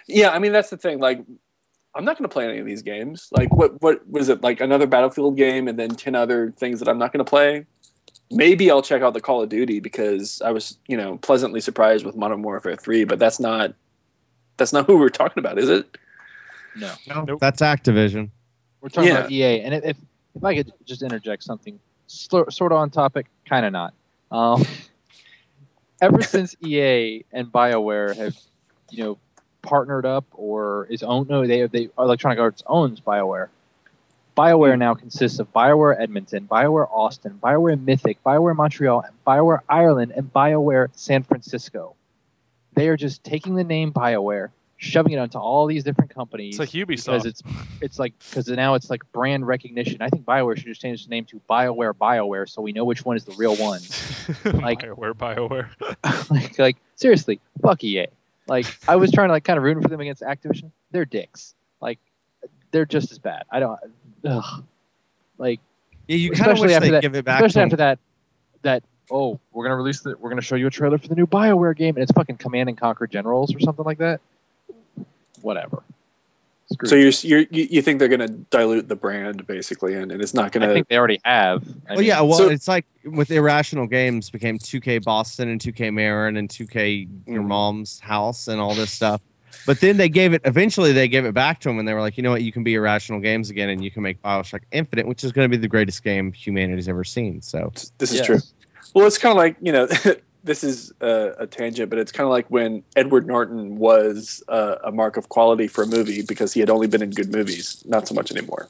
[0.08, 1.00] Yeah, I mean that's the thing.
[1.00, 1.24] Like,
[1.94, 3.28] I'm not going to play any of these games.
[3.32, 4.42] Like, what what was it?
[4.42, 7.66] Like another Battlefield game, and then ten other things that I'm not going to play.
[8.32, 12.06] Maybe I'll check out the Call of Duty because I was, you know, pleasantly surprised
[12.06, 13.04] with Modern Warfare Three.
[13.04, 13.74] But that's not
[14.58, 15.98] that's not who we're talking about, is it?
[16.76, 17.40] No, No, Nope.
[17.40, 18.30] That's Activision.
[18.82, 19.20] we're talking Yeah.
[19.20, 19.98] about EA, and if if
[20.36, 23.94] if I could just interject something, sort sort of on topic, kind of not.
[24.32, 24.64] Um,
[26.02, 28.38] ever since EA and BioWare have,
[28.92, 29.18] you know,
[29.64, 33.48] partnered up or is owned, no, they they Electronic Arts owns BioWare.
[34.36, 34.80] BioWare hmm.
[34.80, 40.90] now consists of BioWare Edmonton, BioWare Austin, BioWare Mythic, BioWare Montreal, BioWare Ireland, and BioWare
[40.94, 41.96] San Francisco.
[42.74, 46.74] They are just taking the name BioWare, shoving it onto all these different companies It's
[46.74, 47.26] like because Ubisoft.
[47.26, 47.44] it's
[47.82, 50.02] it's like because now it's like brand recognition.
[50.02, 53.04] I think Bioware should just change its name to Bioware Bioware so we know which
[53.04, 53.82] one is the real one.
[54.62, 56.30] like- Bioware, Bioware.
[56.32, 58.08] like like seriously, fuck EA.
[58.48, 60.72] Like I was trying to like kind of rooting for them against Activision.
[60.92, 61.54] They're dicks.
[61.82, 62.00] Like
[62.72, 63.44] they're just as bad.
[63.52, 63.80] I don't.
[64.26, 64.64] Ugh.
[65.38, 65.60] Like
[66.08, 67.40] Yeah, you kind of Especially wish after they'd that- give it back.
[67.42, 68.00] especially after that
[68.62, 71.26] that oh we're gonna release the we're gonna show you a trailer for the new
[71.28, 74.20] Bioware game and it's fucking Command and Conquer Generals or something like that.
[75.42, 75.84] Whatever.
[76.72, 80.12] Screw So you're, you're you you think they're going to dilute the brand basically, and,
[80.12, 80.70] and it's not going to.
[80.70, 81.64] I think they already have.
[81.88, 85.60] I Well, mean, yeah, well, So- it's like with Irrational Games became 2K Boston and
[85.60, 87.48] 2K Marin and 2K Your Mhm.
[87.48, 89.20] Mom's House and all this stuff.
[89.66, 92.02] But then they gave it, eventually they gave it back to him, and they were
[92.02, 94.62] like, you know what, you can be Irrational Games again and you can make Bioshock
[94.72, 97.42] Infinite, which is going to be the greatest game humanity's ever seen.
[97.42, 98.26] So, this is yes.
[98.26, 98.40] true.
[98.94, 99.88] Well, it's kind of like you know,
[100.44, 104.76] this is a, a tangent, but it's kind of like when Edward Norton was uh,
[104.84, 107.84] a mark of quality for a movie because he had only been in good movies.
[107.86, 108.70] Not so much anymore.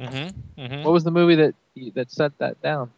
[0.00, 0.60] Mm-hmm.
[0.60, 0.82] Mm-hmm.
[0.84, 1.54] What was the movie that
[1.94, 2.90] that set that down?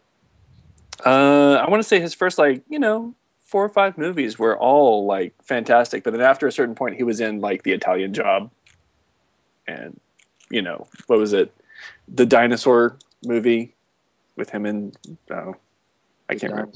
[1.05, 3.15] Uh, I want to say his first like you know
[3.49, 7.03] four or five movies were all like fantastic, but then after a certain point, he
[7.03, 8.51] was in like The Italian Job,
[9.67, 9.99] and
[10.49, 11.51] you know what was it?
[12.07, 13.73] the dinosaur movie
[14.35, 14.97] with him and
[15.31, 15.55] oh,
[16.29, 16.73] I can't remember.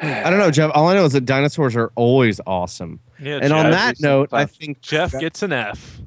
[0.00, 0.70] I don't know, Jeff.
[0.74, 2.98] All I know is that dinosaurs are always awesome.
[3.20, 6.00] Yeah, and on that note, I think Jeff gets an F.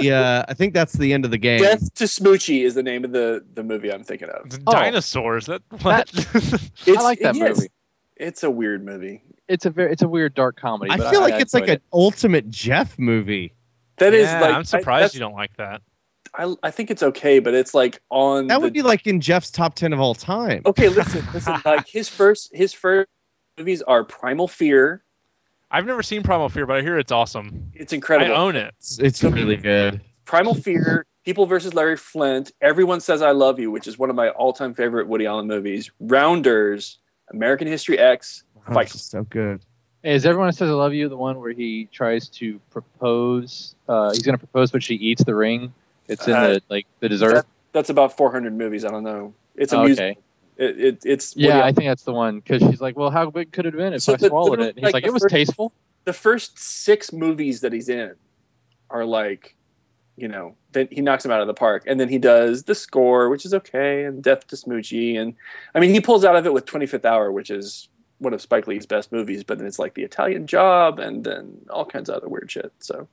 [0.00, 1.60] yeah, uh, I think that's the end of the game.
[1.60, 4.46] Death to Smoochy is the name of the the movie I'm thinking of.
[4.46, 4.72] It's Oh.
[4.72, 5.46] Dinosaurs.
[5.46, 6.08] That what?
[6.14, 7.68] It's, I like that yes, movie.
[8.16, 9.22] It's a weird movie.
[9.48, 10.90] It's a very it's a weird dark comedy.
[10.90, 13.54] I but feel like it's like enjoyed an ultimate Jeff movie.
[13.98, 15.82] That is yeah, like I'm surprised that's- you don't like that.
[16.34, 19.20] I, I think it's okay, but it's like on That the, would be like in
[19.22, 20.62] Jeff's top ten of all time.
[20.66, 20.88] okay.
[20.90, 21.56] Listen, listen.
[21.64, 23.08] like his first his first
[23.56, 25.02] movies are Primal Fear.
[25.70, 27.70] I've never seen Primal Fear, but I hear it's awesome.
[27.74, 28.34] It's incredible.
[28.34, 28.74] I own it.
[28.78, 30.00] It's, it's really good.
[30.26, 34.16] Primal Fear, People versus Larry Flynt, Everyone Says I Love You, which is one of
[34.16, 35.90] my all time favorite Woody Allen movies.
[36.00, 36.98] Rounders,
[37.30, 38.90] American History X, Oh, Fight.
[38.94, 39.60] it's so good.
[40.02, 43.74] Is everyone says I love you the one where he tries to propose?
[43.88, 45.72] Uh, he's gonna propose, but she eats the ring.
[46.08, 47.44] It's in Uh, the like the dessert.
[47.72, 48.84] That's about 400 movies.
[48.84, 49.34] I don't know.
[49.56, 50.18] It's a Oh, music.
[50.18, 50.20] okay.
[50.64, 53.52] It, it, it's Yeah, I think that's the one because she's like, "Well, how big
[53.52, 55.06] could it have been if So I the- swallowed the- it?" And he's like like,
[55.06, 55.72] "It was first- tasteful."
[56.04, 58.14] the first six movies that he's in
[58.90, 59.55] are like,
[60.16, 62.74] you know, then he knocks him out of the park, and then he does the
[62.74, 65.34] score, which is okay, and Death to Smoochy, and
[65.74, 67.88] I mean, he pulls out of it with 25th Hour, which is
[68.18, 71.58] one of Spike Lee's best movies, but then it's like the Italian Job, and then
[71.68, 72.72] all kinds of other weird shit.
[72.78, 73.06] So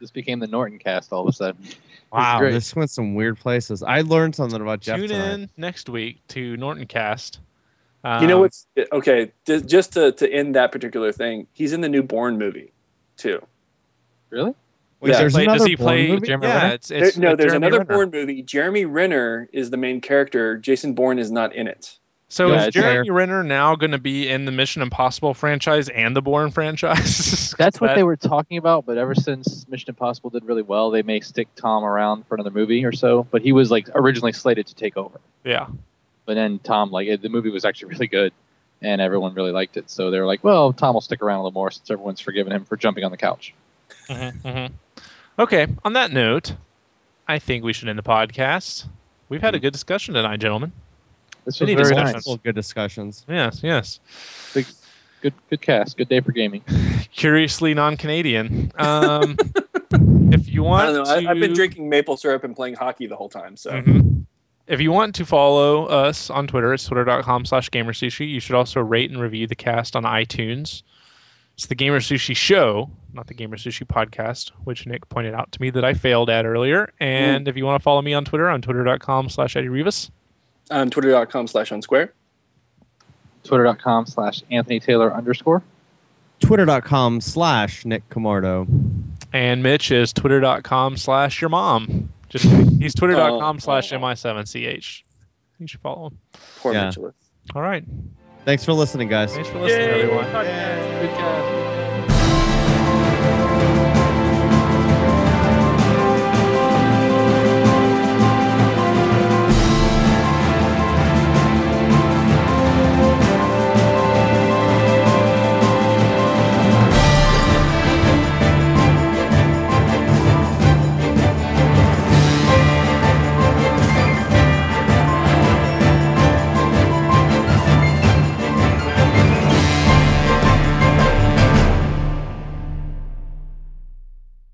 [0.00, 1.64] This became the Norton cast all of a sudden.
[2.12, 3.82] Wow, this went some weird places.
[3.82, 5.32] I learned something about Jeff Tune tonight.
[5.32, 7.38] in next week to Norton Cast.
[8.20, 9.32] you know Um, what's okay?
[9.46, 12.70] Just to to end that particular thing, he's in the new Bourne movie
[13.16, 13.40] too.
[14.28, 14.52] Really?
[15.02, 15.18] Wait, Yeah.
[15.18, 16.08] there's Play, does he play?
[16.08, 16.26] movie?
[16.28, 16.74] Jeremy yeah, Renner?
[16.74, 17.94] it's, it's There- no, it's there's Jeremy another Renner.
[17.94, 18.42] Bourne movie.
[18.42, 20.56] Jeremy Renner is the main character.
[20.56, 21.98] Jason Bourne is not in it.
[22.28, 25.90] So Yeah, is it's Jeremy Renner now going to be in the Mission Impossible franchise
[25.90, 27.52] and the Bourne franchise?
[27.58, 28.86] That's what That- they were talking about.
[28.86, 32.50] But ever since Mission Impossible did really well, they may stick Tom around for another
[32.52, 33.26] movie or so.
[33.30, 35.20] But he was like originally slated to take over.
[35.44, 35.66] Yeah.
[36.24, 38.32] But then Tom, like it, the movie was actually really good,
[38.80, 39.90] and everyone really liked it.
[39.90, 42.52] So they were like, "Well, Tom will stick around a little more since everyone's forgiven
[42.52, 43.52] him for jumping on the couch."
[44.08, 44.66] hmm
[45.42, 45.66] Okay.
[45.84, 46.54] On that note,
[47.26, 48.86] I think we should end the podcast.
[49.28, 50.70] We've had a good discussion tonight, gentlemen.
[51.44, 52.20] This was Any very discussion?
[52.24, 52.38] nice.
[52.44, 53.24] Good discussions.
[53.28, 53.98] Yes, yes.
[55.20, 55.96] Good, good cast.
[55.96, 56.62] Good day for gaming.
[57.12, 58.70] Curiously non-Canadian.
[58.78, 59.36] Um,
[60.32, 61.28] if you I want, don't know.
[61.28, 63.56] I, I've been drinking maple syrup and playing hockey the whole time.
[63.56, 64.26] So Mhm.
[64.68, 68.28] If you want to follow us on Twitter, it's twitter.com slash gamersushi.
[68.30, 70.84] You should also rate and review the cast on iTunes.
[71.62, 75.62] It's the Gamer Sushi Show, not the Gamer Sushi Podcast, which Nick pointed out to
[75.62, 76.92] me that I failed at earlier.
[76.98, 80.10] And if you want to follow me on Twitter, on twitter.com slash Eddie Rivas.
[80.72, 82.08] on twitter.com slash unsquare.
[83.44, 85.62] Twitter.com slash Anthony Taylor underscore.
[86.40, 88.66] Twitter.com slash Nick Camardo.
[89.32, 92.12] And Mitch is twitter.com slash your mom.
[92.28, 92.80] Just kidding.
[92.80, 93.98] He's twitter.com Oh, slash oh.
[94.00, 95.02] mi7ch.
[95.60, 96.18] You should follow him.
[96.58, 96.86] Poor Yeah.
[96.86, 97.14] Mitchell.
[97.54, 97.84] All right.
[98.44, 99.32] Thanks for listening, guys.
[99.34, 100.24] Thanks for listening, everyone.
[100.24, 101.61] Good cast.